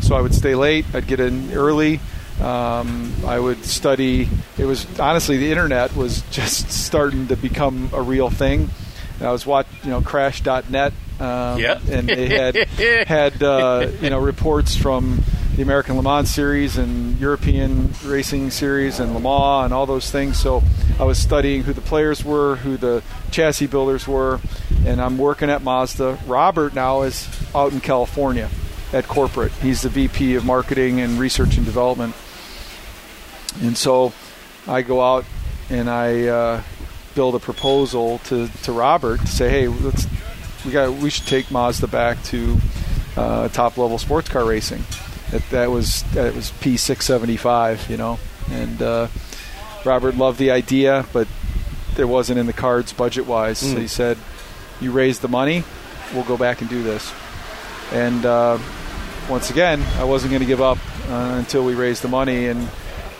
so 0.00 0.14
I 0.14 0.20
would 0.20 0.34
stay 0.34 0.54
late, 0.54 0.86
I'd 0.94 1.06
get 1.06 1.20
in 1.20 1.52
early. 1.52 2.00
Um, 2.40 3.12
I 3.24 3.38
would 3.38 3.64
study. 3.64 4.28
It 4.58 4.64
was 4.64 4.86
honestly 4.98 5.36
the 5.36 5.50
internet 5.50 5.94
was 5.94 6.22
just 6.30 6.70
starting 6.70 7.28
to 7.28 7.36
become 7.36 7.90
a 7.92 8.02
real 8.02 8.30
thing. 8.30 8.70
And 9.18 9.28
I 9.28 9.32
was 9.32 9.46
watch, 9.46 9.66
you 9.84 9.90
know, 9.90 10.00
Crash.net, 10.00 10.92
um, 11.20 11.60
and 11.88 12.08
they 12.08 12.28
had 12.28 12.56
had 13.06 13.42
uh, 13.42 13.88
you 14.00 14.10
know 14.10 14.18
reports 14.18 14.76
from 14.76 15.22
the 15.56 15.62
American 15.62 15.96
Le 15.96 16.02
Mans 16.02 16.28
Series 16.28 16.76
and 16.76 17.18
European 17.20 17.92
Racing 18.04 18.50
Series 18.50 18.98
and 18.98 19.14
Le 19.14 19.20
Mans 19.20 19.66
and 19.66 19.72
all 19.72 19.86
those 19.86 20.10
things. 20.10 20.38
So 20.38 20.62
I 20.98 21.04
was 21.04 21.18
studying 21.18 21.62
who 21.62 21.72
the 21.72 21.80
players 21.80 22.24
were, 22.24 22.56
who 22.56 22.76
the 22.76 23.02
chassis 23.30 23.68
builders 23.68 24.08
were, 24.08 24.40
and 24.84 25.00
I'm 25.00 25.16
working 25.16 25.50
at 25.50 25.62
Mazda. 25.62 26.18
Robert 26.26 26.74
now 26.74 27.02
is 27.02 27.28
out 27.54 27.72
in 27.72 27.80
California 27.80 28.50
at 28.92 29.06
corporate. 29.06 29.52
He's 29.52 29.82
the 29.82 29.88
VP 29.88 30.34
of 30.34 30.44
Marketing 30.44 31.00
and 31.00 31.20
Research 31.20 31.56
and 31.56 31.64
Development. 31.64 32.14
And 33.62 33.76
so 33.76 34.12
I 34.66 34.82
go 34.82 35.00
out 35.00 35.24
and 35.70 35.88
I 35.88 36.26
uh, 36.26 36.62
build 37.14 37.36
a 37.36 37.40
proposal 37.40 38.18
to, 38.24 38.48
to 38.48 38.72
Robert 38.72 39.20
to 39.20 39.26
say, 39.28 39.48
hey, 39.50 39.68
let's 39.68 40.06
we 40.64 40.72
got 40.72 40.92
we 40.94 41.10
should 41.10 41.26
take 41.26 41.50
Mazda 41.50 41.86
back 41.86 42.22
to 42.24 42.56
uh, 43.16 43.48
top 43.48 43.76
level 43.76 43.98
sports 43.98 44.28
car 44.28 44.44
racing. 44.44 44.82
That 45.30 45.42
that 45.50 45.70
was 45.70 46.02
that 46.14 46.34
was 46.34 46.50
P 46.60 46.76
six 46.76 47.06
seventy 47.06 47.36
five, 47.36 47.88
you 47.90 47.96
know, 47.96 48.18
and 48.50 48.80
uh, 48.80 49.08
Robert 49.84 50.16
loved 50.16 50.38
the 50.38 50.50
idea, 50.50 51.06
but 51.12 51.26
there 51.94 52.06
wasn't 52.06 52.38
in 52.38 52.46
the 52.46 52.52
cards 52.52 52.92
budget 52.92 53.26
wise. 53.26 53.58
So 53.58 53.76
he 53.78 53.86
said, 53.88 54.18
"You 54.80 54.92
raise 54.92 55.20
the 55.20 55.28
money, 55.28 55.64
we'll 56.12 56.24
go 56.24 56.36
back 56.36 56.60
and 56.60 56.70
do 56.70 56.82
this." 56.82 57.12
And 57.92 58.24
uh, 58.26 58.58
once 59.28 59.50
again, 59.50 59.82
I 59.98 60.04
wasn't 60.04 60.30
going 60.32 60.40
to 60.40 60.46
give 60.46 60.60
up 60.60 60.78
uh, 61.08 61.36
until 61.38 61.64
we 61.64 61.74
raised 61.74 62.02
the 62.02 62.08
money. 62.08 62.46
And 62.46 62.68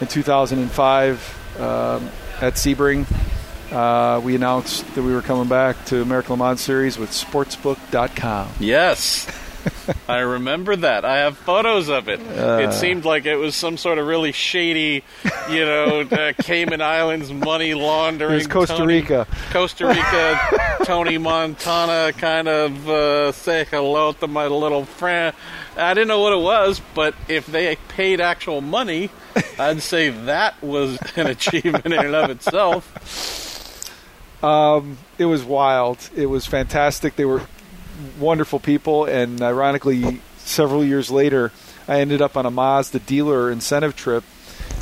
in 0.01 0.07
2005, 0.07 1.61
um, 1.61 2.11
at 2.41 2.55
Sebring, 2.55 3.07
uh, 3.73 4.21
we 4.21 4.35
announced 4.35 4.87
that 4.95 5.03
we 5.03 5.13
were 5.13 5.23
coming 5.23 5.49
back 5.49 5.85
to 5.87 6.03
American 6.03 6.33
Le 6.33 6.37
Mans 6.39 6.61
Series 6.61 6.99
with 6.99 7.11
Sportsbook.com. 7.11 8.51
Yes. 8.61 9.27
I 10.09 10.19
remember 10.19 10.77
that. 10.77 11.05
I 11.05 11.19
have 11.19 11.37
photos 11.37 11.89
of 11.89 12.09
it. 12.09 12.21
Uh. 12.21 12.61
it 12.63 12.73
seemed 12.73 13.05
like 13.05 13.27
it 13.27 13.37
was 13.37 13.55
some 13.55 13.77
sort 13.77 13.99
of 13.99 14.07
really 14.07 14.33
shady, 14.33 15.05
you 15.51 15.65
know, 15.65 16.01
uh, 16.11 16.33
Cayman 16.43 16.81
Islands 16.81 17.33
money 17.33 17.75
laundering. 17.75 18.33
It 18.33 18.37
was 18.37 18.47
Costa 18.47 18.77
Tony- 18.77 18.95
Rica. 18.95 19.27
Costa 19.51 19.87
Rica, 19.87 20.79
Tony 20.85 21.19
Montana 21.19 22.13
kind 22.13 22.49
of 22.49 22.89
uh, 22.89 23.33
say 23.33 23.65
hello 23.71 24.13
to 24.13 24.27
my 24.27 24.47
little 24.47 24.85
friend. 24.85 25.35
I 25.77 25.95
didn't 25.95 26.09
know 26.09 26.21
what 26.21 26.33
it 26.33 26.43
was, 26.43 26.81
but 26.95 27.15
if 27.29 27.47
they 27.47 27.77
paid 27.89 28.21
actual 28.21 28.61
money, 28.61 29.11
I'd 29.59 29.83
say 29.83 30.11
that 30.11 30.63
was 30.63 30.99
an 31.17 31.27
achievement 31.27 31.87
in 31.87 31.93
and 31.93 32.15
of 32.15 32.31
itself. 32.31 33.01
Um, 34.45 34.99
it 35.19 35.25
was 35.25 35.43
wild. 35.43 36.11
It 36.15 36.27
was 36.27 36.47
fantastic. 36.47 37.17
They 37.17 37.25
were 37.25 37.43
wonderful 38.19 38.59
people, 38.59 39.05
and 39.05 39.41
ironically, 39.43 40.21
several 40.39 40.85
years 40.85 41.11
later, 41.11 41.53
I 41.87 42.01
ended 42.01 42.23
up 42.23 42.37
on 42.37 42.47
a 42.47 42.51
Mazda 42.51 43.01
dealer 43.01 43.51
incentive 43.51 43.97
trip 43.97 44.25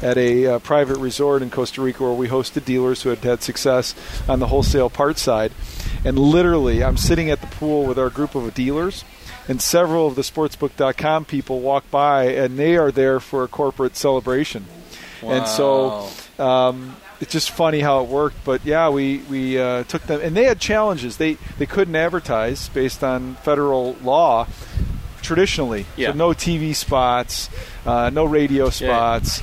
at 0.02 0.18
a 0.18 0.46
uh, 0.46 0.58
private 0.58 0.98
resort 0.98 1.42
in 1.42 1.50
Costa 1.50 1.80
Rica 1.80 2.02
where 2.02 2.12
we 2.12 2.28
hosted 2.28 2.64
dealers 2.64 3.02
who 3.02 3.10
had 3.10 3.18
had 3.18 3.42
success 3.42 3.94
on 4.28 4.40
the 4.40 4.48
wholesale 4.48 4.90
parts 4.90 5.22
side. 5.22 5.52
And 6.04 6.18
literally, 6.18 6.82
I'm 6.82 6.96
sitting 6.96 7.30
at 7.30 7.40
the 7.40 7.46
pool 7.46 7.84
with 7.84 7.98
our 7.98 8.10
group 8.10 8.34
of 8.34 8.52
dealers, 8.54 9.04
and 9.48 9.60
several 9.60 10.06
of 10.06 10.14
the 10.14 10.22
Sportsbook.com 10.22 11.24
people 11.24 11.60
walk 11.60 11.90
by, 11.90 12.24
and 12.24 12.58
they 12.58 12.76
are 12.76 12.90
there 12.90 13.20
for 13.20 13.44
a 13.44 13.48
corporate 13.48 13.96
celebration. 13.96 14.66
And 15.22 15.46
so 15.46 16.08
um, 16.38 16.96
it's 17.22 17.32
just 17.32 17.52
funny 17.52 17.80
how 17.80 18.02
it 18.02 18.08
worked. 18.08 18.44
But 18.44 18.66
yeah, 18.66 18.90
we 18.90 19.18
we 19.30 19.58
uh, 19.58 19.84
took 19.84 20.02
them, 20.02 20.20
and 20.20 20.36
they 20.36 20.44
had 20.44 20.60
challenges. 20.60 21.16
They 21.16 21.38
they 21.56 21.66
couldn't 21.66 21.96
advertise 21.96 22.68
based 22.68 23.02
on 23.02 23.36
federal 23.36 23.94
law 24.02 24.46
traditionally. 25.22 25.86
Yeah. 25.96 26.10
So 26.10 26.16
no 26.18 26.28
TV 26.30 26.74
spots, 26.74 27.48
uh, 27.86 28.10
no 28.12 28.24
radio 28.24 28.68
spots. 28.70 29.40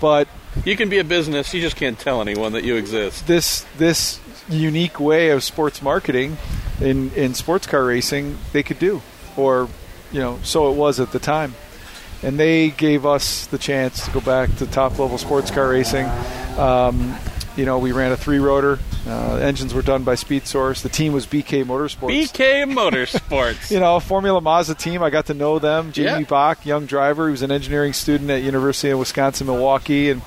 But 0.00 0.26
You 0.64 0.76
can 0.76 0.88
be 0.88 0.98
a 0.98 1.04
business, 1.04 1.52
you 1.52 1.60
just 1.60 1.76
can't 1.76 1.98
tell 1.98 2.20
anyone 2.22 2.52
that 2.52 2.64
you 2.64 2.76
exist. 2.76 3.26
this 3.26 3.64
this 3.76 4.20
unique 4.48 4.98
way 4.98 5.28
of 5.28 5.44
sports 5.44 5.82
marketing 5.82 6.38
in 6.80 7.10
in 7.14 7.34
sports 7.34 7.66
car 7.66 7.84
racing 7.84 8.38
they 8.52 8.62
could 8.62 8.78
do, 8.78 9.02
or 9.36 9.68
you 10.10 10.20
know, 10.20 10.38
so 10.42 10.70
it 10.72 10.76
was 10.76 10.98
at 10.98 11.12
the 11.12 11.18
time. 11.18 11.54
And 12.22 12.38
they 12.38 12.70
gave 12.70 13.06
us 13.06 13.46
the 13.46 13.58
chance 13.58 14.04
to 14.04 14.10
go 14.10 14.20
back 14.20 14.54
to 14.56 14.66
top 14.66 14.98
level 14.98 15.18
sports 15.18 15.50
car 15.50 15.70
racing. 15.70 16.06
Um, 16.58 17.16
you 17.56 17.64
know, 17.64 17.78
we 17.78 17.90
ran 17.92 18.12
a 18.12 18.16
three 18.16 18.38
rotor. 18.38 18.78
Uh, 19.06 19.36
engines 19.36 19.74
were 19.74 19.82
done 19.82 20.04
by 20.04 20.14
Speed 20.14 20.46
Source. 20.46 20.82
The 20.82 20.88
team 20.88 21.12
was 21.12 21.26
BK 21.26 21.64
Motorsports. 21.64 22.10
BK 22.10 22.72
Motorsports. 22.72 23.70
you 23.70 23.80
know, 23.80 23.98
Formula 23.98 24.40
Mazda 24.40 24.76
team. 24.76 25.02
I 25.02 25.10
got 25.10 25.26
to 25.26 25.34
know 25.34 25.58
them. 25.58 25.92
Jamie 25.92 26.20
Yeah. 26.20 26.26
Bach, 26.28 26.64
young 26.64 26.86
driver, 26.86 27.26
he 27.26 27.32
was 27.32 27.42
an 27.42 27.50
engineering 27.50 27.92
student 27.94 28.30
at 28.30 28.42
University 28.42 28.90
of 28.90 29.00
Wisconsin 29.00 29.48
Milwaukee, 29.48 30.10
and 30.10 30.22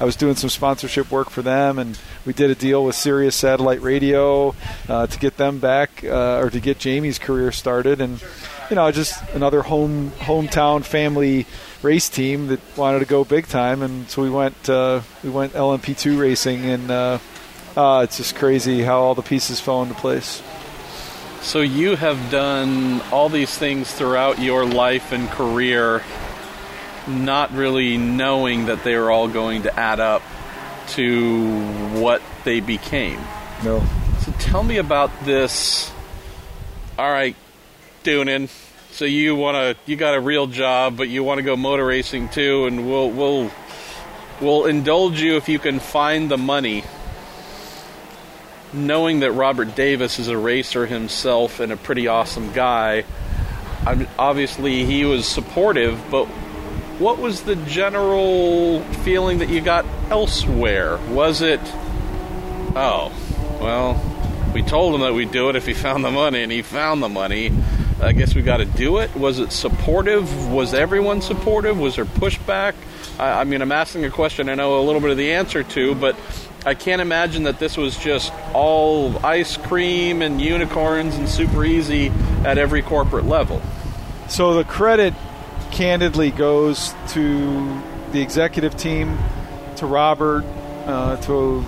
I 0.00 0.04
was 0.04 0.16
doing 0.16 0.34
some 0.34 0.50
sponsorship 0.50 1.10
work 1.10 1.30
for 1.30 1.42
them. 1.42 1.78
And 1.78 1.96
we 2.24 2.32
did 2.32 2.50
a 2.50 2.54
deal 2.56 2.84
with 2.84 2.96
Sirius 2.96 3.36
Satellite 3.36 3.80
Radio 3.80 4.54
uh, 4.88 5.06
to 5.06 5.18
get 5.20 5.36
them 5.36 5.60
back, 5.60 6.02
uh, 6.02 6.40
or 6.40 6.50
to 6.50 6.58
get 6.58 6.78
Jamie's 6.80 7.18
career 7.18 7.52
started. 7.52 8.00
And 8.00 8.20
you 8.72 8.76
know, 8.76 8.90
just 8.90 9.22
another 9.34 9.60
home 9.60 10.12
hometown 10.12 10.82
family 10.82 11.44
race 11.82 12.08
team 12.08 12.46
that 12.46 12.58
wanted 12.74 13.00
to 13.00 13.04
go 13.04 13.22
big 13.22 13.46
time, 13.46 13.82
and 13.82 14.08
so 14.08 14.22
we 14.22 14.30
went 14.30 14.66
uh, 14.66 15.02
we 15.22 15.28
went 15.28 15.52
LMP2 15.52 16.18
racing, 16.18 16.64
and 16.64 16.90
uh, 16.90 17.18
uh, 17.76 18.00
it's 18.02 18.16
just 18.16 18.34
crazy 18.34 18.80
how 18.80 19.00
all 19.00 19.14
the 19.14 19.20
pieces 19.20 19.60
fell 19.60 19.82
into 19.82 19.94
place. 19.94 20.42
So 21.42 21.60
you 21.60 21.96
have 21.96 22.30
done 22.30 23.02
all 23.12 23.28
these 23.28 23.54
things 23.54 23.92
throughout 23.92 24.38
your 24.38 24.64
life 24.64 25.12
and 25.12 25.28
career, 25.28 26.02
not 27.06 27.52
really 27.52 27.98
knowing 27.98 28.64
that 28.66 28.84
they 28.84 28.96
were 28.96 29.10
all 29.10 29.28
going 29.28 29.64
to 29.64 29.78
add 29.78 30.00
up 30.00 30.22
to 30.92 31.60
what 32.00 32.22
they 32.44 32.60
became. 32.60 33.20
No. 33.62 33.84
So 34.24 34.32
tell 34.38 34.62
me 34.62 34.78
about 34.78 35.10
this. 35.26 35.92
All 36.98 37.10
right, 37.12 37.36
Doonan. 38.02 38.48
So 38.92 39.06
you 39.06 39.34
want 39.36 39.56
to 39.56 39.90
you 39.90 39.96
got 39.96 40.14
a 40.14 40.20
real 40.20 40.46
job, 40.46 40.98
but 40.98 41.08
you 41.08 41.24
want 41.24 41.38
to 41.38 41.42
go 41.42 41.56
motor 41.56 41.86
racing 41.86 42.28
too, 42.28 42.66
and 42.66 42.86
we'll 42.86 43.10
we'll 43.10 43.50
we'll 44.38 44.66
indulge 44.66 45.18
you 45.20 45.36
if 45.36 45.48
you 45.48 45.58
can 45.58 45.80
find 45.80 46.30
the 46.30 46.36
money. 46.36 46.84
Knowing 48.74 49.20
that 49.20 49.32
Robert 49.32 49.74
Davis 49.74 50.18
is 50.18 50.28
a 50.28 50.36
racer 50.36 50.84
himself 50.84 51.58
and 51.58 51.72
a 51.72 51.76
pretty 51.76 52.06
awesome 52.06 52.52
guy, 52.52 53.04
I'm, 53.86 54.06
obviously 54.18 54.84
he 54.84 55.06
was 55.06 55.26
supportive, 55.26 55.98
but 56.10 56.26
what 56.98 57.18
was 57.18 57.42
the 57.42 57.56
general 57.56 58.82
feeling 59.04 59.38
that 59.38 59.48
you 59.48 59.62
got 59.62 59.86
elsewhere? 60.10 60.98
Was 61.08 61.42
it, 61.42 61.60
oh, 62.76 63.12
well, 63.60 64.50
we 64.54 64.62
told 64.62 64.94
him 64.94 65.00
that 65.00 65.14
we'd 65.14 65.32
do 65.32 65.48
it 65.48 65.56
if 65.56 65.66
he 65.66 65.74
found 65.74 66.04
the 66.04 66.10
money, 66.10 66.42
and 66.42 66.52
he 66.52 66.62
found 66.62 67.02
the 67.02 67.08
money. 67.08 67.50
I 68.02 68.10
guess 68.12 68.34
we 68.34 68.42
got 68.42 68.56
to 68.56 68.64
do 68.64 68.98
it. 68.98 69.14
Was 69.14 69.38
it 69.38 69.52
supportive? 69.52 70.50
Was 70.50 70.74
everyone 70.74 71.22
supportive? 71.22 71.78
Was 71.78 71.96
there 71.96 72.04
pushback? 72.04 72.74
I, 73.16 73.42
I 73.42 73.44
mean, 73.44 73.62
I'm 73.62 73.70
asking 73.70 74.04
a 74.04 74.10
question 74.10 74.48
I 74.48 74.56
know 74.56 74.80
a 74.80 74.82
little 74.82 75.00
bit 75.00 75.10
of 75.10 75.16
the 75.16 75.32
answer 75.32 75.62
to, 75.62 75.94
but 75.94 76.16
I 76.66 76.74
can't 76.74 77.00
imagine 77.00 77.44
that 77.44 77.60
this 77.60 77.76
was 77.76 77.96
just 77.96 78.32
all 78.54 79.24
ice 79.24 79.56
cream 79.56 80.20
and 80.20 80.40
unicorns 80.40 81.14
and 81.14 81.28
super 81.28 81.64
easy 81.64 82.08
at 82.44 82.58
every 82.58 82.82
corporate 82.82 83.26
level. 83.26 83.62
So 84.28 84.54
the 84.54 84.64
credit 84.64 85.14
candidly 85.70 86.32
goes 86.32 86.94
to 87.10 87.82
the 88.10 88.20
executive 88.20 88.76
team, 88.76 89.16
to 89.76 89.86
Robert, 89.86 90.44
uh, 90.86 91.18
to 91.18 91.64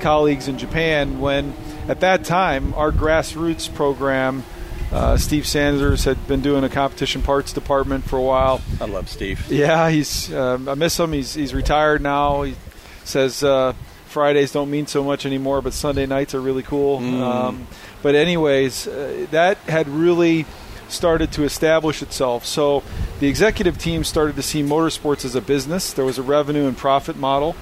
colleagues 0.00 0.46
in 0.46 0.58
Japan 0.58 1.20
when 1.20 1.54
at 1.88 2.00
that 2.00 2.24
time 2.24 2.72
our 2.74 2.92
grassroots 2.92 3.72
program 3.72 4.44
uh, 4.92 5.16
Steve 5.16 5.46
Sanders 5.46 6.04
had 6.04 6.26
been 6.28 6.42
doing 6.42 6.64
a 6.64 6.68
competition 6.68 7.22
parts 7.22 7.52
department 7.52 8.04
for 8.04 8.18
a 8.18 8.22
while. 8.22 8.60
I 8.80 8.84
love 8.84 9.08
Steve. 9.08 9.50
Yeah, 9.50 9.88
he's. 9.90 10.30
Uh, 10.30 10.58
I 10.68 10.74
miss 10.74 10.98
him. 11.00 11.12
He's 11.12 11.32
he's 11.32 11.54
retired 11.54 12.02
now. 12.02 12.42
He 12.42 12.56
says 13.04 13.42
uh, 13.42 13.72
Fridays 14.06 14.52
don't 14.52 14.70
mean 14.70 14.86
so 14.86 15.02
much 15.02 15.24
anymore, 15.24 15.62
but 15.62 15.72
Sunday 15.72 16.04
nights 16.04 16.34
are 16.34 16.40
really 16.40 16.62
cool. 16.62 17.00
Mm. 17.00 17.20
Um, 17.20 17.66
but 18.02 18.14
anyways, 18.14 18.86
uh, 18.86 19.26
that 19.30 19.56
had 19.58 19.88
really 19.88 20.44
started 20.88 21.32
to 21.32 21.44
establish 21.44 22.02
itself. 22.02 22.44
So 22.44 22.82
the 23.18 23.28
executive 23.28 23.78
team 23.78 24.04
started 24.04 24.36
to 24.36 24.42
see 24.42 24.62
motorsports 24.62 25.24
as 25.24 25.34
a 25.34 25.40
business. 25.40 25.94
There 25.94 26.04
was 26.04 26.18
a 26.18 26.22
revenue 26.22 26.66
and 26.68 26.76
profit 26.76 27.16
model, 27.16 27.56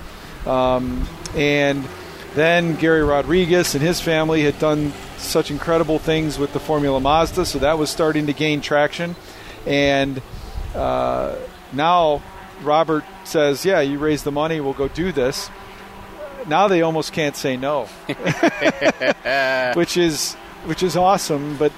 um, 0.46 1.08
and 1.36 1.86
then 2.34 2.74
Gary 2.74 3.04
Rodriguez 3.04 3.76
and 3.76 3.82
his 3.82 4.00
family 4.00 4.42
had 4.42 4.58
done 4.58 4.92
such 5.22 5.50
incredible 5.50 5.98
things 5.98 6.38
with 6.38 6.52
the 6.52 6.60
Formula 6.60 7.00
Mazda, 7.00 7.44
so 7.46 7.58
that 7.60 7.78
was 7.78 7.90
starting 7.90 8.26
to 8.26 8.32
gain 8.32 8.60
traction. 8.60 9.16
And 9.66 10.20
uh, 10.74 11.36
now 11.72 12.22
Robert 12.62 13.04
says, 13.24 13.64
"Yeah, 13.64 13.80
you 13.80 13.98
raise 13.98 14.22
the 14.22 14.32
money, 14.32 14.60
we'll 14.60 14.72
go 14.74 14.88
do 14.88 15.12
this." 15.12 15.50
Now 16.46 16.68
they 16.68 16.80
almost 16.82 17.12
can't 17.12 17.36
say 17.36 17.56
no, 17.56 17.84
which 19.74 19.96
is 19.96 20.34
which 20.64 20.82
is 20.82 20.96
awesome. 20.96 21.56
But 21.56 21.72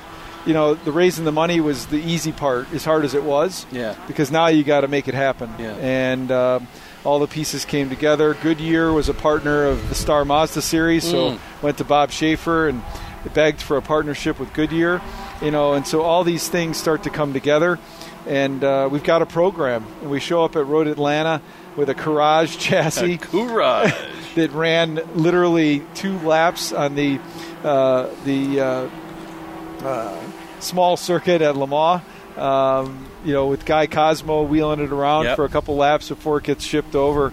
you 0.47 0.55
know, 0.55 0.75
the 0.75 0.93
raising 0.93 1.25
the 1.25 1.33
money 1.33 1.61
was 1.61 1.87
the 1.87 1.99
easy 1.99 2.33
part, 2.33 2.73
as 2.73 2.85
hard 2.85 3.05
as 3.05 3.15
it 3.15 3.23
was. 3.23 3.65
Yeah. 3.71 3.95
Because 4.07 4.31
now 4.31 4.49
you 4.49 4.65
got 4.65 4.81
to 4.81 4.89
make 4.89 5.07
it 5.09 5.15
happen. 5.15 5.51
Yeah. 5.59 5.75
And 5.77 6.31
uh, 6.33 6.61
all 7.05 7.21
the 7.21 7.29
pieces 7.29 7.65
came 7.65 7.89
together. 7.89 8.35
Goodyear 8.35 8.93
was 8.93 9.09
a 9.09 9.15
partner 9.15 9.65
of 9.67 9.89
the 9.89 9.95
Star 9.95 10.25
Mazda 10.25 10.63
series, 10.63 11.05
so 11.09 11.33
Mm. 11.33 11.63
went 11.63 11.79
to 11.79 11.85
Bob 11.85 12.11
Schaefer 12.11 12.69
and 12.69 12.83
begged 13.31 13.63
for 13.63 13.77
a 13.77 13.83
partnership 13.83 14.39
with 14.39 14.53
Goodyear. 14.53 15.01
You 15.41 15.51
know, 15.51 15.73
and 15.73 15.87
so 15.87 16.03
all 16.03 16.25
these 16.25 16.49
things 16.49 16.77
start 16.77 17.03
to 17.05 17.11
come 17.11 17.33
together, 17.33 17.79
and 18.27 18.63
uh, 18.63 18.89
we've 18.91 19.03
got 19.03 19.23
a 19.23 19.27
program. 19.27 19.85
And 20.01 20.11
we 20.11 20.21
show 20.21 20.45
up 20.45 20.55
at 20.57 20.67
Road 20.67 20.87
Atlanta 20.87 21.43
with 21.77 21.89
a 21.89 21.95
Courage 21.95 22.59
chassis 22.59 23.19
Courage. 23.19 23.93
that 24.35 24.51
ran 24.53 25.01
literally 25.15 25.83
two 25.95 26.19
laps 26.21 26.73
on 26.73 26.95
the 26.95 27.19
uh, 27.65 28.09
the 28.25 28.61
uh, 28.61 28.91
uh, 29.85 30.23
small 30.61 30.97
circuit 30.97 31.43
at 31.43 31.57
Le 31.57 31.67
Mans. 31.67 32.03
Um, 32.37 33.07
you 33.25 33.33
know, 33.35 33.47
with 33.47 33.67
Guy 33.67 33.87
Cosmo 33.87 34.43
wheeling 34.43 34.81
it 34.81 34.91
around 34.91 35.25
Yep. 35.27 35.37
for 35.37 35.45
a 35.45 35.49
couple 35.51 35.77
laps 35.77 36.09
before 36.09 36.39
it 36.39 36.45
gets 36.45 36.65
shipped 36.65 36.95
over, 36.95 37.31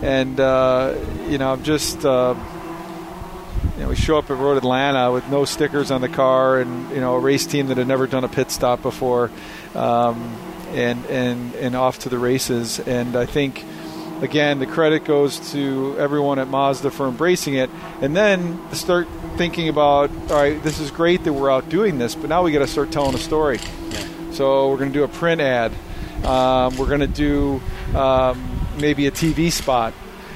and 0.00 0.38
uh, 0.40 0.94
you 1.28 1.38
know, 1.38 1.52
I'm 1.52 1.62
just. 1.64 2.04
Uh, 2.04 2.34
you 3.78 3.84
know, 3.84 3.90
we 3.90 3.96
show 3.96 4.18
up 4.18 4.28
at 4.28 4.36
Road 4.36 4.56
Atlanta 4.56 5.12
with 5.12 5.28
no 5.28 5.44
stickers 5.44 5.92
on 5.92 6.00
the 6.00 6.08
car, 6.08 6.58
and 6.58 6.90
you 6.90 7.00
know, 7.00 7.14
a 7.14 7.20
race 7.20 7.46
team 7.46 7.68
that 7.68 7.76
had 7.76 7.86
never 7.86 8.08
done 8.08 8.24
a 8.24 8.28
pit 8.28 8.50
stop 8.50 8.82
before, 8.82 9.30
um, 9.76 10.36
and 10.70 11.06
and 11.06 11.54
and 11.54 11.76
off 11.76 12.00
to 12.00 12.08
the 12.08 12.18
races. 12.18 12.80
And 12.80 13.14
I 13.14 13.24
think 13.24 13.64
again, 14.20 14.58
the 14.58 14.66
credit 14.66 15.04
goes 15.04 15.52
to 15.52 15.94
everyone 15.96 16.40
at 16.40 16.48
Mazda 16.48 16.90
for 16.90 17.06
embracing 17.06 17.54
it, 17.54 17.70
and 18.02 18.16
then 18.16 18.58
start 18.72 19.06
thinking 19.36 19.68
about, 19.68 20.10
all 20.28 20.42
right, 20.42 20.60
this 20.64 20.80
is 20.80 20.90
great 20.90 21.22
that 21.22 21.32
we're 21.32 21.48
out 21.48 21.68
doing 21.68 21.98
this, 21.98 22.16
but 22.16 22.28
now 22.28 22.42
we 22.42 22.50
got 22.50 22.58
to 22.58 22.66
start 22.66 22.90
telling 22.90 23.14
a 23.14 23.18
story. 23.18 23.60
So 24.32 24.70
we're 24.70 24.78
going 24.78 24.92
to 24.92 24.98
do 24.98 25.04
a 25.04 25.08
print 25.08 25.40
ad. 25.40 25.72
Um, 26.24 26.76
we're 26.78 26.88
going 26.88 26.98
to 26.98 27.06
do 27.06 27.62
um, 27.96 28.66
maybe 28.80 29.06
a 29.06 29.12
TV 29.12 29.52
spot, 29.52 29.94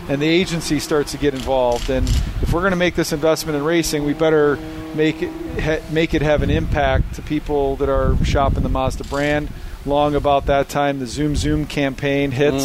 and 0.09 0.23
the 0.23 0.29
agency 0.29 0.79
starts 0.79 1.11
to 1.11 1.19
get 1.19 1.35
involved. 1.35 1.91
And 1.91 2.09
if 2.53 2.57
we're 2.57 2.61
going 2.61 2.73
to 2.73 2.77
make 2.77 2.95
this 2.95 3.15
investment 3.15 3.57
in 3.57 3.65
racing, 3.65 4.05
we 4.05 4.13
better 4.13 4.57
make 4.95 5.23
it 5.23 5.31
ha- 5.59 5.81
make 5.91 6.13
it 6.13 6.21
have 6.21 6.43
an 6.43 6.51
impact 6.51 7.15
to 7.15 7.23
people 7.23 7.77
that 7.77 7.89
are 7.89 8.23
shopping 8.27 8.63
the 8.63 8.69
Mazda 8.69 9.05
brand. 9.05 9.49
Long 9.87 10.15
about 10.15 10.45
that 10.47 10.69
time, 10.69 10.99
the 10.99 11.07
Zoom 11.07 11.35
Zoom 11.35 11.65
campaign 11.65 12.31
hits. 12.31 12.63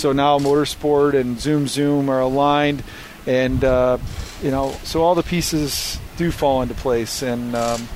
So 0.00 0.12
now 0.12 0.38
Motorsport 0.38 1.12
and 1.12 1.38
Zoom 1.38 1.68
Zoom 1.68 2.08
are 2.08 2.20
aligned, 2.20 2.82
and 3.26 3.62
uh, 3.62 3.98
you 4.42 4.50
know, 4.50 4.72
so 4.84 5.02
all 5.02 5.14
the 5.14 5.22
pieces 5.22 5.98
do 6.16 6.30
fall 6.30 6.62
into 6.62 6.72
place, 6.72 7.20
and 7.20 7.54
um, 7.54 7.86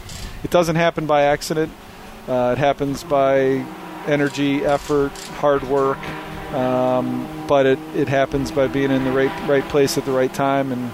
it 0.45 0.51
doesn't 0.51 0.77
happen 0.77 1.07
by 1.07 1.23
accident. 1.23 1.73
Uh, 2.29 2.53
it 2.59 2.59
happens 2.59 3.05
by 3.05 3.65
energy, 4.07 4.67
effort, 4.67 5.13
hard 5.41 5.63
work, 5.63 5.97
um, 6.53 7.47
but 7.49 7.65
it, 7.65 7.79
it 7.97 8.09
happens 8.09 8.51
by 8.51 8.67
being 8.67 8.91
in 8.91 9.05
the 9.05 9.13
right 9.13 9.49
right 9.49 9.67
place 9.71 9.97
at 9.97 10.05
the 10.05 10.13
right 10.13 10.35
time. 10.35 10.71
And 10.73 10.91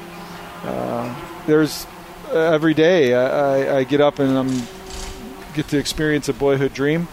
uh, 0.64 1.14
there's 1.46 1.86
every 2.32 2.74
day 2.74 3.14
I, 3.14 3.26
I, 3.26 3.76
I 3.78 3.84
get 3.84 4.00
up 4.00 4.18
and 4.18 4.36
I'm 4.36 4.68
get 5.54 5.68
to 5.68 5.78
experience 5.78 6.28
a 6.28 6.34
boyhood 6.34 6.72
dream. 6.74 7.08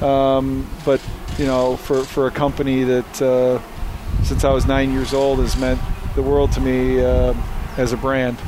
Um, 0.00 0.68
but 0.84 1.00
you 1.38 1.46
know, 1.46 1.76
for 1.76 2.04
for 2.04 2.26
a 2.26 2.30
company 2.30 2.84
that 2.84 3.22
uh, 3.22 3.60
since 4.22 4.44
I 4.44 4.52
was 4.52 4.66
nine 4.66 4.92
years 4.92 5.12
old 5.12 5.38
has 5.40 5.56
meant 5.56 5.80
the 6.14 6.22
world 6.22 6.52
to 6.52 6.60
me 6.60 7.00
uh, 7.00 7.34
as 7.76 7.92
a 7.92 7.96
brand. 7.96 8.38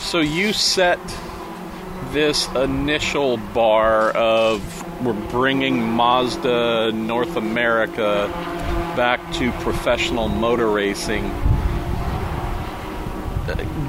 So 0.00 0.20
you 0.20 0.52
set 0.52 0.98
this 2.10 2.48
initial 2.54 3.38
bar 3.38 4.10
of 4.10 4.60
we're 5.04 5.14
bringing 5.30 5.82
Mazda 5.82 6.92
North 6.92 7.36
America 7.36 8.28
back 8.96 9.32
to 9.34 9.50
professional 9.52 10.28
motor 10.28 10.68
racing. 10.68 11.24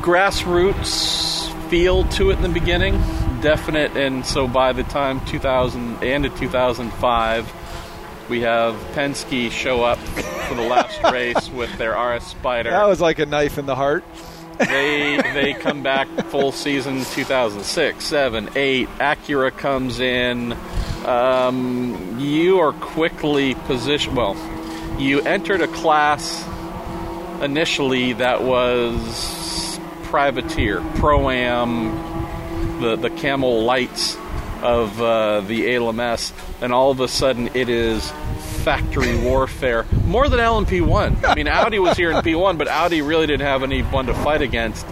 Grassroots 0.03 1.49
feel 1.69 2.03
to 2.09 2.31
it 2.31 2.35
in 2.35 2.41
the 2.41 2.49
beginning, 2.49 2.95
definite, 3.39 3.95
and 3.95 4.25
so 4.25 4.49
by 4.49 4.73
the 4.73 4.83
time 4.83 5.25
2000 5.27 6.03
and 6.03 6.25
to 6.25 6.29
2005, 6.29 7.53
we 8.29 8.41
have 8.41 8.75
Penske 8.95 9.49
show 9.49 9.81
up 9.81 9.97
for 9.99 10.55
the 10.55 10.61
last 10.61 11.01
race 11.13 11.49
with 11.51 11.73
their 11.77 11.93
RS 11.93 12.25
Spider. 12.25 12.71
That 12.71 12.85
was 12.85 12.99
like 12.99 13.19
a 13.19 13.25
knife 13.25 13.57
in 13.57 13.65
the 13.65 13.77
heart. 13.77 14.03
they 14.59 15.21
they 15.33 15.53
come 15.53 15.83
back 15.83 16.09
full 16.25 16.51
season 16.51 17.05
2006 17.05 18.03
7 18.03 18.49
8 18.57 18.89
acura 18.99 19.57
comes 19.57 20.01
in. 20.01 20.51
Um, 21.05 22.17
you 22.19 22.59
are 22.59 22.73
quickly 22.73 23.55
positioned 23.55 24.17
well 24.17 24.35
you 24.99 25.21
entered 25.21 25.61
a 25.61 25.67
class 25.67 26.45
initially 27.41 28.13
that 28.13 28.43
was 28.43 29.62
privateer 30.13 30.79
pro-am 30.97 31.89
the, 32.79 32.95
the 32.95 33.09
camel 33.09 33.63
lights 33.63 34.15
of 34.61 35.01
uh, 35.01 35.41
the 35.41 35.73
ALMS 35.73 36.31
and 36.61 36.71
all 36.71 36.91
of 36.91 36.99
a 36.99 37.07
sudden 37.07 37.49
it 37.55 37.67
is 37.67 38.11
factory 38.63 39.17
warfare 39.17 39.87
more 40.05 40.29
than 40.29 40.39
LMP1. 40.39 41.27
I 41.27 41.33
mean, 41.33 41.47
Audi 41.47 41.79
was 41.79 41.97
here 41.97 42.11
in 42.11 42.17
P1, 42.17 42.59
but 42.59 42.67
Audi 42.67 43.01
really 43.01 43.25
didn't 43.25 43.47
have 43.47 43.63
anyone 43.63 44.05
to 44.05 44.13
fight 44.13 44.43
against. 44.43 44.85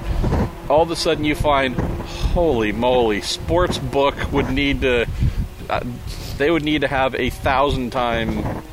All 0.67 0.81
of 0.81 0.89
a 0.89 0.95
sudden, 0.95 1.23
you 1.23 1.35
find, 1.35 1.75
holy 1.75 2.71
moly, 2.71 3.21
sports 3.21 3.77
book 3.77 4.15
would 4.31 4.49
need 4.49 4.81
to, 4.81 5.05
uh, 5.69 5.81
they 6.39 6.49
would 6.49 6.63
need 6.63 6.81
to 6.81 6.87
have 6.87 7.13
a 7.13 7.29
thousand 7.29 7.91
time 7.91 8.63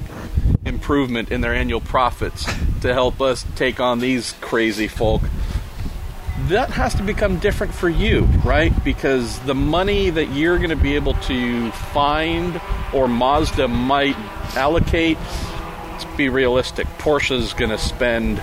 improvement 0.64 1.30
in 1.30 1.42
their 1.42 1.55
annual 1.55 1.82
profits 1.82 2.46
to 2.80 2.94
help 2.94 3.20
us 3.20 3.44
take 3.55 3.80
on 3.80 3.99
these 3.99 4.32
crazy 4.40 4.88
folk. 4.88 5.20
That 6.47 6.70
has 6.70 6.95
to 6.95 7.03
become 7.03 7.39
different 7.39 7.74
for 7.74 7.89
you, 7.89 8.22
right? 8.45 8.72
Because 8.84 9.39
the 9.41 9.55
money 9.55 10.09
that 10.11 10.30
you're 10.30 10.57
going 10.59 10.70
to 10.70 10.76
be 10.76 10.95
able 10.95 11.14
to 11.14 11.70
find 11.72 12.61
or 12.95 13.09
Mazda 13.09 13.68
might 13.68 14.16
allocate 14.57 15.18
let's 15.99 16.16
be 16.16 16.28
realistic. 16.28 16.86
Porsche's 16.99 17.55
going 17.55 17.72
to 17.72 17.78
spend 17.78 18.41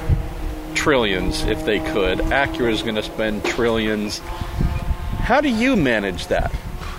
trillions 0.73 1.43
if 1.43 1.63
they 1.63 1.79
could. 1.79 2.19
Acura's 2.19 2.81
going 2.81 2.95
to 2.95 3.03
spend 3.03 3.45
trillions. 3.45 4.19
How 5.19 5.39
do 5.39 5.47
you 5.47 5.77
manage 5.77 6.27
that? 6.27 6.53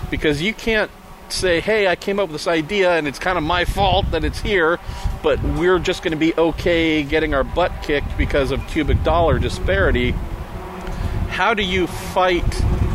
Because 0.09 0.41
you 0.41 0.55
can't 0.55 0.89
say, 1.29 1.59
hey, 1.59 1.87
I 1.87 1.95
came 1.95 2.19
up 2.19 2.29
with 2.29 2.41
this 2.41 2.47
idea 2.47 2.97
and 2.97 3.07
it's 3.07 3.19
kind 3.19 3.37
of 3.37 3.43
my 3.43 3.65
fault 3.65 4.09
that 4.09 4.23
it's 4.23 4.39
here, 4.39 4.79
but 5.21 5.39
we're 5.43 5.77
just 5.77 6.01
going 6.01 6.13
to 6.13 6.17
be 6.17 6.33
okay 6.35 7.03
getting 7.03 7.35
our 7.35 7.43
butt 7.43 7.71
kicked 7.83 8.17
because 8.17 8.49
of 8.49 8.65
cubic 8.67 9.03
dollar 9.03 9.37
disparity. 9.37 10.15
How 11.37 11.53
do 11.53 11.61
you 11.61 11.85
fight 11.85 12.51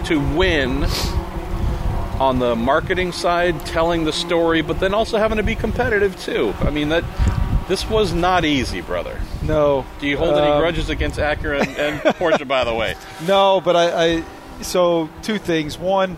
to 0.07 0.19
win 0.35 0.83
on 2.19 2.41
the 2.41 2.57
marketing 2.57 3.13
side, 3.13 3.65
telling 3.67 4.03
the 4.03 4.13
story, 4.13 4.63
but 4.63 4.81
then 4.81 4.95
also 4.95 5.17
having 5.17 5.37
to 5.37 5.45
be 5.45 5.55
competitive 5.55 6.19
too? 6.19 6.53
I 6.61 6.71
mean, 6.71 6.89
that 6.89 7.05
this 7.69 7.89
was 7.89 8.13
not 8.13 8.45
easy, 8.45 8.81
brother. 8.81 9.21
No. 9.45 9.87
Do 10.01 10.09
you 10.09 10.17
hold 10.19 10.35
Um, 10.35 10.43
any 10.43 10.59
grudges 10.59 10.91
against 10.91 11.21
Acura 11.21 11.61
and, 11.61 11.77
and 11.77 12.01
Porsche, 12.17 12.49
by 12.49 12.65
the 12.65 12.75
way? 12.75 12.97
No, 13.29 13.61
but 13.61 13.77
I, 13.77 14.07
I 14.17 14.25
so 14.61 15.09
two 15.23 15.39
things. 15.39 15.79
One, 15.79 16.17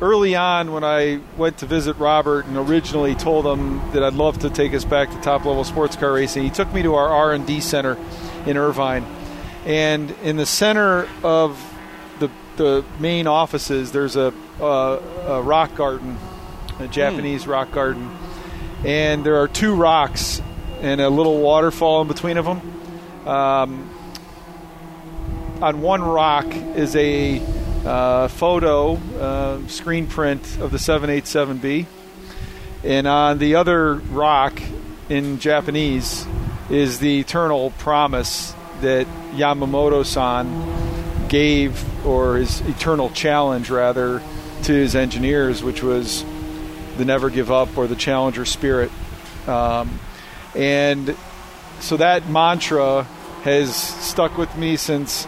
early 0.00 0.34
on 0.34 0.72
when 0.72 0.82
I 0.82 1.20
went 1.36 1.58
to 1.58 1.66
visit 1.66 1.96
Robert 1.98 2.46
and 2.46 2.56
originally 2.56 3.14
told 3.14 3.46
him 3.46 3.78
that 3.92 4.02
I'd 4.02 4.14
love 4.14 4.40
to 4.40 4.50
take 4.50 4.74
us 4.74 4.84
back 4.84 5.10
to 5.10 5.20
top 5.20 5.44
level 5.44 5.62
sports 5.62 5.94
car 5.94 6.12
racing, 6.12 6.42
he 6.42 6.50
took 6.50 6.72
me 6.74 6.82
to 6.82 6.96
our 6.96 7.08
R 7.08 7.32
and 7.32 7.46
D 7.46 7.60
center 7.60 7.96
in 8.46 8.56
Irvine, 8.56 9.06
and 9.64 10.10
in 10.22 10.36
the 10.36 10.46
center 10.46 11.08
of 11.22 11.58
the 12.18 12.30
the 12.56 12.84
main 12.98 13.26
offices, 13.26 13.92
there's 13.92 14.16
a, 14.16 14.32
a, 14.60 14.64
a 14.64 15.42
rock 15.42 15.74
garden, 15.74 16.18
a 16.78 16.88
Japanese 16.88 17.46
rock 17.46 17.70
garden, 17.72 18.14
and 18.84 19.24
there 19.24 19.36
are 19.40 19.48
two 19.48 19.74
rocks 19.74 20.42
and 20.80 21.00
a 21.00 21.08
little 21.08 21.40
waterfall 21.40 22.02
in 22.02 22.08
between 22.08 22.36
of 22.36 22.44
them. 22.44 23.28
Um, 23.28 23.90
on 25.62 25.80
one 25.80 26.02
rock 26.02 26.46
is 26.54 26.96
a 26.96 27.40
uh, 27.86 28.28
photo 28.28 28.96
uh, 29.18 29.66
screen 29.68 30.06
print 30.06 30.58
of 30.58 30.72
the 30.72 30.78
787B, 30.78 31.86
and 32.82 33.06
on 33.06 33.38
the 33.38 33.54
other 33.54 33.94
rock 33.94 34.60
in 35.08 35.38
Japanese 35.38 36.26
is 36.68 36.98
the 36.98 37.20
eternal 37.20 37.70
promise 37.70 38.54
that 38.82 39.06
Yamamoto-san 39.34 41.28
gave, 41.28 42.06
or 42.06 42.36
his 42.36 42.60
eternal 42.62 43.10
challenge 43.10 43.70
rather, 43.70 44.22
to 44.64 44.72
his 44.72 44.94
engineers, 44.94 45.62
which 45.62 45.82
was 45.82 46.24
the 46.96 47.04
never 47.04 47.30
give 47.30 47.50
up 47.50 47.76
or 47.76 47.86
the 47.86 47.96
challenger 47.96 48.44
spirit. 48.44 48.90
Um, 49.46 49.98
and 50.54 51.16
so 51.80 51.96
that 51.96 52.28
mantra 52.28 53.04
has 53.42 53.74
stuck 53.74 54.38
with 54.38 54.54
me 54.56 54.76
since 54.76 55.26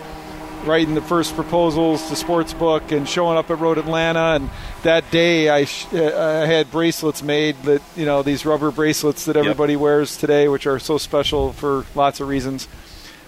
writing 0.64 0.94
the 0.94 1.02
first 1.02 1.34
proposals 1.34 2.08
to 2.08 2.16
sports 2.16 2.54
book 2.54 2.90
and 2.92 3.08
showing 3.08 3.36
up 3.36 3.50
at 3.50 3.58
Road 3.58 3.78
Atlanta. 3.78 4.36
And 4.36 4.50
that 4.82 5.10
day, 5.10 5.48
I, 5.48 5.64
sh- 5.64 5.86
uh, 5.92 6.42
I 6.42 6.46
had 6.46 6.70
bracelets 6.70 7.22
made 7.22 7.56
that 7.64 7.82
you 7.96 8.06
know 8.06 8.22
these 8.22 8.46
rubber 8.46 8.70
bracelets 8.70 9.24
that 9.26 9.36
everybody 9.36 9.76
wears 9.76 10.16
today, 10.16 10.48
which 10.48 10.66
are 10.66 10.78
so 10.78 10.98
special 10.98 11.52
for 11.52 11.84
lots 11.94 12.20
of 12.20 12.28
reasons. 12.28 12.68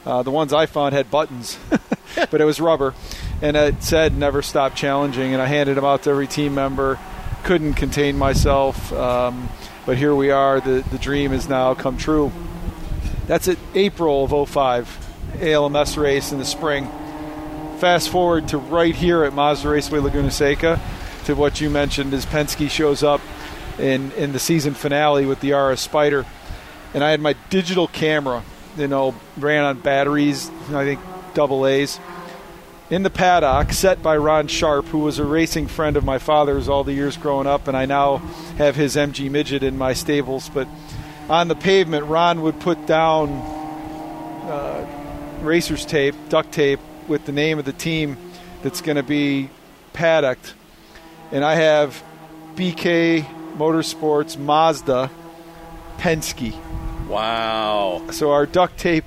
Uh, 0.07 0.23
the 0.23 0.31
ones 0.31 0.53
I 0.53 0.67
found 0.67 0.95
had 0.95 1.11
buttons, 1.11 1.59
but 2.31 2.41
it 2.41 2.45
was 2.45 2.61
rubber, 2.61 2.95
and 3.43 3.57
it 3.57 3.83
said 3.83 4.17
"Never 4.17 4.41
stop 4.41 4.75
challenging." 4.75 5.33
And 5.33 5.43
I 5.43 5.47
handed 5.47 5.77
them 5.77 5.85
out 5.85 6.05
to 6.05 6.11
every 6.11 6.29
team 6.29 6.55
member. 6.55 6.99
Couldn't 7.43 7.75
contain 7.75 8.17
myself, 8.17 8.93
um, 8.93 9.49
but 9.85 9.99
here 9.99 10.15
we 10.15 10.31
are. 10.31 10.61
The 10.61 10.85
the 10.91 10.99
dream 10.99 11.33
has 11.33 11.49
now 11.49 11.75
come 11.75 11.99
true. 11.99 12.33
That's 13.27 13.49
it. 13.49 13.59
April 13.75 14.25
of 14.25 14.49
05, 14.49 15.43
ALMS 15.43 15.99
race 15.99 16.31
in 16.31 16.39
the 16.39 16.45
spring 16.45 16.89
fast 17.77 18.09
forward 18.09 18.49
to 18.49 18.59
right 18.59 18.95
here 18.95 19.23
at 19.25 19.35
Mazda 19.35 19.69
Raceway 19.69 19.99
Laguna 19.99 20.31
Seca 20.31 20.81
to 21.25 21.35
what 21.35 21.61
you 21.61 21.69
mentioned 21.69 22.15
as 22.15 22.25
Penske 22.25 22.71
shows 22.71 23.03
up 23.03 23.21
in, 23.79 24.13
in 24.13 24.33
the 24.33 24.39
season 24.39 24.75
finale 24.75 25.27
with 25.27 25.41
the 25.41 25.53
RS 25.53 25.81
Spider. 25.81 26.25
And 26.95 27.05
I 27.05 27.11
had 27.11 27.21
my 27.21 27.35
digital 27.51 27.87
camera, 27.89 28.43
you 28.77 28.89
know, 28.89 29.15
ran 29.37 29.65
on 29.65 29.81
batteries, 29.81 30.51
I 30.73 30.85
think 30.85 31.01
double 31.35 31.67
A's, 31.67 31.99
in 32.89 33.03
the 33.03 33.11
paddock, 33.11 33.73
set 33.73 34.03
by 34.03 34.17
Ron 34.17 34.47
Sharp, 34.47 34.87
who 34.87 35.01
was 35.01 35.19
a 35.19 35.25
racing 35.25 35.67
friend 35.67 35.97
of 35.97 36.05
my 36.05 36.19
father's 36.19 36.69
all 36.69 36.85
the 36.85 36.93
years 36.93 37.17
growing 37.17 37.47
up, 37.47 37.67
and 37.67 37.77
I 37.77 37.87
now 37.87 38.19
have 38.59 38.77
his 38.77 38.95
MG 38.95 39.29
Midget 39.31 39.63
in 39.63 39.77
my 39.77 39.93
stables. 39.93 40.49
But 40.49 40.69
on 41.29 41.49
the 41.49 41.57
pavement, 41.57 42.07
Ron 42.07 42.43
would 42.43 42.61
put 42.61 42.87
down 42.87 43.31
uh, 44.49 44.87
racer's 45.43 45.85
tape, 45.85 46.15
duct 46.29 46.53
tape, 46.53 46.79
with 47.09 47.25
the 47.27 47.33
name 47.33 47.59
of 47.59 47.65
the 47.65 47.73
team 47.73 48.17
that's 48.63 48.81
going 48.81 48.97
to 48.97 49.03
be 49.03 49.51
paddocked. 49.93 50.55
And 51.33 51.45
I 51.45 51.57
have 51.57 52.03
BK 52.55 53.25
Motorsports 53.57 54.39
Mazda 54.39 55.11
Penske. 55.99 56.55
Wow. 57.07 58.03
So 58.11 58.33
our 58.33 58.47
duct 58.47 58.79
tape. 58.79 59.05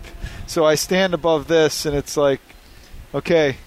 So 0.48 0.66
I 0.66 0.76
stand 0.76 1.14
above 1.14 1.48
this, 1.48 1.86
and 1.86 1.96
it's 1.96 2.18
like, 2.18 2.42
okay, 3.14 3.58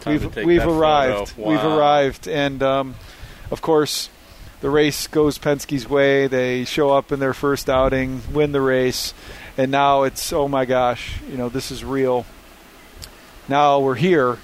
Time 0.00 0.20
we've 0.20 0.36
we've 0.36 0.66
arrived. 0.66 1.30
photo. 1.30 1.48
We've 1.50 1.64
arrived, 1.64 2.28
and 2.28 2.62
um, 2.62 2.94
of 3.50 3.62
course, 3.62 4.08
the 4.60 4.70
race 4.70 5.06
goes 5.08 5.38
Penske's 5.38 5.88
way. 5.88 6.26
They 6.26 6.64
show 6.64 6.90
up 6.90 7.10
in 7.10 7.18
their 7.18 7.34
first 7.34 7.68
outing, 7.68 8.22
win 8.32 8.52
the 8.52 8.60
race, 8.60 9.12
and 9.56 9.70
now 9.72 10.04
it's 10.04 10.32
oh 10.32 10.46
my 10.46 10.64
gosh, 10.64 11.16
you 11.28 11.36
know 11.36 11.48
this 11.48 11.70
is 11.70 11.84
real. 11.84 12.26
Now 13.48 13.80
we're 13.80 13.94
here. 13.94 14.38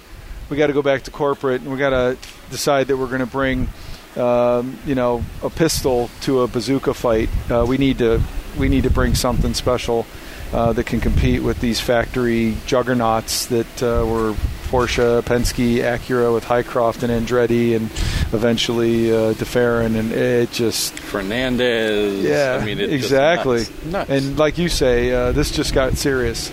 We 0.49 0.57
got 0.57 0.67
to 0.67 0.73
go 0.73 0.81
back 0.81 1.03
to 1.03 1.11
corporate, 1.11 1.61
and 1.61 1.71
we 1.71 1.77
got 1.77 1.91
to 1.91 2.17
decide 2.51 2.87
that 2.87 2.97
we're 2.97 3.07
going 3.07 3.19
to 3.19 3.25
bring, 3.25 3.67
um, 4.15 4.77
you 4.85 4.93
know, 4.93 5.23
a 5.41 5.49
pistol 5.49 6.09
to 6.21 6.41
a 6.41 6.47
bazooka 6.47 6.93
fight. 6.93 7.29
Uh, 7.49 7.65
we 7.67 7.77
need 7.77 7.97
to 7.99 8.21
we 8.57 8.69
need 8.69 8.83
to 8.83 8.89
bring 8.89 9.15
something 9.15 9.53
special 9.53 10.05
uh, 10.53 10.73
that 10.73 10.85
can 10.85 10.99
compete 10.99 11.43
with 11.43 11.59
these 11.59 11.79
factory 11.79 12.55
juggernauts 12.65 13.47
that 13.47 13.83
uh, 13.83 14.05
were 14.05 14.33
Porsche, 14.67 15.21
Penske, 15.21 15.77
Acura 15.77 16.33
with 16.33 16.43
Highcroft 16.43 17.03
and 17.03 17.27
Andretti, 17.27 17.75
and 17.75 17.85
eventually 18.33 19.11
uh, 19.11 19.33
de 19.33 19.45
Ferran, 19.45 19.97
and 19.97 20.11
it 20.11 20.51
just 20.51 20.99
Fernandez. 20.99 22.23
yeah, 22.23 22.59
I 22.59 22.65
mean, 22.65 22.79
exactly. 22.79 23.59
nuts. 23.59 23.85
Nuts. 23.85 24.09
And 24.09 24.39
like 24.39 24.57
you 24.57 24.69
say, 24.69 25.11
uh, 25.11 25.31
this 25.31 25.51
just 25.51 25.73
got 25.73 25.93
serious. 25.93 26.51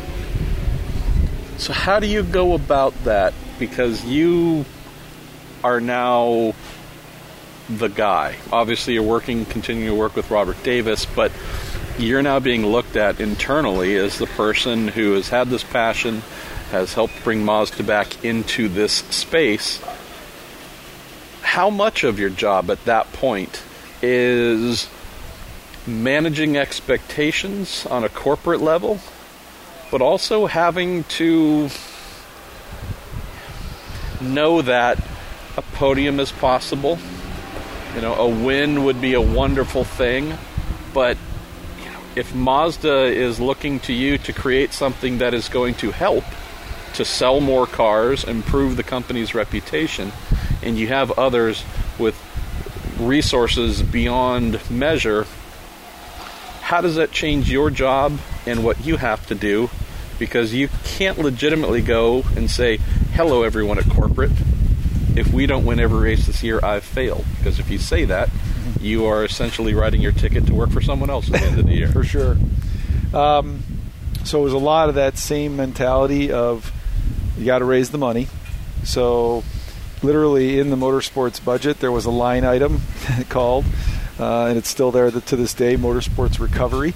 So 1.57 1.73
how 1.73 2.01
do 2.01 2.07
you 2.07 2.23
go 2.23 2.55
about 2.55 2.93
that? 3.05 3.35
Because 3.59 4.05
you 4.05 4.65
are 5.63 5.81
now 5.81 6.55
the 7.69 7.89
guy. 7.89 8.37
Obviously, 8.53 8.95
you're 8.95 9.03
working, 9.03 9.45
continuing 9.47 9.89
to 9.89 9.99
work 9.99 10.17
with 10.17 10.31
Robert 10.31 10.63
Davis, 10.63 11.07
but 11.07 11.33
you're 11.99 12.23
now 12.23 12.41
being 12.41 12.67
looked 12.67 12.97
at 12.97 13.21
internally 13.21 13.97
as 13.97 14.19
the 14.19 14.27
person 14.27 14.89
who 14.89 15.13
has 15.15 15.29
had 15.29 15.49
this 15.49 15.65
passion, 15.65 16.23
has 16.71 16.95
helped 16.95 17.23
bring 17.25 17.45
Mazda 17.45 17.83
back 17.83 18.25
into 18.25 18.69
this 18.69 18.93
space. 18.93 19.83
How 21.43 21.71
much 21.71 22.05
of 22.05 22.19
your 22.19 22.31
job 22.31 22.71
at 22.71 22.85
that 22.87 23.13
point 23.13 23.63
is 24.01 24.89
managing 25.87 26.57
expectations 26.57 27.87
on 27.87 28.05
a 28.05 28.09
corporate 28.09 28.61
level 28.61 29.01
but 29.93 30.01
also 30.01 30.47
having 30.47 31.05
to 31.05 31.69
know 34.23 34.63
that 34.63 34.99
a 35.59 35.63
podium 35.75 36.19
is 36.19 36.33
possible. 36.33 36.99
You 37.95 38.01
know, 38.01 38.15
a 38.15 38.27
win 38.27 38.85
would 38.85 39.03
be 39.03 39.13
a 39.13 39.21
wonderful 39.21 39.85
thing, 39.85 40.39
but 40.95 41.19
if 42.15 42.35
Mazda 42.35 43.05
is 43.07 43.41
looking 43.41 43.81
to 43.81 43.93
you 43.93 44.19
to 44.19 44.33
create 44.33 44.73
something 44.73 45.19
that 45.19 45.35
is 45.35 45.49
going 45.49 45.75
to 45.77 45.91
help 45.91 46.25
to 46.95 47.05
sell 47.05 47.41
more 47.41 47.67
cars, 47.67 48.25
improve 48.25 48.77
the 48.77 48.83
company's 48.83 49.35
reputation, 49.35 50.13
and 50.63 50.77
you 50.77 50.89
have 50.89 51.11
others 51.13 51.65
with 51.99 52.15
resources 52.99 53.83
beyond 53.83 54.61
measure, 54.71 55.27
how 56.61 56.81
does 56.81 56.97
that 56.97 57.11
change 57.11 57.51
your 57.51 57.71
job 57.71 58.19
and 58.47 58.63
what 58.63 58.85
you 58.85 58.97
have 58.97 59.27
to 59.27 59.35
do? 59.35 59.71
Because 60.19 60.55
you 60.55 60.69
can't 60.85 61.19
legitimately 61.19 61.83
go 61.83 62.25
and 62.37 62.51
say, 62.51 62.77
hello, 63.15 63.43
everyone 63.43 63.79
at 63.79 63.89
corporate. 63.89 64.33
If 65.17 65.33
we 65.33 65.47
don't 65.47 65.65
win 65.65 65.81
every 65.81 66.01
race 66.01 66.27
this 66.27 66.43
year, 66.43 66.61
I've 66.63 66.85
failed. 66.85 67.25
Because 67.39 67.59
if 67.59 67.71
you 67.71 67.79
say 67.79 68.05
that, 68.07 68.31
you 68.81 69.07
are 69.07 69.25
essentially 69.25 69.75
writing 69.75 70.01
your 70.01 70.13
ticket 70.13 70.47
to 70.47 70.55
work 70.55 70.71
for 70.71 70.81
someone 70.81 71.11
else 71.11 71.27
at 71.33 71.41
the 71.41 71.47
end 71.47 71.59
of 71.59 71.67
the 71.67 71.75
year. 71.75 71.89
for 71.93 72.05
sure. 72.05 72.37
Um, 73.13 73.63
so 74.25 74.41
it 74.41 74.45
was 74.45 74.53
a 74.53 74.59
lot 74.59 74.89
of 74.89 74.95
that 74.95 75.19
same 75.19 75.57
mentality 75.57 76.33
of 76.33 76.73
you 77.37 77.45
got 77.45 77.59
to 77.59 77.65
raise 77.65 77.91
the 77.91 77.99
money. 77.99 78.29
So 78.85 79.45
literally 80.03 80.59
in 80.59 80.71
the 80.71 80.77
motorsports 80.77 81.43
budget, 81.45 81.81
there 81.81 81.93
was 81.93 82.05
a 82.05 82.11
line 82.11 82.45
item 82.45 82.83
called, 83.29 83.65
uh, 84.19 84.47
and 84.47 84.59
it's 84.59 84.69
still 84.69 84.91
there 84.91 85.11
to 85.11 85.37
this 85.37 85.55
day, 85.55 85.77
motorsports 85.77 86.39
recovery. 86.39 86.95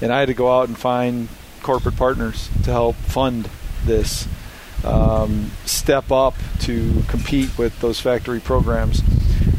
and 0.00 0.12
I 0.12 0.20
had 0.20 0.28
to 0.28 0.34
go 0.34 0.50
out 0.50 0.68
and 0.68 0.78
find 0.78 1.28
corporate 1.62 1.96
partners 1.96 2.48
to 2.64 2.70
help 2.70 2.96
fund 2.96 3.48
this 3.84 4.26
um, 4.84 5.50
step 5.64 6.10
up 6.10 6.34
to 6.60 7.02
compete 7.08 7.56
with 7.58 7.78
those 7.80 8.00
factory 8.00 8.40
programs. 8.40 9.02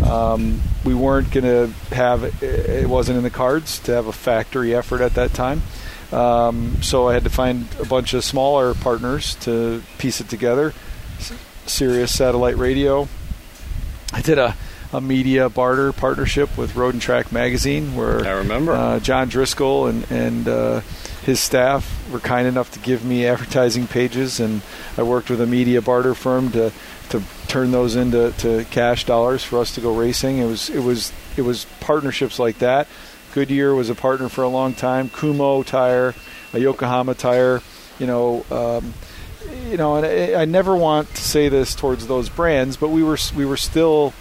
Um, 0.04 0.62
we 0.84 0.94
weren't 0.94 1.32
going 1.32 1.44
to 1.44 1.96
have 1.96 2.44
it 2.44 2.88
wasn't 2.88 3.18
in 3.18 3.24
the 3.24 3.30
cards 3.30 3.80
to 3.80 3.94
have 3.94 4.08
a 4.08 4.14
factory 4.14 4.76
effort 4.76 5.02
at 5.02 5.14
that 5.16 5.34
time. 5.34 5.62
Um, 6.12 6.82
so 6.82 7.08
I 7.08 7.14
had 7.14 7.24
to 7.24 7.30
find 7.30 7.68
a 7.80 7.86
bunch 7.86 8.14
of 8.14 8.24
smaller 8.24 8.74
partners 8.74 9.36
to 9.42 9.82
piece 9.98 10.20
it 10.20 10.30
together. 10.30 10.74
Sirius 11.66 12.14
Satellite 12.14 12.58
Radio. 12.58 13.08
I 14.12 14.22
did 14.22 14.38
a, 14.38 14.58
a 14.92 15.00
media 15.00 15.48
barter 15.48 15.94
partnership 15.94 16.58
with 16.58 16.76
Road 16.76 16.94
and 16.94 17.02
Track 17.02 17.32
Magazine, 17.32 17.96
where 17.96 18.26
I 18.26 18.32
remember 18.32 18.74
uh, 18.74 19.00
John 19.00 19.30
Driscoll 19.30 19.88
and 19.88 20.10
and 20.12 20.48
uh, 20.48 20.82
his 21.24 21.40
staff 21.40 22.10
were 22.12 22.20
kind 22.20 22.48
enough 22.48 22.72
to 22.72 22.80
give 22.80 23.06
me 23.06 23.26
advertising 23.26 23.88
pages, 23.88 24.40
and 24.40 24.62
I 24.98 25.04
worked 25.04 25.30
with 25.30 25.42
a 25.42 25.46
media 25.46 25.82
barter 25.82 26.16
firm 26.16 26.52
to 26.52 26.72
to 27.10 27.22
turn 27.48 27.72
those 27.72 27.96
into 27.96 28.32
to 28.40 28.66
cash 28.72 29.06
dollars 29.06 29.44
for 29.44 29.60
us 29.60 29.76
to 29.76 29.82
go 29.82 29.96
racing. 29.96 30.40
It 30.40 30.46
was 30.46 30.70
it 30.70 30.80
was 30.80 31.12
it 31.38 31.42
was 31.44 31.66
partnerships 31.80 32.40
like 32.40 32.60
that. 32.60 32.88
Goodyear 33.34 33.74
was 33.74 33.90
a 33.90 33.96
partner 33.96 34.30
for 34.30 34.44
a 34.44 34.50
long 34.50 34.74
time. 34.74 35.10
Kumho 35.10 35.66
Tire, 35.66 36.14
a 36.54 36.60
Yokohama 36.60 37.14
Tire, 37.14 37.62
you 38.00 38.08
know. 38.08 38.46
Um, 38.52 38.94
you 39.70 39.76
know, 39.76 39.96
and 39.96 40.06
I, 40.06 40.42
I 40.42 40.46
never 40.46 40.76
want 40.76 41.10
to 41.16 41.22
say 41.22 41.50
this 41.50 41.74
towards 41.74 42.06
those 42.06 42.30
brands, 42.30 42.78
but 42.78 42.90
we 42.90 43.04
were 43.04 43.18
we 43.36 43.46
were 43.46 43.58
still 43.58 44.14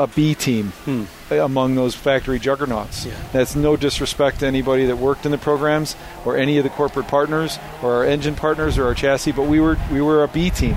a 0.00 0.06
B 0.06 0.34
team 0.34 0.72
Hmm. 0.86 1.04
among 1.32 1.74
those 1.76 1.94
factory 1.94 2.38
juggernauts. 2.40 3.04
Yeah. 3.06 3.12
That's 3.32 3.54
no 3.54 3.76
disrespect 3.76 4.40
to 4.40 4.46
anybody 4.46 4.86
that 4.86 4.96
worked 4.96 5.24
in 5.26 5.30
the 5.30 5.38
programs 5.38 5.94
or 6.24 6.36
any 6.36 6.56
of 6.58 6.64
the 6.64 6.70
corporate 6.70 7.06
partners 7.06 7.58
or 7.82 7.94
our 7.94 8.04
engine 8.04 8.34
partners 8.34 8.78
or 8.78 8.86
our 8.86 8.94
chassis, 8.94 9.32
but 9.32 9.42
we 9.46 9.60
were 9.60 9.76
we 9.92 10.00
were 10.00 10.24
a 10.24 10.28
B 10.28 10.50
team, 10.50 10.76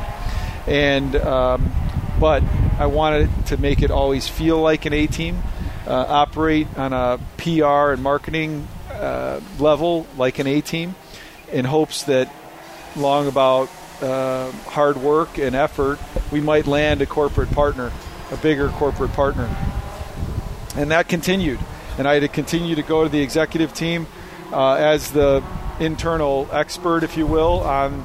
and 0.68 1.16
um, 1.16 1.72
but 2.20 2.44
I 2.80 2.86
wanted 2.88 3.30
to 3.48 3.58
make 3.58 3.82
it 3.82 3.92
always 3.92 4.28
feel 4.28 4.62
like 4.62 4.86
an 4.86 4.94
A 4.94 5.08
team, 5.08 5.42
uh, 5.88 5.92
operate 6.08 6.68
on 6.78 6.94
a 6.94 7.20
PR 7.38 7.94
and 7.94 8.04
marketing 8.04 8.68
uh, 8.92 9.40
level 9.60 10.06
like 10.18 10.40
an 10.40 10.48
A 10.48 10.62
team, 10.62 10.96
in 11.52 11.66
hopes 11.66 12.04
that 12.04 12.30
long 12.96 13.28
about 13.28 13.70
uh, 14.02 14.52
hard 14.68 14.98
work 14.98 15.38
and 15.38 15.56
effort, 15.56 15.98
we 16.32 16.42
might 16.42 16.68
land 16.68 17.02
a 17.02 17.06
corporate 17.06 17.52
partner, 17.52 17.92
a 18.32 18.38
bigger 18.38 18.70
corporate 18.70 19.12
partner. 19.14 19.50
And 20.76 20.92
that 20.92 21.08
continued. 21.08 21.60
And 21.98 22.08
I 22.08 22.16
had 22.16 22.22
to 22.22 22.28
continue 22.28 22.76
to 22.76 22.82
go 22.82 23.04
to 23.04 23.10
the 23.10 23.22
executive 23.22 23.74
team 23.74 24.08
uh, 24.52 24.74
as 24.74 25.12
the 25.12 25.44
internal 25.80 26.48
expert, 26.52 27.04
if 27.04 27.18
you 27.18 27.28
will, 27.28 27.60
on 27.62 28.04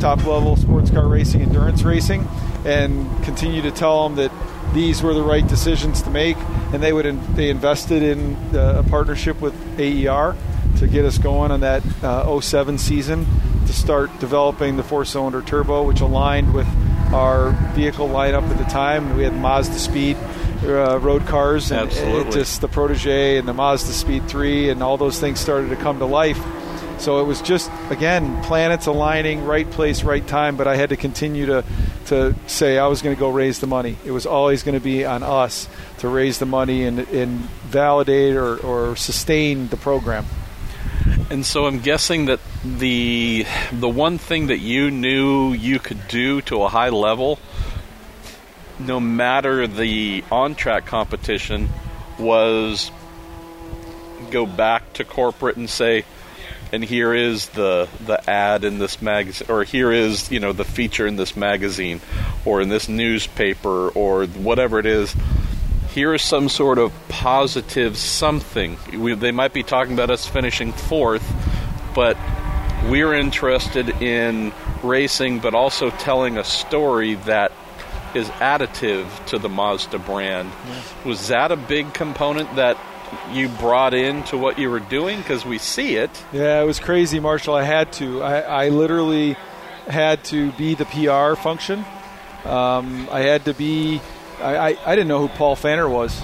top 0.00 0.24
level 0.26 0.56
sports 0.56 0.90
car 0.90 1.06
racing, 1.08 1.42
endurance 1.42 1.82
racing, 1.82 2.28
and 2.64 3.24
continue 3.24 3.62
to 3.62 3.70
tell 3.70 4.08
them 4.08 4.16
that 4.16 4.32
these 4.74 5.02
were 5.02 5.14
the 5.14 5.22
right 5.22 5.46
decisions 5.46 6.02
to 6.02 6.10
make. 6.10 6.36
And 6.72 6.82
they 6.82 6.92
would 6.92 7.06
in, 7.06 7.34
they 7.34 7.48
invested 7.48 8.02
in 8.02 8.34
uh, 8.54 8.82
a 8.84 8.90
partnership 8.90 9.40
with 9.40 9.54
AER 9.78 10.36
to 10.78 10.86
get 10.86 11.04
us 11.04 11.16
going 11.16 11.50
on 11.50 11.60
that 11.60 11.82
uh, 12.02 12.40
07 12.40 12.76
season 12.76 13.26
to 13.66 13.72
start 13.72 14.10
developing 14.20 14.76
the 14.76 14.82
four-cylinder 14.82 15.42
turbo, 15.42 15.84
which 15.84 16.00
aligned 16.00 16.52
with 16.52 16.66
our 17.14 17.50
vehicle 17.74 18.08
lineup 18.08 18.48
at 18.48 18.58
the 18.58 18.64
time. 18.64 19.16
We 19.16 19.24
had 19.24 19.34
Mazda 19.34 19.78
Speed 19.78 20.16
uh, 20.62 20.98
road 20.98 21.26
cars, 21.26 21.70
and 21.70 21.88
Absolutely. 21.88 22.28
it 22.28 22.32
just 22.32 22.60
the 22.60 22.68
Protege 22.68 23.38
and 23.38 23.46
the 23.46 23.54
Mazda 23.54 23.92
Speed 23.92 24.28
3, 24.28 24.70
and 24.70 24.82
all 24.82 24.96
those 24.96 25.20
things 25.20 25.40
started 25.40 25.70
to 25.70 25.76
come 25.76 25.98
to 25.98 26.06
life. 26.06 26.42
So 26.98 27.20
it 27.20 27.24
was 27.24 27.42
just 27.42 27.70
again 27.90 28.42
planets 28.42 28.86
aligning, 28.86 29.44
right 29.44 29.70
place, 29.70 30.02
right 30.02 30.26
time. 30.26 30.56
But 30.56 30.66
I 30.66 30.76
had 30.76 30.88
to 30.90 30.96
continue 30.96 31.46
to 31.46 31.64
to 32.06 32.34
say 32.46 32.78
I 32.78 32.86
was 32.86 33.02
going 33.02 33.14
to 33.14 33.20
go 33.20 33.30
raise 33.30 33.60
the 33.60 33.66
money. 33.66 33.96
It 34.04 34.12
was 34.12 34.26
always 34.26 34.62
going 34.62 34.78
to 34.78 34.84
be 34.84 35.04
on 35.04 35.22
us 35.22 35.68
to 35.98 36.08
raise 36.08 36.38
the 36.38 36.46
money 36.46 36.84
and, 36.84 37.00
and 37.00 37.40
validate 37.68 38.36
or, 38.36 38.56
or 38.58 38.96
sustain 38.96 39.68
the 39.68 39.76
program. 39.76 40.24
And 41.30 41.44
so 41.44 41.66
I'm 41.66 41.80
guessing 41.80 42.26
that 42.26 42.40
the 42.78 43.46
the 43.72 43.88
one 43.88 44.18
thing 44.18 44.48
that 44.48 44.58
you 44.58 44.90
knew 44.90 45.52
you 45.52 45.78
could 45.78 46.08
do 46.08 46.40
to 46.42 46.62
a 46.62 46.68
high 46.68 46.88
level, 46.88 47.38
no 48.78 48.98
matter 48.98 49.66
the 49.66 50.24
on 50.30 50.54
track 50.54 50.86
competition, 50.86 51.68
was 52.18 52.90
go 54.30 54.46
back 54.46 54.92
to 54.94 55.04
corporate 55.04 55.56
and 55.56 55.70
say, 55.70 56.04
and 56.72 56.84
here 56.84 57.14
is 57.14 57.48
the 57.50 57.88
the 58.04 58.28
ad 58.28 58.64
in 58.64 58.78
this 58.78 59.00
magazine, 59.00 59.46
or 59.48 59.62
here 59.64 59.92
is 59.92 60.30
you 60.30 60.40
know 60.40 60.52
the 60.52 60.64
feature 60.64 61.06
in 61.06 61.16
this 61.16 61.36
magazine, 61.36 62.00
or 62.44 62.60
in 62.60 62.68
this 62.68 62.88
newspaper, 62.88 63.88
or 63.90 64.26
whatever 64.26 64.78
it 64.78 64.86
is. 64.86 65.14
Here 65.90 66.12
is 66.12 66.20
some 66.20 66.50
sort 66.50 66.78
of 66.78 66.92
positive 67.08 67.96
something. 67.96 68.76
We, 68.92 69.14
they 69.14 69.32
might 69.32 69.54
be 69.54 69.62
talking 69.62 69.94
about 69.94 70.10
us 70.10 70.26
finishing 70.26 70.72
fourth, 70.72 71.24
but 71.94 72.18
we're 72.84 73.14
interested 73.14 73.88
in 74.02 74.52
racing, 74.82 75.40
but 75.40 75.54
also 75.54 75.90
telling 75.90 76.38
a 76.38 76.44
story 76.44 77.14
that 77.14 77.52
is 78.14 78.28
additive 78.28 79.06
to 79.26 79.38
the 79.38 79.48
Mazda 79.48 79.98
brand. 79.98 80.50
Was 81.04 81.28
that 81.28 81.52
a 81.52 81.56
big 81.56 81.92
component 81.94 82.54
that 82.56 82.78
you 83.32 83.48
brought 83.48 83.94
into 83.94 84.38
what 84.38 84.58
you 84.58 84.70
were 84.70 84.80
doing? 84.80 85.18
Because 85.18 85.44
we 85.44 85.58
see 85.58 85.96
it. 85.96 86.10
Yeah, 86.32 86.62
it 86.62 86.64
was 86.64 86.80
crazy, 86.80 87.20
Marshall. 87.20 87.54
I 87.54 87.62
had 87.64 87.92
to. 87.94 88.22
I, 88.22 88.40
I 88.40 88.68
literally 88.68 89.36
had 89.86 90.24
to 90.24 90.52
be 90.52 90.74
the 90.74 90.84
PR 90.86 91.40
function. 91.40 91.84
Um, 92.44 93.08
I 93.10 93.20
had 93.20 93.44
to 93.46 93.54
be. 93.54 94.00
I, 94.40 94.56
I, 94.56 94.76
I 94.86 94.94
didn't 94.96 95.08
know 95.08 95.26
who 95.26 95.28
Paul 95.28 95.56
Pfanner 95.56 95.90
was. 95.90 96.20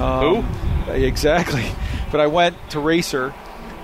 Um, 0.00 0.42
Who? 0.42 0.92
Exactly. 0.92 1.64
But 2.12 2.20
I 2.20 2.26
went 2.26 2.58
to 2.72 2.78
Racer 2.78 3.32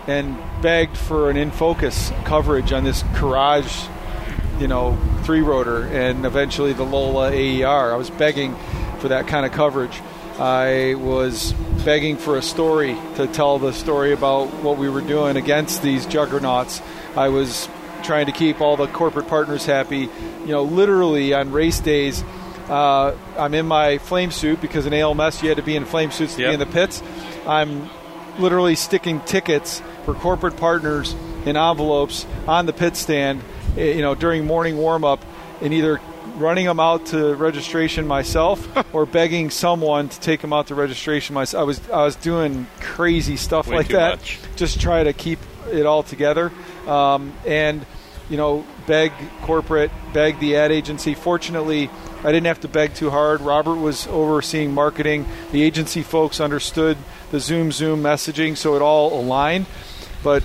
and 0.09 0.36
begged 0.62 0.96
for 0.96 1.30
an 1.30 1.36
in 1.36 1.50
focus 1.50 2.11
coverage 2.24 2.72
on 2.72 2.82
this 2.82 3.04
Courage, 3.14 3.72
you 4.59 4.66
know, 4.66 4.98
three 5.22 5.42
rotor, 5.42 5.84
and 5.86 6.24
eventually 6.24 6.72
the 6.72 6.82
Lola 6.84 7.30
AER. 7.30 7.92
I 7.92 7.96
was 7.96 8.11
begging 8.11 8.56
for 8.98 9.09
that 9.09 9.28
kind 9.28 9.44
of 9.46 9.52
coverage. 9.52 10.00
I 10.40 10.94
was 10.96 11.52
begging 11.84 12.16
for 12.16 12.36
a 12.36 12.42
story 12.42 12.96
to 13.16 13.26
tell 13.26 13.59
the 13.59 13.72
story 13.72 14.12
about 14.12 14.46
what 14.62 14.78
we 14.78 14.88
were 14.88 15.00
doing 15.02 15.36
against 15.36 15.82
these 15.82 16.06
juggernauts. 16.06 16.80
I 17.16 17.28
was 17.28 17.68
trying 18.02 18.26
to 18.26 18.32
keep 18.32 18.61
all 18.61 18.76
the 18.76 18.86
corporate 18.86 19.28
partners 19.28 19.66
happy. 19.66 20.09
You 20.44 20.46
know, 20.46 20.62
literally 20.62 21.34
on 21.34 21.50
race 21.52 21.80
days, 21.80 22.22
uh, 22.68 23.14
I'm 23.36 23.52
in 23.54 23.66
my 23.66 23.98
flame 23.98 24.30
suit 24.30 24.61
because 24.61 24.86
in 24.86 24.92
ALMS 24.92 25.42
you 25.42 25.48
had 25.48 25.56
to 25.59 25.62
be 25.64 25.76
in 25.76 25.84
flame 25.84 26.11
suits 26.12 26.36
to 26.36 26.42
Yep. 26.42 26.50
be 26.50 26.54
in 26.54 26.61
the 26.61 26.66
pits. 26.66 27.02
I'm 27.46 27.90
literally 28.38 28.76
sticking 28.76 29.20
tickets 29.22 29.82
for 30.09 30.14
corporate 30.14 30.56
partners 30.56 31.14
in 31.44 31.54
envelopes 31.59 32.24
on 32.46 32.64
the 32.64 32.72
pit 32.72 32.96
stand, 32.96 33.42
eh, 33.76 33.92
you 33.92 34.00
know, 34.00 34.14
during 34.14 34.46
morning 34.46 34.78
warm 34.78 35.04
up, 35.04 35.22
and 35.61 35.74
either 35.74 36.00
running 36.36 36.64
them 36.64 36.80
out 36.80 37.04
to 37.04 37.34
registration 37.34 38.06
myself 38.06 38.66
or 38.94 39.04
begging 39.04 39.50
someone 39.50 40.09
to 40.09 40.18
take 40.20 40.40
them 40.40 40.50
out 40.50 40.68
to 40.68 40.74
registration 40.74 41.34
myself. 41.34 41.61
I 41.61 41.64
was 41.64 41.90
I 41.90 42.04
was 42.04 42.16
doing 42.16 42.66
crazy 42.80 43.36
stuff 43.36 43.68
Way 43.68 43.76
like 43.76 43.88
that, 43.88 44.12
much. 44.12 44.38
just 44.56 44.80
try 44.80 45.04
to 45.04 45.12
keep 45.12 45.40
it 45.70 45.84
all 45.84 46.02
together, 46.02 46.52
um, 46.86 47.34
and 47.46 47.84
you 48.30 48.38
know, 48.38 48.64
beg 48.86 49.12
corporate, 49.42 49.90
beg 50.14 50.38
the 50.38 50.56
ad 50.56 50.72
agency. 50.72 51.12
Fortunately, 51.12 51.90
I 52.24 52.32
didn't 52.32 52.46
have 52.46 52.61
to 52.61 52.68
beg 52.68 52.94
too 52.94 53.11
hard. 53.11 53.42
Robert 53.42 53.76
was 53.76 54.06
overseeing 54.06 54.72
marketing. 54.72 55.26
The 55.52 55.62
agency 55.62 56.02
folks 56.02 56.40
understood 56.40 56.96
the 57.30 57.40
Zoom 57.40 57.72
Zoom 57.72 58.02
messaging, 58.02 58.56
so 58.56 58.74
it 58.74 58.80
all 58.80 59.20
aligned. 59.20 59.66
But 60.22 60.42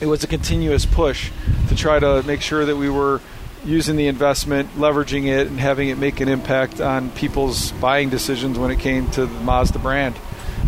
it 0.00 0.06
was 0.06 0.24
a 0.24 0.26
continuous 0.26 0.86
push 0.86 1.30
to 1.68 1.74
try 1.74 1.98
to 1.98 2.22
make 2.24 2.40
sure 2.40 2.64
that 2.64 2.76
we 2.76 2.88
were 2.88 3.20
using 3.64 3.96
the 3.96 4.06
investment, 4.06 4.68
leveraging 4.76 5.26
it, 5.26 5.46
and 5.46 5.58
having 5.58 5.88
it 5.88 5.98
make 5.98 6.20
an 6.20 6.28
impact 6.28 6.80
on 6.80 7.10
people's 7.10 7.72
buying 7.72 8.10
decisions 8.10 8.58
when 8.58 8.70
it 8.70 8.78
came 8.78 9.10
to 9.12 9.26
the 9.26 9.40
Mazda 9.40 9.78
brand. 9.78 10.16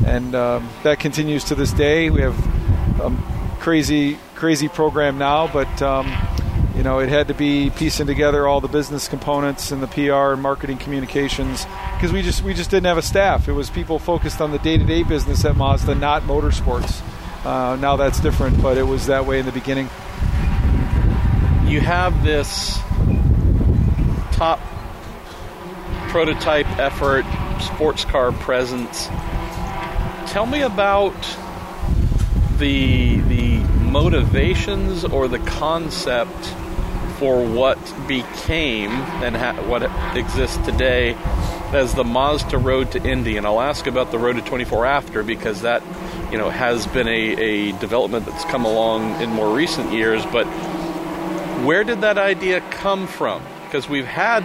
And 0.07 0.35
um, 0.35 0.69
that 0.83 0.99
continues 0.99 1.45
to 1.45 1.55
this 1.55 1.73
day. 1.73 2.11
We 2.11 2.23
have 2.23 2.39
a 3.01 3.11
crazy, 3.61 4.19
crazy 4.35 4.69
program 4.69 5.19
now, 5.19 5.51
but 5.53 5.83
um, 5.83 6.13
you 6.77 6.83
know 6.83 6.99
it 6.99 7.09
had 7.09 7.29
to 7.29 7.35
be 7.35 7.71
piecing 7.71 8.07
together 8.07 8.47
all 8.47 8.61
the 8.61 8.69
business 8.69 9.09
components 9.09 9.73
and 9.73 9.83
the 9.83 9.87
PR 9.89 10.33
and 10.33 10.43
marketing 10.43 10.79
communications 10.79 11.67
because 11.95 12.13
we 12.13 12.23
just 12.23 12.43
we 12.43 12.55
just 12.55 12.71
didn't 12.71 12.87
have 12.87 12.99
a 12.99 13.03
staff. 13.03 13.49
It 13.49 13.53
was 13.53 13.71
people 13.71 13.99
focused 13.99 14.41
on 14.41 14.53
the 14.53 14.59
day-to-day 14.59 15.03
business 15.03 15.45
at 15.45 15.57
Mazda, 15.57 15.95
not 15.95 16.23
motorsports. 16.23 17.03
Uh, 17.47 17.77
now 17.77 17.95
that's 17.95 18.19
different, 18.19 18.61
but 18.61 18.77
it 18.77 18.83
was 18.83 19.07
that 19.07 19.25
way 19.25 19.39
in 19.39 19.47
the 19.47 19.53
beginning. 19.53 19.85
You 21.65 21.81
have 21.81 22.25
this 22.25 22.77
top 24.33 24.59
prototype 26.09 26.67
effort, 26.77 27.25
sports 27.61 28.05
car 28.05 28.33
presence. 28.33 29.07
Tell 30.33 30.45
me 30.45 30.63
about 30.63 31.15
the 32.59 33.21
the 33.21 33.59
motivations 33.93 35.05
or 35.05 35.29
the 35.29 35.39
concept 35.39 36.53
for 37.19 37.47
what 37.47 37.79
became 38.07 38.91
and 38.91 39.37
ha- 39.37 39.63
what 39.63 39.83
exists 40.17 40.57
today 40.67 41.15
as 41.73 41.95
the 41.95 42.05
Mazda 42.05 42.59
Road 42.59 42.93
to 42.93 43.03
Indy. 43.03 43.37
And 43.37 43.47
I'll 43.47 43.61
ask 43.61 43.87
about 43.87 44.11
the 44.11 44.19
Road 44.19 44.37
to 44.37 44.43
24 44.43 44.87
after 44.87 45.23
because 45.23 45.63
that, 45.63 45.83
you 46.31 46.39
know, 46.39 46.51
has 46.51 46.87
been 46.87 47.09
a, 47.09 47.11
a 47.11 47.73
development 47.79 48.27
that's 48.27 48.45
come 48.45 48.65
along 48.65 49.21
in 49.21 49.31
more 49.31 49.55
recent 49.55 49.93
years. 49.93 50.25
But 50.27 50.47
where 51.65 51.85
did 51.85 52.03
that 52.03 52.19
idea 52.19 52.61
come 52.71 53.07
from? 53.07 53.43
Because 53.65 53.89
we've 53.89 54.07
had 54.07 54.45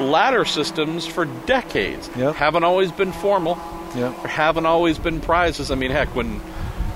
ladder 0.00 0.44
systems 0.44 1.06
for 1.06 1.24
decades. 1.24 2.10
Yep. 2.16 2.34
Haven't 2.36 2.64
always 2.64 2.92
been 2.92 3.12
formal. 3.12 3.58
Yeah. 3.94 4.14
There 4.22 4.30
haven't 4.30 4.66
always 4.66 4.98
been 4.98 5.20
prizes. 5.20 5.70
I 5.70 5.74
mean, 5.74 5.90
heck, 5.90 6.14
when 6.14 6.40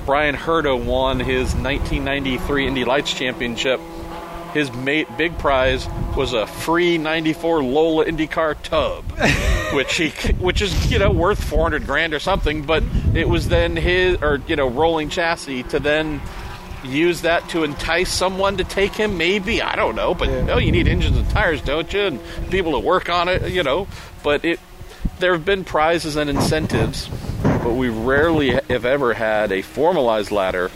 Bryan 0.07 0.35
Herta 0.35 0.83
won 0.83 1.21
his 1.21 1.55
1993 1.55 2.67
Indy 2.67 2.85
Lights 2.85 3.13
Championship, 3.13 3.81
his 4.53 4.73
mate, 4.73 5.09
big 5.17 5.37
prize 5.39 5.89
was 6.17 6.33
a 6.33 6.47
free 6.47 6.99
94 6.99 7.63
Lola 7.63 8.05
IndyCar 8.05 8.61
tub, 8.63 9.05
which 9.73 9.97
he, 9.97 10.11
which 10.35 10.63
is 10.63 10.91
you 10.91 10.99
know 10.99 11.11
worth 11.11 11.43
400 11.43 11.87
grand 11.87 12.15
or 12.15 12.19
something. 12.19 12.63
But 12.63 12.83
it 13.15 13.29
was 13.29 13.49
then 13.49 13.77
his 13.77 14.21
or 14.23 14.41
you 14.47 14.57
know 14.57 14.69
rolling 14.69 15.09
chassis 15.09 15.63
to 15.65 15.81
then 15.81 16.21
use 16.85 17.23
that 17.23 17.49
to 17.51 17.63
entice 17.63 18.11
someone 18.11 18.57
to 18.57 18.65
take 18.65 18.93
him. 18.95 19.17
Maybe 19.17 19.63
I 19.63 19.77
don't 19.77 19.95
know, 19.95 20.15
but 20.15 20.29
Yeah. 20.29 20.47
oh, 20.55 20.59
you 20.59 20.73
need 20.73 20.89
engines 20.89 21.17
and 21.17 21.29
tires, 21.31 21.61
don't 21.63 21.93
you? 21.93 22.01
And 22.03 22.21
people 22.51 22.73
to 22.73 22.81
work 22.81 23.09
on 23.09 23.29
it, 23.29 23.51
you 23.51 23.63
know. 23.63 23.87
But 24.23 24.45
it 24.45 24.59
there 25.19 25.33
have 25.33 25.45
been 25.45 25.65
prizes 25.65 26.17
and 26.17 26.29
incentives, 26.29 27.09
but 27.43 27.75
we 27.75 27.89
rarely 27.89 28.51
have 28.69 28.85
ever 28.85 29.15
had 29.15 29.53
a 29.53 29.63
formalized 29.63 30.33
ladder 30.33 30.71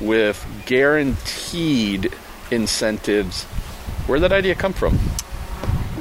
with 0.00 0.44
guaranteed 0.66 2.12
incentives. 2.50 3.44
Where 4.06 4.18
did 4.18 4.30
that 4.30 4.32
idea 4.36 4.54
come 4.54 4.72
from? 4.72 4.98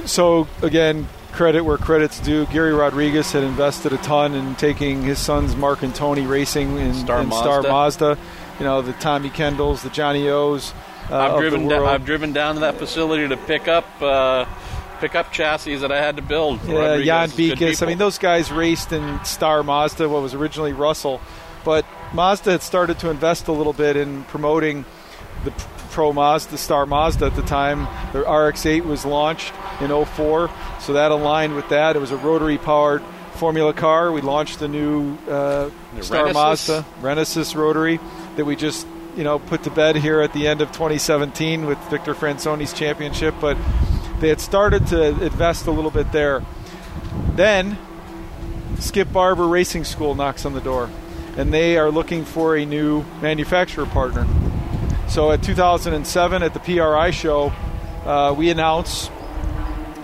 So 0.05 0.47
again, 0.61 1.07
credit 1.33 1.63
where 1.63 1.77
credit's 1.77 2.19
due. 2.19 2.45
Gary 2.47 2.73
Rodriguez 2.73 3.31
had 3.31 3.43
invested 3.43 3.91
a 3.91 3.97
ton 3.97 4.33
in 4.33 4.55
taking 4.55 5.01
his 5.01 5.19
sons 5.19 5.55
Mark 5.55 5.81
and 5.81 5.93
Tony 5.93 6.25
racing 6.25 6.77
in 6.77 6.93
Star 6.93 7.21
in 7.21 7.31
Star 7.31 7.61
Mazda. 7.63 7.69
Mazda. 7.69 8.17
You 8.59 8.65
know 8.65 8.81
the 8.81 8.93
Tommy 8.93 9.29
Kendalls, 9.29 9.81
the 9.81 9.89
Johnny 9.89 10.29
O's. 10.29 10.73
Uh, 11.09 11.17
I've 11.17 11.39
driven. 11.39 11.67
Da- 11.67 11.85
I've 11.85 12.05
driven 12.05 12.31
down 12.33 12.55
to 12.55 12.61
that 12.61 12.77
facility 12.77 13.27
to 13.27 13.35
pick 13.35 13.67
up 13.67 13.85
uh, 14.01 14.45
pick 14.99 15.15
up 15.15 15.31
chassis 15.31 15.77
that 15.77 15.91
I 15.91 15.99
had 16.01 16.15
to 16.17 16.21
build. 16.21 16.63
Yeah, 16.65 16.75
Rodriguez 16.75 17.05
Jan 17.05 17.29
Beekes. 17.35 17.81
I 17.81 17.87
mean, 17.87 17.97
those 17.97 18.17
guys 18.17 18.51
raced 18.51 18.91
in 18.93 19.23
Star 19.25 19.63
Mazda, 19.63 20.07
what 20.07 20.21
was 20.21 20.33
originally 20.33 20.73
Russell. 20.73 21.19
But 21.65 21.85
Mazda 22.13 22.51
had 22.51 22.61
started 22.61 22.99
to 22.99 23.09
invest 23.09 23.47
a 23.47 23.51
little 23.51 23.73
bit 23.73 23.95
in 23.95 24.23
promoting 24.25 24.85
the 25.43 25.51
Pro 25.91 26.11
Mazda, 26.11 26.57
Star 26.57 26.85
Mazda 26.85 27.27
at 27.27 27.35
the 27.35 27.43
time. 27.43 27.87
Their 28.13 28.21
RX-8 28.21 28.83
was 28.83 29.05
launched 29.05 29.53
in 29.79 29.89
04, 30.05 30.49
so 30.83 30.93
that 30.93 31.11
aligned 31.11 31.55
with 31.55 31.69
that. 31.69 31.95
It 31.95 31.99
was 31.99 32.11
a 32.11 32.17
rotary-powered 32.17 33.01
Formula 33.35 33.73
car. 33.73 34.11
We 34.11 34.21
launched 34.21 34.59
the 34.59 34.67
new 34.67 35.17
uh, 35.27 35.69
The 35.95 36.03
Star 36.03 36.27
Renesis. 36.27 36.33
Mazda 36.33 36.85
Renesis 37.01 37.55
rotary 37.55 37.99
that 38.35 38.45
we 38.45 38.55
just 38.55 38.87
you 39.15 39.23
know 39.23 39.39
put 39.39 39.63
to 39.63 39.71
bed 39.71 39.95
here 39.95 40.21
at 40.21 40.33
the 40.33 40.47
end 40.47 40.61
of 40.61 40.71
2017 40.71 41.65
with 41.65 41.77
Victor 41.89 42.13
Franzoni's 42.13 42.73
championship. 42.73 43.33
But 43.41 43.57
they 44.19 44.29
had 44.29 44.39
started 44.39 44.87
to 44.87 45.07
invest 45.23 45.65
a 45.65 45.71
little 45.71 45.91
bit 45.91 46.11
there. 46.11 46.43
Then 47.33 47.77
Skip 48.79 49.11
Barber 49.11 49.47
Racing 49.47 49.83
School 49.85 50.15
knocks 50.15 50.45
on 50.45 50.53
the 50.53 50.61
door, 50.61 50.89
and 51.35 51.53
they 51.53 51.77
are 51.77 51.89
looking 51.89 52.25
for 52.25 52.55
a 52.55 52.65
new 52.65 53.03
manufacturer 53.21 53.85
partner. 53.85 54.27
So 55.07 55.31
at 55.31 55.43
2007 55.43 56.43
at 56.43 56.53
the 56.53 56.59
PRI 56.59 57.11
show, 57.11 57.51
uh, 58.05 58.33
we 58.37 58.49
announce 58.49 59.09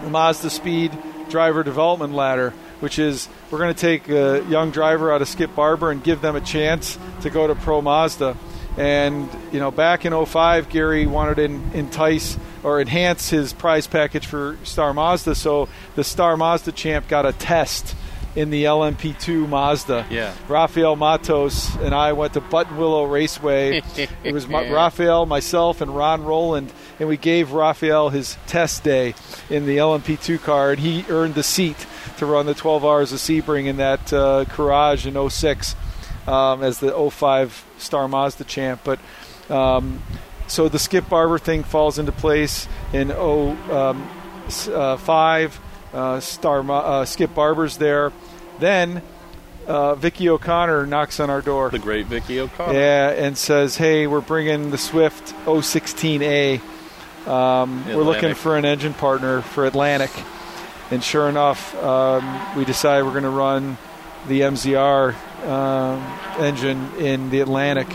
the 0.04 0.10
Mazda 0.10 0.50
Speed 0.50 0.98
Driver 1.30 1.64
Development 1.64 2.14
Ladder, 2.14 2.54
which 2.80 3.00
is 3.00 3.30
we're 3.52 3.60
going 3.60 3.74
to 3.74 3.80
take 3.80 4.10
a 4.10 4.44
young 4.50 4.72
driver 4.72 5.12
out 5.12 5.22
of 5.22 5.28
Skip 5.28 5.56
Barber 5.56 5.92
and 5.92 6.04
give 6.04 6.22
them 6.22 6.36
a 6.36 6.42
chance 6.42 6.98
to 7.22 7.30
go 7.30 7.48
to 7.48 7.56
Pro 7.56 7.82
Mazda. 7.82 8.36
And 8.78 9.30
you 9.52 9.60
know, 9.60 9.72
back 9.72 10.06
in 10.06 10.26
05, 10.26 10.70
Gary 10.70 11.06
wanted 11.06 11.36
to 11.36 11.78
entice 11.78 12.38
or 12.64 12.82
enhance 12.82 13.30
his 13.30 13.54
prize 13.54 13.88
package 13.88 14.26
for 14.26 14.58
Star 14.64 14.94
Mazda, 14.94 15.36
so 15.36 15.70
the 15.96 16.04
Star 16.04 16.38
Mazda 16.38 16.72
champ 16.72 17.08
got 17.08 17.26
a 17.26 17.34
test 17.34 17.96
in 18.36 18.52
the 18.52 18.66
LMP2 18.66 19.50
Mazda. 19.50 20.06
Yeah. 20.10 20.34
Raphael 20.48 20.96
Matos 20.96 21.76
and 21.78 21.94
I 21.94 22.14
went 22.14 22.34
to 22.34 22.42
Buttonwillow 22.42 23.10
Raceway. 23.10 23.82
it 24.24 24.34
was 24.34 24.48
my, 24.48 24.72
Rafael, 24.72 25.26
myself, 25.26 25.82
and 25.82 25.96
Ron 25.96 26.24
Rowland, 26.24 26.72
and 27.00 27.08
we 27.08 27.18
gave 27.18 27.52
Raphael 27.52 28.10
his 28.10 28.38
test 28.48 28.84
day 28.84 29.14
in 29.50 29.66
the 29.66 29.78
LMP2 29.78 30.42
car, 30.42 30.72
and 30.72 30.80
he 30.80 31.06
earned 31.10 31.36
the 31.36 31.44
seat 31.44 31.86
to 32.18 32.26
run 32.26 32.46
the 32.46 32.54
12 32.54 32.86
hours 32.86 33.14
of 33.14 33.20
Sebring 33.20 33.66
in 33.66 33.78
that 33.78 34.12
uh, 34.12 34.46
Courage 34.46 35.08
in 35.08 35.30
06 35.30 35.76
um, 36.28 36.64
as 36.64 36.80
the 36.80 37.10
05 37.10 37.66
Star 37.78 38.08
Mazda 38.08 38.44
champ. 38.44 38.82
But 38.84 39.00
um, 39.50 40.02
so 40.48 40.68
the 40.68 40.80
Skip 40.80 41.08
Barber 41.10 41.40
thing 41.40 41.64
falls 41.64 42.00
into 42.00 42.12
place 42.12 42.68
in 42.94 43.10
05. 43.10 45.60
Uh, 45.92 46.20
Star 46.20 46.72
uh, 46.72 47.06
Skip 47.06 47.34
Barber's 47.34 47.78
there. 47.78 48.12
Then 48.60 49.02
uh, 49.68 49.96
Vicki 49.96 50.30
O'Connor 50.30 50.86
knocks 50.88 51.20
on 51.20 51.30
our 51.30 51.42
door. 51.42 51.70
the 51.70 51.80
great 51.80 52.08
Vicki 52.08 52.40
O'Connor. 52.40 52.74
Yeah, 52.74 53.10
and 53.10 53.38
says, 53.38 53.78
"Hey, 53.78 54.08
we're 54.08 54.22
bringing 54.22 54.72
the 54.72 54.78
Swift 54.78 55.34
016A. 55.46 56.62
Um, 57.30 57.86
we're 57.86 58.04
looking 58.04 58.34
for 58.34 58.58
an 58.58 58.66
engine 58.66 58.94
partner 58.94 59.42
for 59.42 59.66
Atlantic." 59.66 60.12
And 60.92 61.04
sure 61.04 61.30
enough, 61.30 61.76
um, 61.76 62.58
we 62.58 62.66
decide 62.66 63.04
we're 63.04 63.12
going 63.12 63.24
to 63.24 63.30
run 63.30 63.78
the 64.28 64.42
MZR 64.42 65.16
um, 65.48 66.02
engine 66.40 66.92
in 66.98 67.30
the 67.30 67.42
Atlantic. 67.42 67.88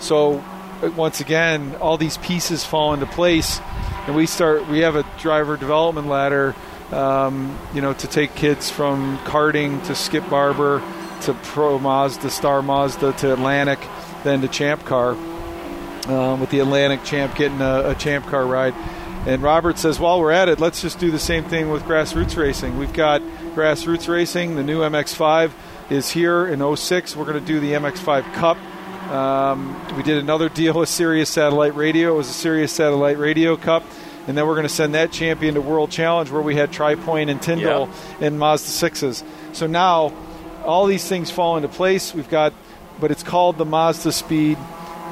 So 0.00 0.44
uh, 0.82 0.90
once 0.90 1.20
again, 1.20 1.74
all 1.76 1.96
these 1.96 2.18
pieces 2.18 2.64
fall 2.64 2.92
into 2.92 3.06
place, 3.06 3.60
and 4.06 4.14
we 4.14 4.26
start. 4.26 4.68
We 4.68 4.80
have 4.80 4.96
a 4.96 5.04
driver 5.18 5.56
development 5.56 6.08
ladder, 6.08 6.54
um, 6.92 7.58
you 7.72 7.80
know, 7.80 7.94
to 7.94 8.06
take 8.06 8.34
kids 8.34 8.70
from 8.70 9.18
karting 9.20 9.84
to 9.86 9.94
Skip 9.94 10.28
Barber 10.28 10.82
to 11.22 11.32
Pro 11.32 11.78
Mazda, 11.78 12.28
Star 12.28 12.60
Mazda 12.60 13.12
to 13.14 13.32
Atlantic, 13.32 13.78
then 14.24 14.42
to 14.42 14.48
Champ 14.48 14.84
Car. 14.84 15.16
Um, 16.08 16.40
with 16.40 16.50
the 16.50 16.60
Atlantic 16.60 17.02
Champ 17.02 17.34
getting 17.34 17.60
a, 17.60 17.90
a 17.90 17.94
Champ 17.96 18.26
Car 18.26 18.46
ride. 18.46 18.74
And 19.26 19.42
Robert 19.42 19.76
says, 19.76 19.98
while 19.98 20.20
we're 20.20 20.30
at 20.30 20.48
it, 20.48 20.60
let's 20.60 20.80
just 20.80 21.00
do 21.00 21.10
the 21.10 21.18
same 21.18 21.42
thing 21.42 21.68
with 21.68 21.82
grassroots 21.82 22.36
racing. 22.36 22.78
We've 22.78 22.92
got 22.92 23.22
grassroots 23.56 24.06
racing. 24.06 24.54
The 24.54 24.62
new 24.62 24.82
MX5 24.82 25.50
is 25.90 26.08
here 26.08 26.46
in 26.46 26.76
06. 26.76 27.16
We're 27.16 27.24
going 27.24 27.40
to 27.40 27.44
do 27.44 27.58
the 27.58 27.72
MX5 27.72 28.32
Cup. 28.34 28.56
Um, 29.10 29.96
we 29.96 30.04
did 30.04 30.18
another 30.18 30.48
deal 30.48 30.74
with 30.74 30.88
Sirius 30.88 31.28
Satellite 31.28 31.74
Radio. 31.74 32.14
It 32.14 32.18
was 32.18 32.30
a 32.30 32.34
Sirius 32.34 32.72
Satellite 32.72 33.18
Radio 33.18 33.56
Cup. 33.56 33.82
And 34.28 34.38
then 34.38 34.46
we're 34.46 34.54
going 34.54 34.66
to 34.66 34.72
send 34.72 34.94
that 34.94 35.10
champion 35.10 35.54
to 35.54 35.60
World 35.60 35.90
Challenge 35.90 36.30
where 36.30 36.42
we 36.42 36.54
had 36.54 36.70
TriPoint 36.70 37.28
and 37.28 37.42
Tyndall 37.42 37.88
and 38.20 38.38
Mazda 38.38 38.88
6s. 38.88 39.24
So 39.52 39.66
now 39.66 40.12
all 40.64 40.86
these 40.86 41.08
things 41.08 41.32
fall 41.32 41.56
into 41.56 41.68
place. 41.68 42.14
We've 42.14 42.28
got, 42.28 42.52
but 43.00 43.10
it's 43.10 43.24
called 43.24 43.58
the 43.58 43.64
Mazda 43.64 44.12
Speed 44.12 44.56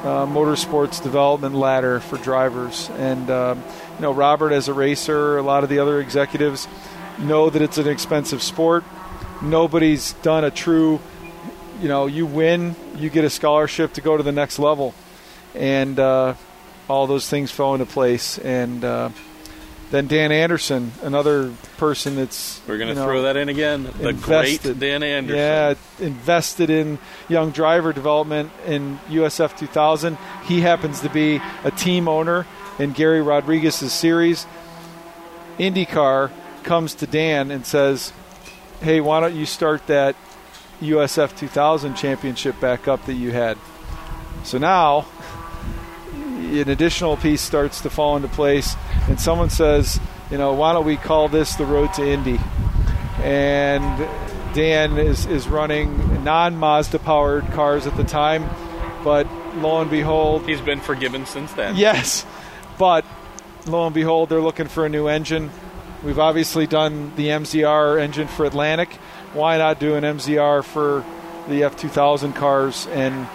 uh, 0.03 0.25
Motorsports 0.25 1.01
Development 1.01 1.55
Ladder 1.55 1.99
for 1.99 2.17
drivers. 2.17 2.89
And, 2.97 3.29
um, 3.29 3.63
you 3.95 4.01
know, 4.01 4.11
Robert, 4.13 4.51
as 4.51 4.67
a 4.67 4.73
racer, 4.73 5.37
a 5.37 5.41
lot 5.41 5.63
of 5.63 5.69
the 5.69 5.79
other 5.79 5.99
executives 5.99 6.67
know 7.19 7.49
that 7.49 7.61
it's 7.61 7.77
an 7.77 7.87
expensive 7.87 8.41
sport. 8.41 8.83
Nobody's 9.41 10.13
done 10.13 10.43
a 10.43 10.51
true, 10.51 10.99
you 11.81 11.87
know, 11.87 12.07
you 12.07 12.25
win, 12.25 12.75
you 12.97 13.09
get 13.09 13.25
a 13.25 13.29
scholarship 13.29 13.93
to 13.93 14.01
go 14.01 14.17
to 14.17 14.23
the 14.23 14.31
next 14.31 14.59
level. 14.59 14.93
And 15.53 15.99
uh, 15.99 16.35
all 16.89 17.07
those 17.07 17.29
things 17.29 17.51
fell 17.51 17.73
into 17.73 17.85
place. 17.85 18.37
And 18.39 18.83
uh, 18.83 19.09
then 19.91 20.07
Dan 20.07 20.31
Andersen, 20.31 20.91
another 21.03 21.53
person 21.77 22.15
that's. 22.15 22.61
We're 22.67 22.77
going 22.77 22.89
to 22.89 22.93
you 22.93 22.99
know, 22.99 23.05
throw 23.05 23.21
that 23.23 23.37
in 23.37 23.49
again. 23.49 23.83
The 23.83 24.09
invested. 24.09 24.61
great 24.61 24.79
Dan 24.79 25.03
Andersen. 25.03 25.37
Yeah, 25.37 25.75
invested 25.99 26.69
in 26.69 26.97
young 27.29 27.51
driver 27.51 27.93
development 27.93 28.51
in 28.65 28.99
USF 29.09 29.57
2000. 29.57 30.17
He 30.45 30.61
happens 30.61 31.01
to 31.01 31.09
be 31.09 31.39
a 31.63 31.71
team 31.71 32.07
owner 32.07 32.47
in 32.79 32.93
Gary 32.93 33.21
Rodriguez's 33.21 33.93
series. 33.93 34.47
IndyCar 35.59 36.31
comes 36.63 36.95
to 36.95 37.07
Dan 37.07 37.51
and 37.51 37.65
says, 37.65 38.11
"Hey, 38.81 38.99
why 39.01 39.19
don't 39.19 39.35
you 39.35 39.45
start 39.45 39.85
that 39.87 40.15
USF 40.81 41.37
2000 41.37 41.95
championship 41.95 42.59
back 42.59 42.87
up 42.87 43.05
that 43.05 43.13
you 43.13 43.31
had?" 43.31 43.57
So 44.43 44.57
now 44.57 45.05
an 46.61 46.69
additional 46.69 47.17
piece 47.17 47.41
starts 47.41 47.81
to 47.81 47.89
fall 47.89 48.15
into 48.15 48.27
place, 48.27 48.75
and 49.07 49.19
someone 49.19 49.49
says, 49.49 49.99
"You 50.31 50.37
know, 50.37 50.53
why 50.53 50.73
don't 50.73 50.85
we 50.85 50.97
call 50.97 51.27
this 51.27 51.55
the 51.55 51.65
Road 51.65 51.93
to 51.95 52.07
Indy?" 52.07 52.39
and 53.25 54.07
Dan 54.53 54.97
is, 54.97 55.25
is 55.25 55.47
running 55.47 56.23
non 56.23 56.55
Mazda 56.55 56.99
powered 56.99 57.45
cars 57.51 57.87
at 57.87 57.97
the 57.97 58.03
time, 58.03 58.49
but 59.03 59.27
lo 59.55 59.81
and 59.81 59.89
behold, 59.89 60.47
He's 60.47 60.61
been 60.61 60.79
forgiven 60.79 61.25
since 61.25 61.51
then. 61.53 61.75
Yes, 61.75 62.25
but 62.77 63.03
lo 63.65 63.85
and 63.85 63.93
behold, 63.93 64.29
they're 64.29 64.41
looking 64.41 64.67
for 64.67 64.85
a 64.85 64.89
new 64.89 65.07
engine. 65.07 65.49
We've 66.03 66.19
obviously 66.19 66.67
done 66.67 67.13
the 67.15 67.29
MZR 67.29 67.99
engine 67.99 68.27
for 68.27 68.45
Atlantic. 68.45 68.93
Why 69.33 69.57
not 69.57 69.79
do 69.79 69.95
an 69.95 70.03
MZR 70.03 70.63
for 70.63 71.03
the 71.49 71.61
F2000 71.61 72.35
cars? 72.35 72.87
And 72.87 73.27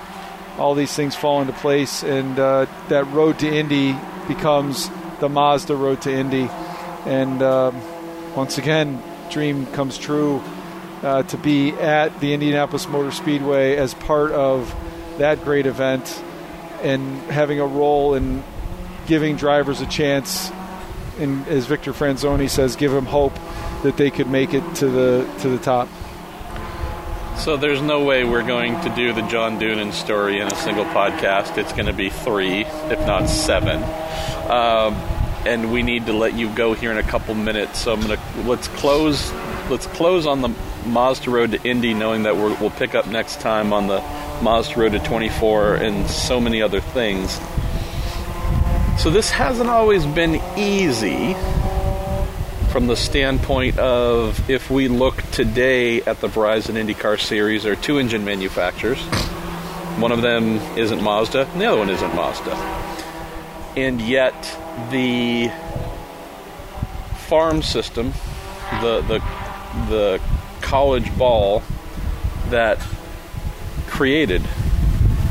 all 0.56 0.74
these 0.74 0.94
things 0.94 1.16
fall 1.16 1.40
into 1.40 1.52
place, 1.54 2.02
and 2.02 2.38
uh, 2.38 2.66
that 2.88 3.04
road 3.08 3.38
to 3.40 3.48
Indy 3.48 3.96
becomes 4.28 4.88
the 5.20 5.28
Mazda 5.28 5.76
road 5.76 6.02
to 6.02 6.12
Indy. 6.12 6.48
And 7.06 7.42
um, 7.42 7.80
once 8.34 8.58
again, 8.58 9.02
dream 9.30 9.66
comes 9.66 9.96
true 9.96 10.42
uh, 11.02 11.22
to 11.24 11.36
be 11.36 11.72
at 11.72 12.20
the 12.20 12.34
Indianapolis 12.34 12.88
Motor 12.88 13.12
Speedway 13.12 13.76
as 13.76 13.94
part 13.94 14.32
of 14.32 14.74
that 15.18 15.44
great 15.44 15.66
event 15.66 16.22
and 16.82 17.18
having 17.30 17.60
a 17.60 17.66
role 17.66 18.14
in 18.14 18.42
giving 19.06 19.36
drivers 19.36 19.80
a 19.80 19.86
chance. 19.86 20.50
And 21.18 21.46
as 21.48 21.66
Victor 21.66 21.92
Franzoni 21.92 22.48
says, 22.48 22.76
give 22.76 22.92
them 22.92 23.06
hope 23.06 23.34
that 23.82 23.96
they 23.96 24.10
could 24.10 24.28
make 24.28 24.54
it 24.54 24.62
to 24.76 24.88
the 24.88 25.30
to 25.40 25.48
the 25.48 25.58
top. 25.58 25.88
So 27.40 27.56
there's 27.56 27.80
no 27.80 28.04
way 28.04 28.22
we're 28.22 28.46
going 28.46 28.78
to 28.82 28.94
do 28.94 29.14
the 29.14 29.22
John 29.22 29.58
Doonan 29.58 29.94
story 29.94 30.40
in 30.40 30.46
a 30.46 30.54
single 30.56 30.84
podcast. 30.84 31.56
It's 31.56 31.72
going 31.72 31.86
to 31.86 31.94
be 31.94 32.10
three, 32.10 32.66
if 32.66 33.00
not 33.06 33.30
seven. 33.30 33.82
Um, 34.50 34.94
and 35.46 35.72
we 35.72 35.82
need 35.82 36.04
to 36.04 36.12
let 36.12 36.34
you 36.34 36.54
go 36.54 36.74
here 36.74 36.90
in 36.90 36.98
a 36.98 37.02
couple 37.02 37.34
minutes. 37.34 37.78
So 37.78 37.94
I'm 37.94 38.02
going 38.02 38.18
to 38.18 38.42
let's 38.42 38.68
close. 38.68 39.32
Let's 39.70 39.86
close 39.86 40.26
on 40.26 40.42
the 40.42 40.54
Mazda 40.84 41.30
Road 41.30 41.52
to 41.52 41.62
Indy, 41.66 41.94
knowing 41.94 42.24
that 42.24 42.36
we 42.36 42.42
will 42.42 42.68
pick 42.68 42.94
up 42.94 43.06
next 43.06 43.40
time 43.40 43.72
on 43.72 43.86
the 43.86 44.00
Mazda 44.42 44.78
Road 44.78 44.92
to 44.92 44.98
24 44.98 45.76
and 45.76 46.10
so 46.10 46.42
many 46.42 46.60
other 46.60 46.82
things. 46.82 47.40
So 49.02 49.08
this 49.08 49.30
hasn't 49.30 49.70
always 49.70 50.04
been 50.04 50.42
easy 50.58 51.34
from 52.70 52.86
the 52.86 52.96
standpoint 52.96 53.78
of 53.80 54.48
if 54.48 54.70
we 54.70 54.86
look 54.86 55.20
today 55.32 56.02
at 56.02 56.20
the 56.20 56.28
Verizon 56.28 56.76
IndyCar 56.76 57.20
series, 57.20 57.64
there 57.64 57.72
are 57.72 57.76
two 57.76 57.98
engine 57.98 58.24
manufacturers. 58.24 59.00
One 59.98 60.12
of 60.12 60.22
them 60.22 60.56
isn't 60.78 61.02
Mazda, 61.02 61.48
and 61.48 61.60
the 61.60 61.66
other 61.66 61.78
one 61.78 61.90
isn't 61.90 62.14
Mazda. 62.14 62.54
And 63.76 64.00
yet, 64.00 64.34
the 64.92 65.50
farm 67.26 67.62
system, 67.62 68.12
the 68.80 69.00
the 69.02 69.18
the 69.88 70.20
college 70.60 71.16
ball 71.18 71.64
that 72.50 72.78
created 73.88 74.42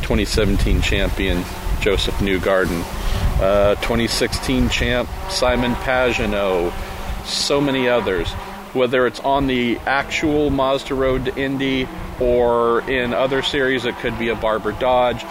2017 0.02 0.82
champion 0.82 1.46
Joseph 1.80 2.16
Newgarden, 2.16 2.84
uh, 3.42 3.76
2016 3.76 4.68
champ 4.68 5.08
Simon 5.30 5.74
Pagenaud, 5.76 6.74
so 7.26 7.60
many 7.62 7.88
others. 7.88 8.30
Whether 8.74 9.08
it's 9.08 9.20
on 9.20 9.48
the 9.48 9.78
actual 9.86 10.50
Mazda 10.50 10.94
Road 10.94 11.26
to 11.26 11.36
Indy 11.36 11.88
or 12.20 12.82
in 12.90 13.14
other 13.14 13.42
series, 13.42 13.86
it 13.86 13.96
could 13.98 14.20
be 14.20 14.30
a 14.30 14.36
Barber 14.36 14.72
Dodge. 14.74 15.24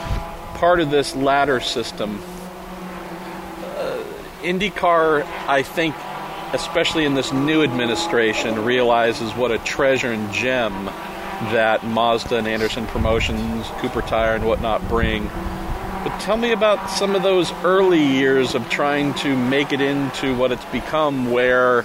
Part 0.54 0.80
of 0.80 0.90
this 0.90 1.14
ladder 1.14 1.60
system, 1.60 2.20
uh, 3.76 4.02
IndyCar, 4.42 5.24
I 5.46 5.62
think, 5.62 5.94
especially 6.52 7.04
in 7.04 7.14
this 7.14 7.32
new 7.32 7.62
administration, 7.62 8.64
realizes 8.64 9.32
what 9.34 9.52
a 9.52 9.58
treasure 9.58 10.10
and 10.10 10.32
gem 10.32 10.86
that 11.52 11.84
Mazda 11.84 12.38
and 12.38 12.48
Andersen 12.48 12.86
Promotions, 12.86 13.66
Cooper 13.78 14.02
Tire, 14.02 14.34
and 14.34 14.44
whatnot 14.44 14.88
bring. 14.88 15.30
But 16.04 16.20
tell 16.20 16.36
me 16.36 16.52
about 16.52 16.90
some 16.90 17.14
of 17.14 17.22
those 17.22 17.52
early 17.64 18.04
years 18.04 18.54
of 18.54 18.68
trying 18.70 19.14
to 19.14 19.36
make 19.36 19.72
it 19.72 19.80
into 19.80 20.36
what 20.36 20.52
it's 20.52 20.64
become, 20.66 21.30
where 21.32 21.84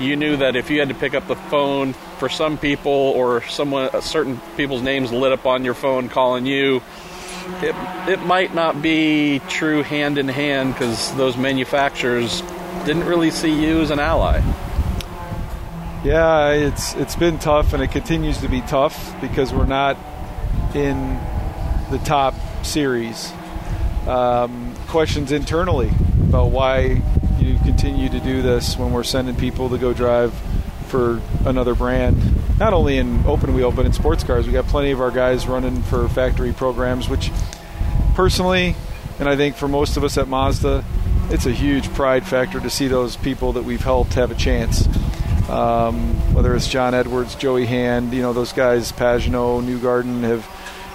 you 0.00 0.16
knew 0.16 0.36
that 0.36 0.56
if 0.56 0.70
you 0.70 0.80
had 0.80 0.88
to 0.88 0.94
pick 0.94 1.14
up 1.14 1.26
the 1.26 1.36
phone 1.36 1.92
for 2.18 2.28
some 2.28 2.58
people 2.58 2.92
or 2.92 3.42
someone, 3.44 3.90
uh, 3.92 4.00
certain 4.00 4.40
people's 4.56 4.82
names 4.82 5.12
lit 5.12 5.32
up 5.32 5.46
on 5.46 5.64
your 5.64 5.74
phone 5.74 6.08
calling 6.08 6.46
you, 6.46 6.82
it, 7.62 7.74
it 8.08 8.20
might 8.26 8.54
not 8.54 8.82
be 8.82 9.40
true 9.48 9.82
hand 9.82 10.18
in 10.18 10.28
hand 10.28 10.74
because 10.74 11.14
those 11.14 11.36
manufacturers 11.36 12.42
didn't 12.84 13.06
really 13.06 13.30
see 13.30 13.52
you 13.52 13.80
as 13.80 13.90
an 13.90 13.98
ally. 13.98 14.40
Yeah, 16.04 16.50
it's 16.50 16.94
it's 16.94 17.16
been 17.16 17.38
tough, 17.38 17.72
and 17.72 17.82
it 17.82 17.90
continues 17.90 18.38
to 18.38 18.48
be 18.48 18.60
tough 18.62 19.20
because 19.20 19.52
we're 19.52 19.66
not 19.66 19.96
in 20.74 21.18
the 21.90 21.98
top 22.04 22.34
series. 22.66 23.32
Um, 24.06 24.74
questions 24.86 25.32
internally 25.32 25.90
about 26.28 26.50
why 26.50 27.02
you 27.38 27.58
continue 27.58 28.08
to 28.08 28.20
do 28.20 28.42
this 28.42 28.76
when 28.76 28.92
we're 28.92 29.04
sending 29.04 29.36
people 29.36 29.68
to 29.70 29.78
go 29.78 29.92
drive 29.92 30.32
for 30.86 31.20
another 31.44 31.74
brand. 31.74 32.18
Not 32.58 32.72
only 32.72 32.98
in 32.98 33.24
open 33.26 33.54
wheel, 33.54 33.70
but 33.70 33.86
in 33.86 33.92
sports 33.92 34.24
cars. 34.24 34.46
We 34.46 34.52
got 34.52 34.66
plenty 34.66 34.90
of 34.90 35.00
our 35.00 35.10
guys 35.10 35.46
running 35.46 35.82
for 35.82 36.08
factory 36.08 36.52
programs, 36.52 37.08
which 37.08 37.30
personally, 38.14 38.74
and 39.18 39.28
I 39.28 39.36
think 39.36 39.56
for 39.56 39.68
most 39.68 39.96
of 39.96 40.04
us 40.04 40.18
at 40.18 40.26
Mazda, 40.26 40.84
it's 41.30 41.46
a 41.46 41.52
huge 41.52 41.92
pride 41.92 42.26
factor 42.26 42.58
to 42.58 42.70
see 42.70 42.88
those 42.88 43.16
people 43.16 43.52
that 43.52 43.64
we've 43.64 43.82
helped 43.82 44.14
have 44.14 44.30
a 44.30 44.34
chance. 44.34 44.88
Um, 45.48 46.14
whether 46.34 46.54
it's 46.54 46.68
John 46.68 46.94
Edwards, 46.94 47.34
Joey 47.34 47.66
Hand, 47.66 48.12
you 48.12 48.22
know 48.22 48.32
those 48.32 48.52
guys, 48.52 48.92
Pagenaud, 48.92 49.62
Newgarden 49.62 50.22
have 50.22 50.46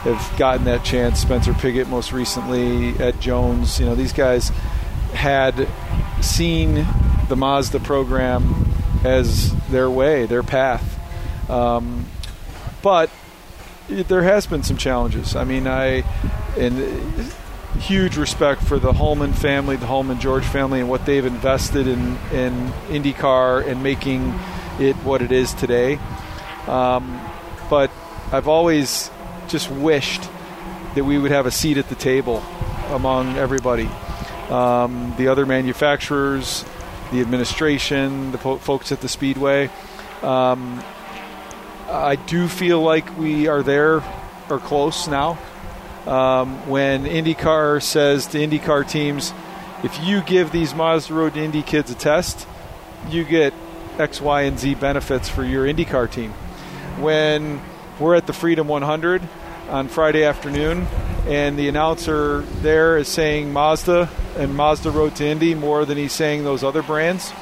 have 0.04 0.38
gotten 0.38 0.66
that 0.66 0.84
chance. 0.84 1.22
Spencer 1.22 1.54
Pigot, 1.54 1.88
most 1.88 2.12
recently, 2.12 2.98
Ed 3.00 3.20
Jones. 3.22 3.80
You 3.80 3.86
know 3.86 3.96
these 3.96 4.14
guys 4.14 4.50
had 5.14 5.68
seen 6.22 6.86
the 7.30 7.36
Mazda 7.36 7.80
program 7.80 8.66
as 9.04 9.54
their 9.68 9.90
way, 9.90 10.26
their 10.26 10.44
path. 10.44 11.00
Um, 11.50 12.06
but 12.82 13.10
there 13.88 14.24
has 14.24 14.48
been 14.48 14.64
some 14.64 14.78
challenges. 14.78 15.36
I 15.36 15.44
mean, 15.44 15.68
I 15.68 16.04
and 16.58 17.32
huge 17.80 18.18
respect 18.18 18.62
for 18.64 18.80
the 18.80 18.94
Hulman 18.94 19.34
family, 19.34 19.76
the 19.76 19.88
Hulman 19.88 20.20
George 20.20 20.46
family, 20.46 20.80
and 20.80 20.90
what 20.90 21.06
they've 21.06 21.26
invested 21.26 21.88
in 21.88 22.18
in 22.32 22.72
IndyCar 22.90 23.68
and 23.68 23.84
making 23.84 24.34
it 24.80 24.96
what 24.98 25.22
it 25.22 25.32
is 25.32 25.54
today. 25.54 26.00
Um, 26.68 27.20
but 27.70 27.92
I've 28.32 28.48
always 28.48 29.10
just 29.54 29.70
wished 29.70 30.24
that 30.96 31.06
we 31.06 31.20
would 31.20 31.30
have 31.30 31.46
a 31.46 31.52
seat 31.52 31.78
at 31.78 31.88
the 31.88 31.96
table 31.96 32.44
among 32.90 33.38
everybody, 33.38 33.88
um, 34.50 35.14
the 35.20 35.28
other 35.28 35.46
manufacturers, 35.46 36.66
the 37.12 37.22
administration, 37.22 38.32
the 38.32 38.40
po- 38.40 38.58
folks 38.58 38.92
at 38.92 39.00
the 39.02 39.08
speedway. 39.08 39.70
Um, 40.24 40.84
I 41.88 42.16
do 42.16 42.48
feel 42.48 42.82
like 42.82 43.16
we 43.16 43.48
are 43.48 43.62
there 43.62 44.02
or 44.50 44.58
close 44.58 45.08
now 45.08 45.38
um, 46.08 46.68
when 46.68 47.06
IndyCar 47.06 47.80
says 47.84 48.26
to 48.28 48.40
IndyCar 48.40 48.90
teams, 48.90 49.36
if 49.84 50.04
you 50.04 50.22
give 50.22 50.52
these 50.52 50.74
Mazda 50.74 51.14
Road 51.14 51.36
to 51.36 51.44
Indy 51.44 51.62
kids 51.62 51.92
a 51.92 51.96
test, 51.96 52.48
you 53.08 53.24
get 53.24 53.54
X, 54.00 54.20
Y, 54.20 54.42
and 54.42 54.58
Z 54.58 54.74
benefits 54.76 55.30
for 55.30 55.44
your 55.44 55.68
IndyCar 55.68 56.12
team. 56.12 56.32
When 57.00 57.62
we're 58.00 58.16
at 58.16 58.26
the 58.26 58.34
Freedom 58.34 58.68
100 58.68 59.22
on 59.74 59.88
Friday 59.88 60.24
afternoon, 60.24 60.86
and 61.26 61.58
the 61.58 61.68
announcer 61.68 62.42
there 62.62 62.96
is 62.96 63.08
saying 63.08 63.52
Mazda 63.52 64.08
and 64.38 64.56
Mazda 64.56 64.92
Road 64.92 65.16
to 65.16 65.26
Indy 65.26 65.56
more 65.56 65.84
than 65.84 65.98
he's 65.98 66.14
saying 66.14 66.44
those 66.44 66.64
other 66.64 66.84
brands. 66.84 67.34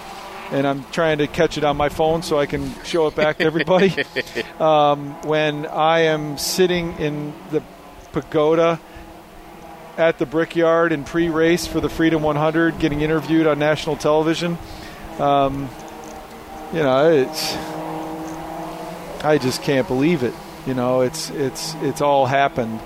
And 0.50 0.66
I'm 0.66 0.86
trying 0.92 1.18
to 1.18 1.28
catch 1.28 1.58
it 1.58 1.66
on 1.66 1.76
my 1.76 1.90
phone 1.90 2.24
so 2.24 2.40
I 2.40 2.46
can 2.46 2.74
show 2.86 3.08
it 3.08 3.16
back 3.16 3.40
to 3.40 3.44
everybody. 3.44 3.94
um, 4.62 5.22
when 5.24 5.66
I 5.66 6.04
am 6.04 6.38
sitting 6.38 6.98
in 7.00 7.34
the 7.52 7.62
pagoda 8.14 8.80
at 9.98 10.18
the 10.18 10.26
Brickyard 10.26 10.94
in 10.94 11.04
pre-race 11.04 11.68
for 11.68 11.82
the 11.82 11.90
Freedom 11.90 12.24
100, 12.24 12.80
getting 12.80 13.02
interviewed 13.02 13.46
on 13.46 13.60
national 13.60 13.98
television. 13.98 14.58
Um, 15.20 15.70
you 16.72 16.80
know, 16.80 17.12
it's 17.12 17.56
I 19.22 19.38
just 19.38 19.64
can't 19.64 19.86
believe 19.86 20.24
it. 20.24 20.34
You 20.66 20.74
know, 20.74 21.02
it's 21.02 21.30
it's 21.32 21.74
it's 21.82 22.02
all 22.02 22.26
happened, 22.26 22.80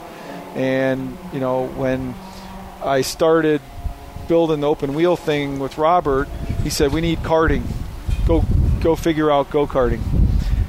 and 0.55 1.17
you 1.33 1.39
know 1.39 1.67
when 1.67 2.15
I 2.83 3.01
started 3.01 3.61
building 4.27 4.61
the 4.61 4.67
open 4.67 4.93
wheel 4.93 5.15
thing 5.15 5.59
with 5.59 5.77
Robert, 5.77 6.27
he 6.63 6.69
said 6.69 6.91
we 6.93 7.01
need 7.01 7.19
karting. 7.19 7.63
Go 8.27 8.43
go 8.81 8.95
figure 8.95 9.31
out 9.31 9.49
go 9.49 9.67
karting. 9.67 10.01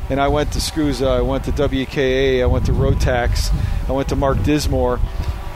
And 0.09 0.21
I 0.21 0.29
went 0.29 0.53
to 0.53 0.61
SKUSA, 0.61 1.07
I 1.07 1.23
went 1.23 1.45
to 1.45 1.53
WKA, 1.53 2.41
I 2.41 2.47
went 2.47 2.67
to 2.67 2.73
Rotax, 2.73 3.53
I 3.89 3.93
went 3.93 4.11
to 4.11 4.17
Mark 4.17 4.41
Dismore, 4.45 5.01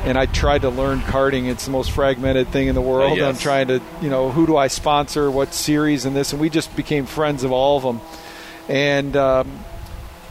and 0.03 0.18
I 0.18 0.26
tried 0.26 0.62
to 0.62 0.70
learn 0.70 1.01
karting. 1.01 1.48
It's 1.48 1.66
the 1.66 1.70
most 1.70 1.92
fragmented 1.92 2.48
thing 2.48 2.66
in 2.66 2.74
the 2.74 2.80
world. 2.80 3.12
Uh, 3.12 3.14
yes. 3.16 3.28
I'm 3.28 3.40
trying 3.40 3.68
to, 3.68 3.80
you 4.03 4.11
know, 4.11 4.30
who 4.30 4.46
do 4.46 4.57
I 4.57 4.66
sponsor, 4.66 5.30
what 5.30 5.55
series, 5.55 6.05
and 6.05 6.16
this, 6.16 6.32
and 6.32 6.40
we 6.40 6.51
just 6.51 6.74
became 6.74 7.07
friends 7.07 7.44
of 7.44 7.53
all 7.53 7.76
of 7.76 7.82
them. 7.84 8.01
And 8.68 9.16
um, 9.16 9.64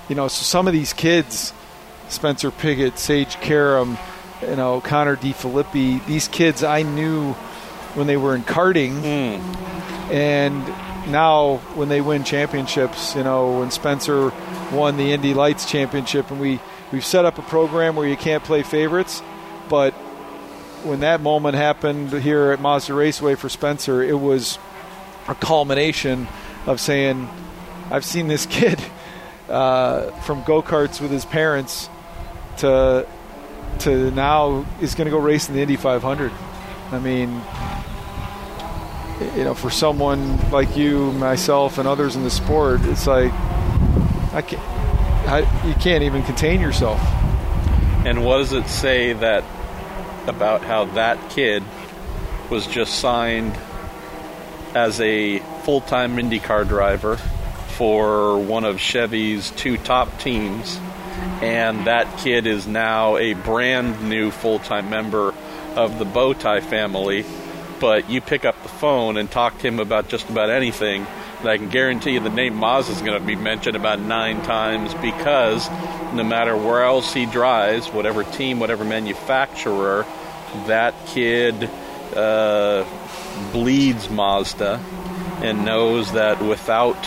you 0.09 0.15
know, 0.15 0.27
so 0.27 0.43
some 0.43 0.67
of 0.67 0.73
these 0.73 0.91
kids, 0.91 1.53
Spencer 2.09 2.51
Pigot, 2.51 2.97
Sage 2.97 3.35
Karam, 3.35 3.97
you 4.41 4.55
know 4.55 4.81
Connor 4.81 5.15
De 5.15 5.31
Phillippi. 5.33 5.99
These 5.99 6.27
kids 6.27 6.63
I 6.63 6.81
knew 6.81 7.33
when 7.93 8.07
they 8.07 8.17
were 8.17 8.35
in 8.35 8.43
karting, 8.43 9.03
and 10.11 10.67
now 11.11 11.57
when 11.75 11.89
they 11.89 12.01
win 12.01 12.23
championships, 12.23 13.15
you 13.15 13.23
know 13.23 13.59
when 13.59 13.71
Spencer 13.71 14.31
won 14.71 14.97
the 14.97 15.11
Indy 15.11 15.33
Lights 15.33 15.69
championship, 15.69 16.31
and 16.31 16.39
we 16.39 16.59
we've 16.91 17.05
set 17.05 17.25
up 17.25 17.37
a 17.37 17.43
program 17.43 17.95
where 17.95 18.07
you 18.07 18.17
can't 18.17 18.43
play 18.43 18.63
favorites, 18.63 19.21
but 19.69 19.93
when 20.83 21.01
that 21.01 21.21
moment 21.21 21.55
happened 21.55 22.13
here 22.13 22.51
at 22.51 22.61
Mazda 22.61 22.93
Raceway 22.93 23.35
for 23.35 23.49
Spencer, 23.49 24.01
it 24.01 24.17
was 24.17 24.57
a 25.27 25.35
culmination 25.35 26.27
of 26.65 26.79
saying, 26.79 27.29
I've 27.91 28.05
seen 28.05 28.27
this 28.27 28.45
kid 28.49 28.81
uh, 29.49 30.11
from 30.21 30.43
go 30.43 30.61
karts 30.61 31.01
with 31.01 31.11
his 31.11 31.25
parents 31.25 31.89
to 32.57 33.07
to 33.79 34.11
now 34.11 34.65
is 34.81 34.95
going 34.95 35.05
to 35.05 35.11
go 35.11 35.19
race 35.19 35.47
in 35.47 35.55
the 35.55 35.61
Indy 35.61 35.77
500. 35.77 36.31
I 36.91 36.99
mean, 36.99 37.29
you 39.37 39.43
know, 39.43 39.53
for 39.53 39.69
someone 39.69 40.51
like 40.51 40.75
you, 40.75 41.11
myself, 41.13 41.77
and 41.77 41.87
others 41.87 42.15
in 42.15 42.23
the 42.23 42.29
sport, 42.29 42.81
it's 42.83 43.07
like 43.07 43.31
I 44.33 44.43
can't, 44.45 44.61
I, 45.27 45.67
you 45.67 45.73
can't 45.75 46.03
even 46.03 46.23
contain 46.23 46.61
yourself. 46.61 46.99
And 48.05 48.23
what 48.25 48.37
does 48.37 48.53
it 48.53 48.67
say 48.67 49.13
that 49.13 49.43
about 50.27 50.61
how 50.61 50.85
that 50.85 51.29
kid 51.29 51.63
was 52.49 52.65
just 52.65 52.99
signed 52.99 53.57
as 54.75 54.99
a 55.01 55.39
full-time 55.63 56.17
IndyCar 56.17 56.67
driver 56.67 57.19
for 57.79 58.37
one 58.37 58.65
of 58.65 58.77
Chevy's 58.77 59.51
two 59.51 59.77
top 59.77 60.19
teams, 60.19 60.77
and 61.41 61.87
that 61.87 62.19
kid 62.19 62.45
is 62.45 62.67
now 62.67 63.15
a 63.15 63.35
brand 63.35 64.09
new 64.09 64.31
full-time 64.31 64.89
member 64.89 65.33
of 65.77 65.97
the 65.97 66.03
Bowtie 66.03 66.61
family. 66.61 67.23
But 67.79 68.09
you 68.09 68.19
pick 68.19 68.43
up 68.43 68.61
the 68.63 68.67
phone 68.67 69.15
and 69.15 69.31
talk 69.31 69.59
to 69.59 69.67
him 69.69 69.79
about 69.79 70.09
just 70.09 70.29
about 70.29 70.49
anything, 70.49 71.07
and 71.39 71.47
I 71.47 71.55
can 71.55 71.69
guarantee 71.69 72.11
you 72.11 72.19
the 72.19 72.29
name 72.29 72.55
Maz 72.55 72.89
is 72.89 73.01
going 73.01 73.17
to 73.17 73.25
be 73.25 73.37
mentioned 73.37 73.77
about 73.77 74.01
nine 74.01 74.41
times 74.41 74.93
because 74.95 75.69
no 76.13 76.25
matter 76.25 76.57
where 76.57 76.83
else 76.83 77.13
he 77.13 77.25
drives, 77.27 77.87
whatever 77.87 78.25
team, 78.25 78.59
whatever 78.59 78.83
manufacturer, 78.83 80.05
that 80.67 80.93
kid 81.07 81.69
uh, 82.13 82.83
bleeds 83.53 84.09
Mazda 84.09 84.81
and 85.41 85.63
knows 85.63 86.11
that 86.11 86.41
without 86.41 86.97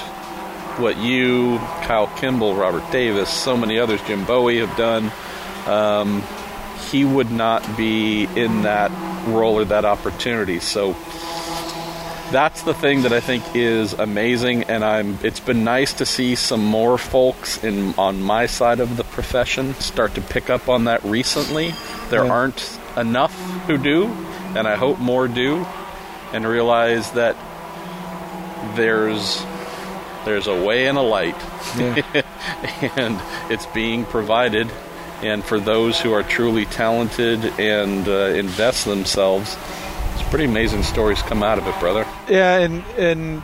what 0.79 0.97
you, 0.97 1.59
Kyle 1.83 2.07
Kimball, 2.19 2.55
Robert 2.55 2.91
Davis, 2.93 3.29
so 3.31 3.57
many 3.57 3.79
others, 3.79 4.01
Jim 4.03 4.25
Bowie 4.25 4.59
have 4.59 4.77
done, 4.77 5.13
um, 5.67 6.23
he 6.91 7.05
would 7.05 7.31
not 7.31 7.77
be 7.77 8.25
in 8.25 8.63
that 8.63 8.91
role 9.29 9.59
or 9.59 9.65
that 9.67 9.85
opportunity. 9.85 10.61
So 10.61 10.93
that's 12.33 12.63
the 12.63 12.75
thing 12.75 13.03
that 13.03 13.13
I 13.13 13.21
think 13.21 13.45
is 13.55 13.93
amazing, 13.93 14.65
and 14.65 14.83
I'm. 14.85 15.19
It's 15.23 15.41
been 15.41 15.65
nice 15.65 15.93
to 15.95 16.07
see 16.07 16.35
some 16.35 16.65
more 16.65 16.97
folks 16.97 17.63
in 17.63 17.95
on 17.99 18.23
my 18.23 18.47
side 18.47 18.81
of 18.81 18.97
the 18.97 19.05
profession 19.05 19.75
start 19.75 20.15
to 20.15 20.21
pick 20.23 20.49
up 20.49 20.69
on 20.69 20.85
that 20.85 21.05
recently. 21.05 21.75
There 22.09 22.25
Yeah. 22.25 22.33
aren't 22.33 22.79
enough 22.97 23.35
who 23.67 23.77
do, 23.79 24.07
and 24.57 24.67
I 24.67 24.77
hope 24.77 24.99
more 24.99 25.29
do, 25.29 25.67
and 26.33 26.47
realize 26.47 27.11
that 27.13 27.37
there's 28.77 29.45
there's 30.25 30.47
a 30.47 30.65
way 30.65 30.87
and 30.87 30.97
a 30.99 31.03
light, 31.03 31.37
Yeah. 31.77 32.23
and 32.97 33.21
it's 33.51 33.67
being 33.67 34.05
provided. 34.05 34.71
And 35.23 35.45
for 35.45 35.61
those 35.61 36.01
who 36.01 36.13
are 36.13 36.23
truly 36.25 36.65
talented 36.65 37.45
and 37.59 38.09
uh, 38.09 38.13
invest 38.35 38.85
themselves, 38.87 39.57
it's 40.15 40.29
pretty 40.31 40.47
amazing 40.47 40.83
stories 40.83 41.23
come 41.23 41.43
out 41.45 41.59
of 41.59 41.67
it, 41.69 41.79
brother. 41.79 42.05
Yeah, 42.29 42.59
and 42.59 42.83
and 42.99 43.43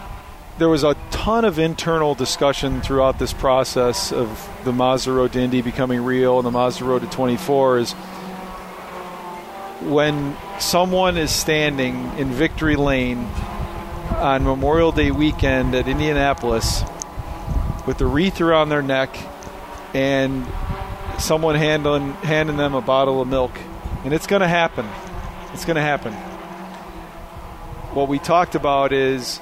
there 0.59 0.68
was 0.68 0.83
a 0.83 0.97
ton 1.11 1.45
of 1.45 1.61
internal 1.61 2.16
discussion 2.16 2.81
throughout 2.83 3.20
this 3.20 3.33
process 3.33 4.11
of 4.11 4.49
the 4.64 4.72
Mazda 4.72 5.12
Road 5.12 5.33
to 5.35 5.41
Indy 5.41 5.62
becoming 5.62 6.05
real 6.05 6.39
and 6.39 6.45
the 6.47 6.51
Mazda 6.51 6.85
Road 6.85 7.03
to 7.03 7.09
24 7.09 7.79
is 7.79 7.93
when 9.83 10.37
someone 10.59 11.16
is 11.16 11.31
standing 11.31 11.95
in 12.18 12.31
victory 12.33 12.74
lane 12.74 13.24
on 14.11 14.45
Memorial 14.45 14.93
Day 14.93 15.11
weekend 15.11 15.75
at 15.75 15.89
Indianapolis 15.89 16.83
with 17.87 17.99
the 17.99 18.07
wreath 18.07 18.41
around 18.41 18.69
their 18.69 18.83
neck 18.83 19.17
and 19.95 20.47
someone 21.19 21.55
handling 21.55 22.13
handing 22.15 22.57
them 22.57 22.75
a 22.75 22.81
bottle 22.81 23.21
of 23.21 23.29
milk. 23.29 23.53
And 24.05 24.13
it's 24.13 24.27
going 24.27 24.43
to 24.43 24.49
happen. 24.49 24.87
It's 25.53 25.65
going 25.65 25.77
to 25.77 25.83
happen. 25.83 26.13
What 27.95 28.09
we 28.09 28.19
talked 28.19 28.55
about 28.55 28.93
is 28.93 29.41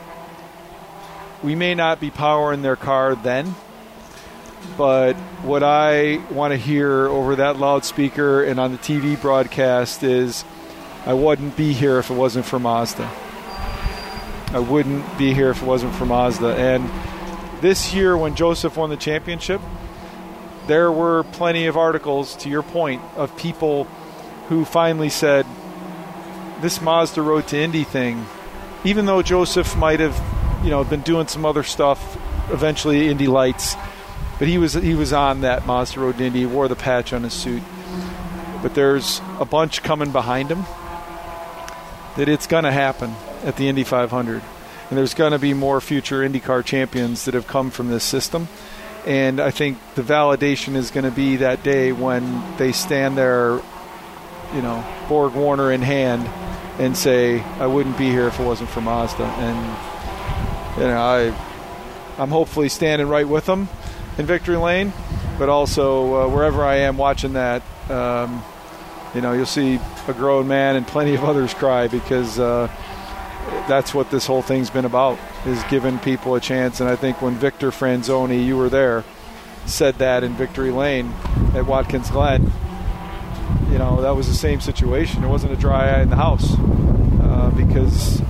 we 1.43 1.55
may 1.55 1.75
not 1.75 2.01
be 2.01 2.11
powering 2.11 2.63
their 2.63 2.77
car 2.77 3.15
then, 3.15 3.55
but 4.79 5.15
what 5.43 5.63
I 5.63 6.19
want 6.31 6.53
to 6.53 6.57
hear 6.57 7.07
over 7.07 7.37
that 7.37 7.59
loudspeaker 7.59 8.43
and 8.43 8.59
on 8.59 8.73
the 8.73 8.79
TV 8.79 9.21
broadcast 9.21 10.03
is 10.03 10.45
I 11.05 11.13
wouldn't 11.13 11.57
be 11.57 11.73
here 11.73 11.99
if 11.99 12.11
it 12.11 12.15
wasn't 12.15 12.47
for 12.47 12.59
Mazda. 12.59 13.11
I 14.53 14.61
wouldn't 14.61 15.19
be 15.19 15.35
here 15.35 15.51
if 15.51 15.63
it 15.63 15.67
wasn't 15.67 15.95
for 15.95 16.07
Mazda. 16.07 16.55
And 16.57 16.89
this 17.61 17.93
year, 17.93 18.17
when 18.17 18.37
Joseph 18.37 18.77
won 18.77 18.91
the 18.91 18.97
championship, 18.97 19.61
there 20.67 20.91
were 20.91 21.25
plenty 21.25 21.67
of 21.67 21.77
articles, 21.77 22.37
to 22.37 22.49
your 22.49 22.63
point, 22.63 23.03
of 23.17 23.37
people 23.37 23.85
who 24.49 24.65
finally 24.65 25.09
said, 25.09 25.47
this 26.61 26.81
Mazda 26.81 27.23
Road 27.23 27.47
to 27.49 27.59
Indy 27.59 27.85
thing, 27.85 28.27
even 28.85 29.07
though 29.07 29.23
Joseph 29.23 29.77
might 29.77 30.01
have, 30.01 30.21
you 30.65 30.71
know, 30.71 30.85
been 30.85 31.03
doing 31.03 31.27
some 31.27 31.45
other 31.45 31.63
stuff, 31.63 32.17
eventually 32.51 33.09
Indy 33.09 33.27
Lights, 33.27 33.77
but 34.39 34.49
he 34.49 34.59
was 34.59 34.75
he 34.75 34.95
was 34.95 35.13
on 35.13 35.43
that 35.43 35.67
Mazda 35.67 36.01
Road 36.01 36.19
to 36.19 36.25
Indy, 36.25 36.41
he 36.41 36.47
wore 36.47 36.69
the 36.69 36.77
patch 36.77 37.13
on 37.13 37.25
his 37.25 37.33
suit. 37.33 37.63
But 38.63 38.75
there's 38.75 39.21
a 39.39 39.45
bunch 39.45 39.83
coming 39.83 40.13
behind 40.13 40.51
him 40.51 40.65
that 42.17 42.29
it's 42.29 42.47
going 42.47 42.65
to 42.65 42.73
happen 42.73 43.15
at 43.45 43.57
the 43.57 43.69
Indy 43.69 43.85
500, 43.85 44.43
and 44.89 44.99
there's 44.99 45.15
going 45.15 45.33
to 45.33 45.39
be 45.39 45.55
more 45.55 45.81
future 45.81 46.21
IndyCar 46.21 46.65
champions 46.65 47.25
that 47.25 47.35
have 47.35 47.47
come 47.47 47.71
from 47.71 47.89
this 47.89 48.05
system. 48.05 48.49
And 49.07 49.41
I 49.41 49.51
think 49.51 49.79
the 49.95 50.03
validation 50.03 50.75
is 50.75 50.91
going 50.91 51.05
to 51.05 51.13
be 51.13 51.37
that 51.37 51.63
day 51.63 51.93
when 51.93 52.43
they 52.57 52.73
stand 52.73 53.17
there, 53.17 53.61
you 54.55 54.63
know, 54.63 54.85
Borg 55.09 55.35
Warner 55.35 55.71
in 55.71 55.83
hand, 55.83 56.27
and 56.79 56.97
say, 56.97 57.41
"I 57.61 57.67
wouldn't 57.67 57.97
be 57.97 58.11
here 58.11 58.27
if 58.27 58.41
it 58.41 58.45
wasn't 58.45 58.71
for 58.71 58.81
Mazda." 58.81 59.23
And 59.23 59.77
you 60.77 60.83
know, 60.89 60.99
I, 60.99 62.23
I'm 62.23 62.31
hopefully 62.31 62.69
standing 62.69 63.09
right 63.09 63.27
with 63.27 63.47
them 63.47 63.69
in 64.19 64.27
victory 64.27 64.57
lane, 64.57 64.93
but 65.39 65.49
also 65.49 66.23
uh, 66.23 66.29
wherever 66.29 66.65
I 66.65 66.77
am 66.79 66.97
watching 66.97 67.35
that, 67.35 67.63
um, 67.91 68.43
you 69.15 69.21
know, 69.21 69.33
you'll 69.33 69.47
see 69.47 69.79
a 70.09 70.13
grown 70.13 70.49
man 70.49 70.77
and 70.77 70.87
plenty 70.87 71.15
of 71.15 71.25
others 71.25 71.55
cry 71.55 71.89
because 71.89 72.39
uh, 72.39 72.69
that's 73.69 73.95
what 73.95 74.11
this 74.11 74.27
whole 74.27 74.43
thing's 74.43 74.71
been 74.71 74.85
about 74.85 75.19
is 75.47 75.63
giving 75.65 75.99
people 75.99 76.35
a 76.35 76.41
chance. 76.41 76.81
And 76.81 76.89
I 76.89 76.97
think 76.97 77.23
when 77.23 77.35
Victor 77.35 77.71
Franzoni, 77.71 78.45
you 78.45 78.57
were 78.57 78.69
there, 78.69 79.05
said 79.67 79.97
that 79.97 80.23
in 80.23 80.35
victory 80.35 80.71
lane 80.71 81.13
at 81.55 81.67
Watkins 81.67 82.11
Glen 82.11 82.53
you 83.71 83.79
know, 83.79 84.01
that 84.03 84.15
was 84.17 84.27
the 84.29 84.35
same 84.35 84.61
situation. 84.61 85.25
It 85.25 85.29
wasn't 85.29 85.53
a 85.53 85.57
dry 85.57 85.91
eye 85.91 86.03
in 86.03 86.11
the 86.11 86.17
house 86.17 86.55
uh, 86.59 87.53
because 87.57 88.23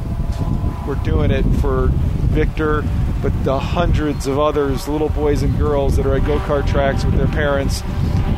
we're 0.86 1.00
doing 1.04 1.30
it 1.30 1.44
for 1.60 1.88
Victor, 2.32 2.82
but 3.22 3.32
the 3.44 3.58
hundreds 3.58 4.26
of 4.26 4.38
others, 4.38 4.88
little 4.88 5.08
boys 5.08 5.42
and 5.42 5.56
girls 5.58 5.96
that 5.96 6.06
are 6.06 6.14
at 6.14 6.24
go 6.26 6.38
kart 6.40 6.66
tracks 6.66 7.04
with 7.04 7.16
their 7.16 7.28
parents, 7.28 7.82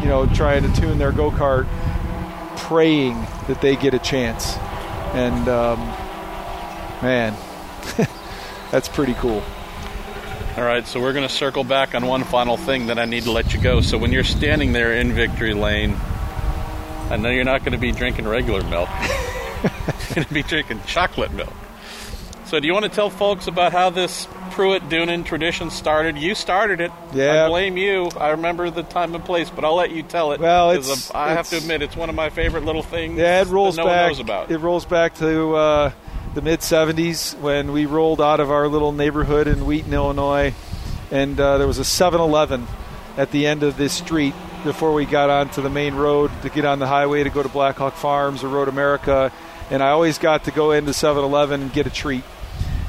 you 0.00 0.06
know, 0.06 0.26
trying 0.34 0.70
to 0.70 0.80
tune 0.80 0.98
their 0.98 1.12
go 1.12 1.30
kart, 1.30 1.66
praying 2.56 3.14
that 3.46 3.60
they 3.60 3.76
get 3.76 3.94
a 3.94 3.98
chance. 3.98 4.56
And 5.14 5.48
um, 5.48 5.78
man, 7.02 7.36
that's 8.70 8.88
pretty 8.88 9.14
cool. 9.14 9.42
All 10.56 10.64
right, 10.64 10.84
so 10.86 11.00
we're 11.00 11.12
going 11.12 11.26
to 11.26 11.32
circle 11.32 11.62
back 11.62 11.94
on 11.94 12.04
one 12.06 12.24
final 12.24 12.56
thing 12.56 12.88
that 12.88 12.98
I 12.98 13.04
need 13.04 13.24
to 13.24 13.30
let 13.32 13.54
you 13.54 13.60
go. 13.60 13.80
So 13.80 13.96
when 13.96 14.10
you're 14.10 14.24
standing 14.24 14.72
there 14.72 14.92
in 14.94 15.12
victory 15.12 15.54
lane, 15.54 15.94
I 17.10 17.16
know 17.16 17.30
you're 17.30 17.44
not 17.44 17.60
going 17.60 17.72
to 17.72 17.78
be 17.78 17.92
drinking 17.92 18.26
regular 18.26 18.62
milk. 18.64 18.88
you're 19.62 20.14
going 20.16 20.26
to 20.26 20.34
be 20.34 20.42
drinking 20.42 20.80
chocolate 20.86 21.32
milk. 21.32 21.52
So 22.46 22.58
do 22.58 22.66
you 22.66 22.72
want 22.72 22.86
to 22.86 22.90
tell 22.90 23.08
folks 23.10 23.46
about 23.46 23.70
how 23.72 23.90
this 23.90 24.26
Pruett 24.50 24.80
Doonan 24.88 25.24
tradition 25.24 25.70
started? 25.70 26.16
You 26.18 26.34
started 26.34 26.80
it. 26.80 26.90
Yeah. 27.12 27.44
I 27.44 27.48
blame 27.48 27.76
you. 27.76 28.08
I 28.18 28.30
remember 28.30 28.68
the 28.70 28.82
time 28.82 29.14
and 29.14 29.24
place, 29.24 29.50
but 29.50 29.64
I'll 29.64 29.76
let 29.76 29.92
you 29.92 30.02
tell 30.02 30.32
it. 30.32 30.40
Well, 30.40 30.70
it's- 30.72 31.12
I 31.14 31.34
have 31.34 31.48
to 31.50 31.56
admit, 31.58 31.82
it's 31.82 31.94
one 31.94 32.08
of 32.08 32.14
my 32.16 32.30
favorite 32.30 32.64
little 32.64 32.82
things. 32.82 33.18
Yeah, 33.18 33.42
it 33.42 33.48
rolls 33.48 33.76
that 33.76 33.82
no 33.82 33.86
back. 33.88 34.00
one 34.00 34.08
knows 34.10 34.18
about. 34.20 34.50
It 34.50 34.58
rolls 34.58 34.86
back 34.86 35.14
to 35.16 35.54
uh, 35.54 35.92
the 36.34 36.42
mid 36.42 36.60
'70s 36.60 37.38
when 37.40 37.72
we 37.72 37.86
rolled 37.86 38.20
out 38.20 38.40
of 38.40 38.50
our 38.50 38.68
little 38.68 38.92
neighborhood 38.92 39.46
in 39.48 39.64
Wheaton, 39.66 39.92
Illinois, 39.92 40.54
and 41.10 41.38
uh, 41.40 41.58
there 41.58 41.66
was 41.66 41.78
a 41.78 41.82
7-Eleven 41.82 42.66
at 43.16 43.30
the 43.30 43.46
end 43.46 43.62
of 43.62 43.76
this 43.76 43.92
street 43.92 44.34
before 44.64 44.92
we 44.92 45.04
got 45.06 45.30
onto 45.30 45.62
the 45.62 45.70
main 45.70 45.94
road 45.94 46.30
to 46.42 46.48
get 46.50 46.64
on 46.64 46.78
the 46.78 46.86
highway 46.86 47.22
to 47.24 47.30
go 47.30 47.42
to 47.42 47.48
Blackhawk 47.48 47.94
Farms 47.94 48.44
or 48.44 48.48
Road 48.48 48.68
America, 48.68 49.32
and 49.70 49.82
I 49.82 49.90
always 49.90 50.18
got 50.18 50.44
to 50.44 50.50
go 50.50 50.72
into 50.72 50.90
7-Eleven 50.92 51.62
and 51.62 51.72
get 51.72 51.86
a 51.86 51.90
treat. 51.90 52.24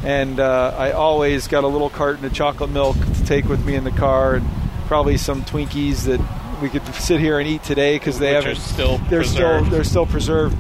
And 0.04 0.40
uh, 0.40 0.74
I 0.78 0.92
always 0.94 1.48
got 1.50 1.64
a 1.66 1.68
little 1.68 1.90
carton 1.90 2.24
of 2.26 2.34
chocolate 2.34 2.70
milk 2.70 2.96
to 2.98 3.26
take 3.26 3.46
with 3.46 3.66
me 3.66 3.76
in 3.76 3.84
the 3.84 3.92
car, 3.92 4.36
and 4.36 4.48
probably 4.88 5.18
some 5.18 5.44
Twinkies 5.44 6.06
that 6.06 6.22
we 6.62 6.70
could 6.70 6.86
sit 6.96 7.20
here 7.20 7.38
and 7.40 7.48
eat 7.48 7.64
today 7.64 7.96
because 7.98 8.18
they 8.20 8.34
Which 8.36 8.44
haven't. 8.46 8.62
still 8.62 8.98
they're 9.10 9.20
preserved. 9.22 9.66
still 9.68 9.72
they're 9.72 9.84
still 9.84 10.06
preserved. 10.06 10.58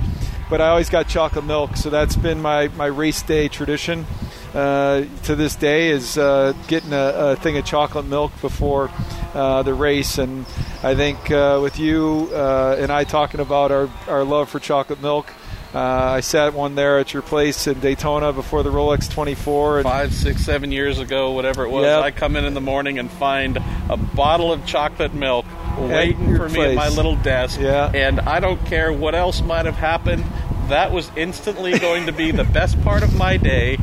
But 0.49 0.61
I 0.61 0.69
always 0.69 0.89
got 0.89 1.07
chocolate 1.07 1.45
milk, 1.45 1.77
so 1.77 1.89
that's 1.89 2.15
been 2.15 2.41
my 2.41 2.69
my 2.69 2.87
race 2.87 3.21
day 3.21 3.47
tradition. 3.47 4.05
Uh, 4.53 5.05
to 5.25 5.35
this 5.35 5.55
day 5.55 5.89
is 5.89 6.17
uh, 6.17 6.53
getting 6.67 6.91
a, 6.91 7.13
a 7.15 7.35
thing 7.35 7.55
of 7.57 7.65
chocolate 7.65 8.05
milk 8.05 8.31
before 8.41 8.89
uh, 9.35 9.61
the 9.61 9.75
race, 9.75 10.17
and 10.17 10.43
I 10.81 10.95
think 10.95 11.29
uh, 11.29 11.59
with 11.61 11.77
you 11.77 12.29
uh, 12.33 12.75
and 12.79 12.91
I 12.91 13.03
talking 13.03 13.41
about 13.41 13.71
our, 13.71 13.87
our 14.07 14.23
love 14.23 14.49
for 14.49 14.59
chocolate 14.59 15.03
milk, 15.03 15.31
uh, 15.75 15.79
I 15.79 16.21
sat 16.21 16.55
one 16.55 16.73
there 16.73 16.97
at 16.97 17.13
your 17.13 17.21
place 17.21 17.67
in 17.67 17.79
Daytona 17.79 18.33
before 18.33 18.63
the 18.63 18.71
Rolex 18.71 19.07
24, 19.07 19.77
and 19.79 19.83
five, 19.83 20.13
six, 20.15 20.43
seven 20.43 20.71
years 20.71 20.97
ago, 20.97 21.31
whatever 21.33 21.63
it 21.63 21.69
was, 21.69 21.83
Yep. 21.83 22.03
I 22.03 22.09
come 22.09 22.35
in 22.35 22.43
in 22.43 22.55
the 22.55 22.61
morning 22.61 22.97
and 22.97 23.11
find 23.11 23.57
a 23.87 23.97
bottle 23.97 24.51
of 24.51 24.65
chocolate 24.65 25.13
milk 25.13 25.45
waiting 25.87 26.35
for 26.35 26.49
me 26.49 26.61
at 26.61 26.75
my 26.75 26.89
little 26.89 27.15
desk. 27.17 27.59
Yeah. 27.59 27.91
And 27.93 28.19
I 28.21 28.39
don't 28.39 28.63
care 28.65 28.91
what 28.91 29.15
else 29.15 29.41
might 29.41 29.65
have 29.65 29.75
happened. 29.75 30.23
That 30.69 30.91
was 30.91 31.11
instantly 31.15 31.77
going 31.79 32.05
to 32.05 32.11
be 32.11 32.31
the 32.31 32.43
best 32.43 32.81
part 32.83 33.03
of 33.03 33.15
my 33.15 33.37
day. 33.37 33.77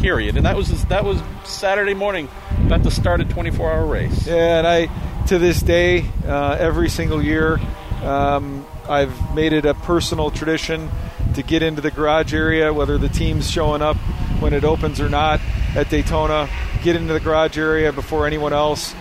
Period. 0.00 0.36
And 0.36 0.44
that 0.44 0.56
was 0.56 0.84
that 0.86 1.04
was 1.04 1.22
Saturday 1.44 1.94
morning, 1.94 2.28
about 2.66 2.82
to 2.84 2.90
start 2.90 3.20
a 3.20 3.24
24-hour 3.24 3.86
race. 3.86 4.26
Yeah, 4.26 4.58
and 4.58 4.66
I, 4.66 5.24
to 5.26 5.38
this 5.38 5.60
day, 5.62 6.04
uh, 6.26 6.56
every 6.58 6.88
single 6.88 7.22
year, 7.22 7.58
um, 8.02 8.66
I've 8.88 9.34
made 9.34 9.52
it 9.52 9.64
a 9.64 9.74
personal 9.74 10.30
tradition 10.30 10.90
to 11.34 11.42
get 11.42 11.62
into 11.62 11.80
the 11.80 11.90
garage 11.90 12.34
area, 12.34 12.72
whether 12.72 12.98
the 12.98 13.08
team's 13.08 13.50
showing 13.50 13.82
up 13.82 13.96
when 14.40 14.52
it 14.52 14.64
opens 14.64 15.00
or 15.00 15.08
not 15.08 15.40
at 15.74 15.88
Daytona. 15.88 16.48
Get 16.82 16.96
into 16.96 17.12
the 17.12 17.20
garage 17.20 17.56
area 17.56 17.92
before 17.92 18.26
anyone 18.26 18.52
else. 18.52 18.94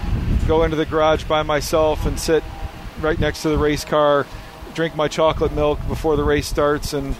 Go 0.47 0.63
into 0.63 0.75
the 0.75 0.85
garage 0.85 1.23
by 1.23 1.43
myself 1.43 2.05
and 2.05 2.19
sit 2.19 2.43
right 2.99 3.17
next 3.17 3.43
to 3.43 3.49
the 3.49 3.57
race 3.57 3.85
car. 3.85 4.27
Drink 4.73 4.95
my 4.95 5.07
chocolate 5.07 5.53
milk 5.53 5.79
before 5.87 6.15
the 6.15 6.23
race 6.23 6.47
starts, 6.47 6.93
and 6.93 7.15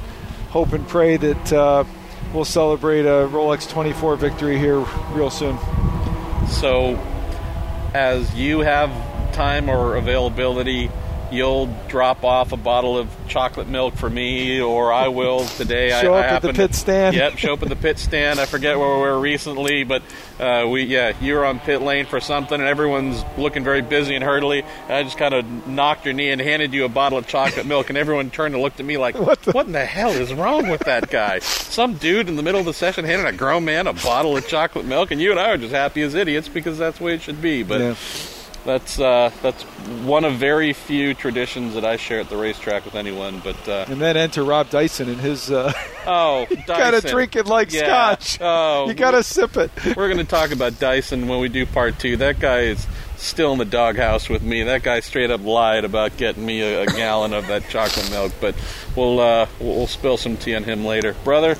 hope 0.50 0.74
and 0.74 0.88
pray 0.88 1.18
that 1.18 1.54
uh, 1.54 1.84
we'll 2.34 2.46
celebrate 2.46 3.06
a 3.06 3.28
Rolex 3.30 3.70
24 3.70 4.18
victory 4.18 4.58
here 4.58 4.80
real 5.12 5.30
soon. 5.30 5.58
So, 6.50 7.00
as 7.94 8.34
you 8.36 8.60
have 8.60 8.92
time 9.34 9.70
or 9.70 9.96
availability, 9.96 10.92
you'll 11.34 11.68
drop 11.88 12.24
off 12.24 12.52
a 12.52 12.58
bottle 12.58 12.98
of 12.98 13.10
chocolate 13.28 13.68
milk 13.68 13.96
for 13.96 14.10
me, 14.10 14.62
or 14.62 14.94
I 14.94 15.08
will 15.10 15.46
today. 15.46 15.90
Show 16.02 16.14
I, 16.14 16.20
up 16.20 16.26
I 16.32 16.36
at 16.36 16.42
the 16.42 16.54
pit 16.54 16.72
to- 16.72 16.78
stand. 16.78 17.16
Yep, 17.16 17.38
show 17.38 17.54
up 17.54 17.64
at 17.64 17.70
the 17.70 17.76
pit 17.76 18.00
stand. 18.00 18.40
I 18.40 18.46
forget 18.46 18.78
where 18.78 18.96
we 18.96 19.02
were 19.02 19.20
recently, 19.20 19.84
but 19.84 20.02
uh, 20.40 20.68
we 20.70 20.84
yeah, 20.84 21.14
you 21.22 21.36
were 21.36 21.46
on 21.46 21.60
pit 21.60 21.82
lane 21.82 22.06
for 22.06 22.20
something, 22.20 22.60
and 22.60 22.68
everyone's 22.70 23.24
looking 23.38 23.64
very 23.64 23.82
busy 23.82 24.16
and. 24.16 24.24
And 24.24 24.64
I 24.90 25.04
just 25.04 25.18
kind 25.18 25.34
of 25.34 25.68
knocked 25.68 26.06
your 26.06 26.14
knee 26.14 26.30
and 26.32 26.40
handed 26.42 26.74
you 26.74 26.86
a 26.86 26.90
bottle 26.90 27.18
of 27.18 27.28
chocolate 27.28 27.66
milk, 27.66 27.90
and 27.90 27.98
everyone 27.98 28.30
turned 28.30 28.54
and 28.56 28.64
looked 28.64 28.80
at 28.80 28.86
me 28.86 28.98
like, 28.98 29.16
What 29.16 29.28
"What, 29.28 29.42
the- 29.44 29.60
in 29.60 29.72
the 29.74 29.86
hell 29.86 30.12
is 30.12 30.34
wrong 30.34 30.70
with 30.70 30.82
that 30.82 31.10
guy?" 31.10 31.40
Some 31.40 31.96
dude 31.96 32.30
in 32.30 32.36
the 32.36 32.44
middle 32.44 32.60
of 32.60 32.66
the 32.66 32.74
session 32.74 33.06
handed 33.06 33.28
a 33.28 33.32
grown 33.36 33.66
man 33.66 33.88
a 33.88 33.94
bottle 33.94 34.36
of 34.38 34.48
chocolate 34.48 34.86
milk, 34.86 35.12
and 35.12 35.20
you 35.22 35.32
and 35.32 35.40
I 35.40 35.52
are 35.52 35.58
just 35.58 35.74
happy 35.74 36.02
as 36.02 36.14
idiots 36.16 36.48
because 36.48 36.78
that's 36.78 36.98
the 37.00 37.04
way 37.04 37.16
it 37.16 37.22
should 37.22 37.42
be. 37.42 37.64
But 37.64 37.82
Yeah. 37.82 37.96
That's 38.66 39.00
uh, 39.00 39.32
that's 39.42 39.64
one 40.06 40.24
of 40.26 40.34
very 40.36 40.74
few 40.74 41.14
traditions 41.14 41.74
that 41.76 41.84
I 41.86 41.98
share 41.98 42.20
at 42.20 42.30
the 42.30 42.38
racetrack 42.38 42.86
with 42.86 42.96
anyone. 42.96 43.42
But 43.44 43.68
uh, 43.68 43.86
And 43.88 44.00
then 44.02 44.16
enter 44.18 44.44
Rob 44.44 44.70
Dyson 44.70 45.10
and 45.10 45.20
his. 45.20 45.52
Uh, 45.52 45.74
oh, 46.06 46.48
you 46.52 46.58
gotta 46.68 47.02
drink 47.02 47.36
it 47.36 47.46
like 47.46 47.72
Yeah. 47.74 48.16
scotch. 48.18 48.38
Oh, 48.42 48.88
you 48.88 48.94
gotta 48.94 49.24
sip 49.24 49.58
it. 49.58 49.72
We're 49.96 50.08
going 50.08 50.18
to 50.18 50.24
talk 50.24 50.52
about 50.52 50.80
Dyson 50.80 51.28
when 51.28 51.40
we 51.40 51.50
do 51.50 51.66
part 51.66 52.00
two. 52.00 52.18
That 52.18 52.40
guy 52.40 52.60
is 52.62 52.88
still 53.18 53.54
in 53.54 53.60
the 53.60 53.66
doghouse 53.66 54.28
with 54.30 54.42
me. 54.44 54.64
That 54.64 54.84
guy 54.84 55.00
straight 55.02 55.32
up 55.32 55.44
lied 55.44 55.86
about 55.86 56.18
getting 56.18 56.46
me 56.46 56.62
a, 56.62 56.84
a 56.84 56.86
gallon 56.86 57.34
of 57.34 57.48
that 57.48 57.68
chocolate 57.70 58.10
milk. 58.12 58.32
But 58.42 58.56
we'll 58.96 59.20
uh, 59.20 59.48
we'll 59.60 59.76
we'll 59.76 59.88
spill 59.88 60.18
some 60.18 60.38
tea 60.38 60.56
on 60.56 60.64
him 60.64 60.86
later, 60.86 61.16
brother. 61.24 61.56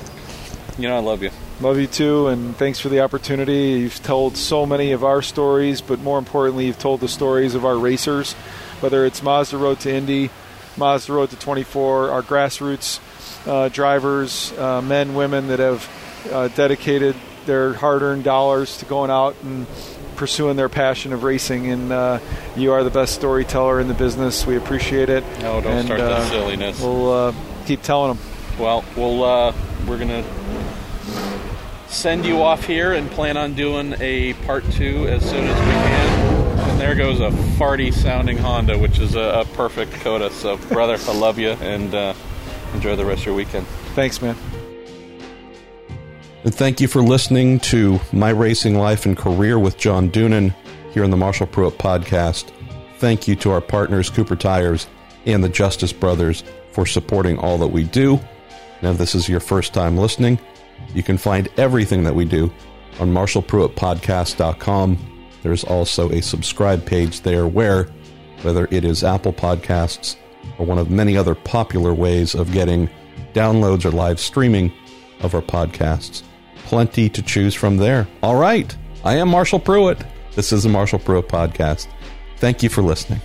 You 0.78 0.88
know 0.88 0.96
I 0.96 1.00
love 1.00 1.22
you. 1.22 1.30
Love 1.64 1.78
you 1.78 1.86
too, 1.86 2.26
and 2.28 2.54
thanks 2.58 2.78
for 2.78 2.90
the 2.90 3.00
opportunity. 3.00 3.80
You've 3.80 4.02
told 4.02 4.36
so 4.36 4.66
many 4.66 4.92
of 4.92 5.02
our 5.02 5.22
stories, 5.22 5.80
but 5.80 5.98
more 6.00 6.18
importantly, 6.18 6.66
you've 6.66 6.78
told 6.78 7.00
the 7.00 7.08
stories 7.08 7.54
of 7.54 7.64
our 7.64 7.78
racers, 7.78 8.34
whether 8.80 9.06
it's 9.06 9.22
Mazda 9.22 9.56
Road 9.56 9.80
to 9.80 9.90
Indy, 9.90 10.28
Mazda 10.76 11.14
Road 11.14 11.30
to 11.30 11.36
24, 11.36 12.10
our 12.10 12.20
grassroots 12.20 13.00
uh, 13.48 13.70
drivers, 13.70 14.52
uh, 14.58 14.82
men, 14.82 15.14
women 15.14 15.48
that 15.48 15.58
have 15.58 15.88
uh, 16.30 16.48
dedicated 16.48 17.16
their 17.46 17.72
hard-earned 17.72 18.24
dollars 18.24 18.76
to 18.76 18.84
going 18.84 19.10
out 19.10 19.34
and 19.42 19.66
pursuing 20.16 20.56
their 20.56 20.68
passion 20.68 21.14
of 21.14 21.22
racing. 21.22 21.70
And 21.70 21.90
uh, 21.90 22.18
you 22.56 22.72
are 22.72 22.84
the 22.84 22.90
best 22.90 23.14
storyteller 23.14 23.80
in 23.80 23.88
the 23.88 23.94
business. 23.94 24.44
We 24.44 24.58
appreciate 24.58 25.08
it. 25.08 25.24
No, 25.40 25.62
don't 25.62 25.72
And, 25.72 25.86
start 25.86 26.00
that 26.00 26.12
uh, 26.12 26.28
silliness. 26.28 26.78
We'll 26.78 27.10
uh, 27.10 27.34
keep 27.64 27.80
telling 27.80 28.18
them. 28.18 28.26
Well, 28.58 28.84
we'll 28.96 29.24
uh, 29.24 29.54
we're 29.88 29.98
gonna 29.98 30.24
send 31.94 32.26
you 32.26 32.42
off 32.42 32.64
here 32.64 32.92
and 32.92 33.10
plan 33.10 33.36
on 33.36 33.54
doing 33.54 33.94
a 34.00 34.34
part 34.46 34.64
two 34.72 35.06
as 35.08 35.28
soon 35.28 35.44
as 35.44 35.58
we 35.58 35.72
can. 35.72 36.68
And 36.70 36.80
there 36.80 36.94
goes 36.94 37.20
a 37.20 37.30
farty 37.56 37.92
sounding 37.92 38.36
Honda, 38.36 38.78
which 38.78 38.98
is 38.98 39.14
a, 39.14 39.40
a 39.40 39.44
perfect 39.54 39.92
coda. 39.92 40.30
So, 40.30 40.56
brother, 40.56 40.98
I 41.08 41.14
love 41.14 41.38
you 41.38 41.50
and 41.50 41.94
uh, 41.94 42.14
enjoy 42.74 42.96
the 42.96 43.04
rest 43.04 43.20
of 43.20 43.26
your 43.26 43.34
weekend. 43.34 43.66
Thanks, 43.94 44.20
man. 44.20 44.36
And 46.42 46.54
thank 46.54 46.80
you 46.80 46.88
for 46.88 47.00
listening 47.00 47.60
to 47.60 48.00
My 48.12 48.30
Racing 48.30 48.76
Life 48.76 49.06
and 49.06 49.16
Career 49.16 49.58
with 49.58 49.78
John 49.78 50.10
Doonan 50.10 50.54
here 50.92 51.04
on 51.04 51.10
the 51.10 51.16
Marshall 51.16 51.46
Pruett 51.46 51.76
podcast. 51.78 52.50
Thank 52.98 53.26
you 53.26 53.36
to 53.36 53.50
our 53.50 53.60
partners, 53.60 54.10
Cooper 54.10 54.36
Tires 54.36 54.86
and 55.26 55.42
the 55.42 55.48
Justice 55.48 55.92
Brothers, 55.92 56.44
for 56.72 56.84
supporting 56.86 57.38
all 57.38 57.56
that 57.58 57.68
we 57.68 57.84
do. 57.84 58.20
Now, 58.82 58.90
if 58.90 58.98
this 58.98 59.14
is 59.14 59.28
your 59.28 59.40
first 59.40 59.72
time 59.72 59.96
listening, 59.96 60.38
you 60.94 61.02
can 61.02 61.18
find 61.18 61.48
everything 61.56 62.04
that 62.04 62.14
we 62.14 62.24
do 62.24 62.52
on 63.00 63.10
marshallpruettpodcast.com. 63.10 64.98
There's 65.42 65.64
also 65.64 66.10
a 66.10 66.22
subscribe 66.22 66.86
page 66.86 67.20
there 67.20 67.46
where, 67.46 67.88
whether 68.42 68.68
it 68.70 68.84
is 68.84 69.04
Apple 69.04 69.32
Podcasts 69.32 70.16
or 70.58 70.66
one 70.66 70.78
of 70.78 70.90
many 70.90 71.16
other 71.16 71.34
popular 71.34 71.92
ways 71.92 72.34
of 72.34 72.52
getting 72.52 72.88
downloads 73.32 73.84
or 73.84 73.90
live 73.90 74.20
streaming 74.20 74.72
of 75.20 75.34
our 75.34 75.42
podcasts, 75.42 76.22
plenty 76.64 77.08
to 77.08 77.22
choose 77.22 77.54
from 77.54 77.76
there. 77.76 78.06
All 78.22 78.36
right, 78.36 78.74
I 79.04 79.16
am 79.16 79.28
Marshall 79.28 79.60
Pruett. 79.60 80.06
This 80.34 80.52
is 80.52 80.62
the 80.62 80.68
Marshall 80.68 80.98
Pruett 80.98 81.28
Podcast. 81.28 81.88
Thank 82.38 82.62
you 82.62 82.68
for 82.68 82.82
listening. 82.82 83.20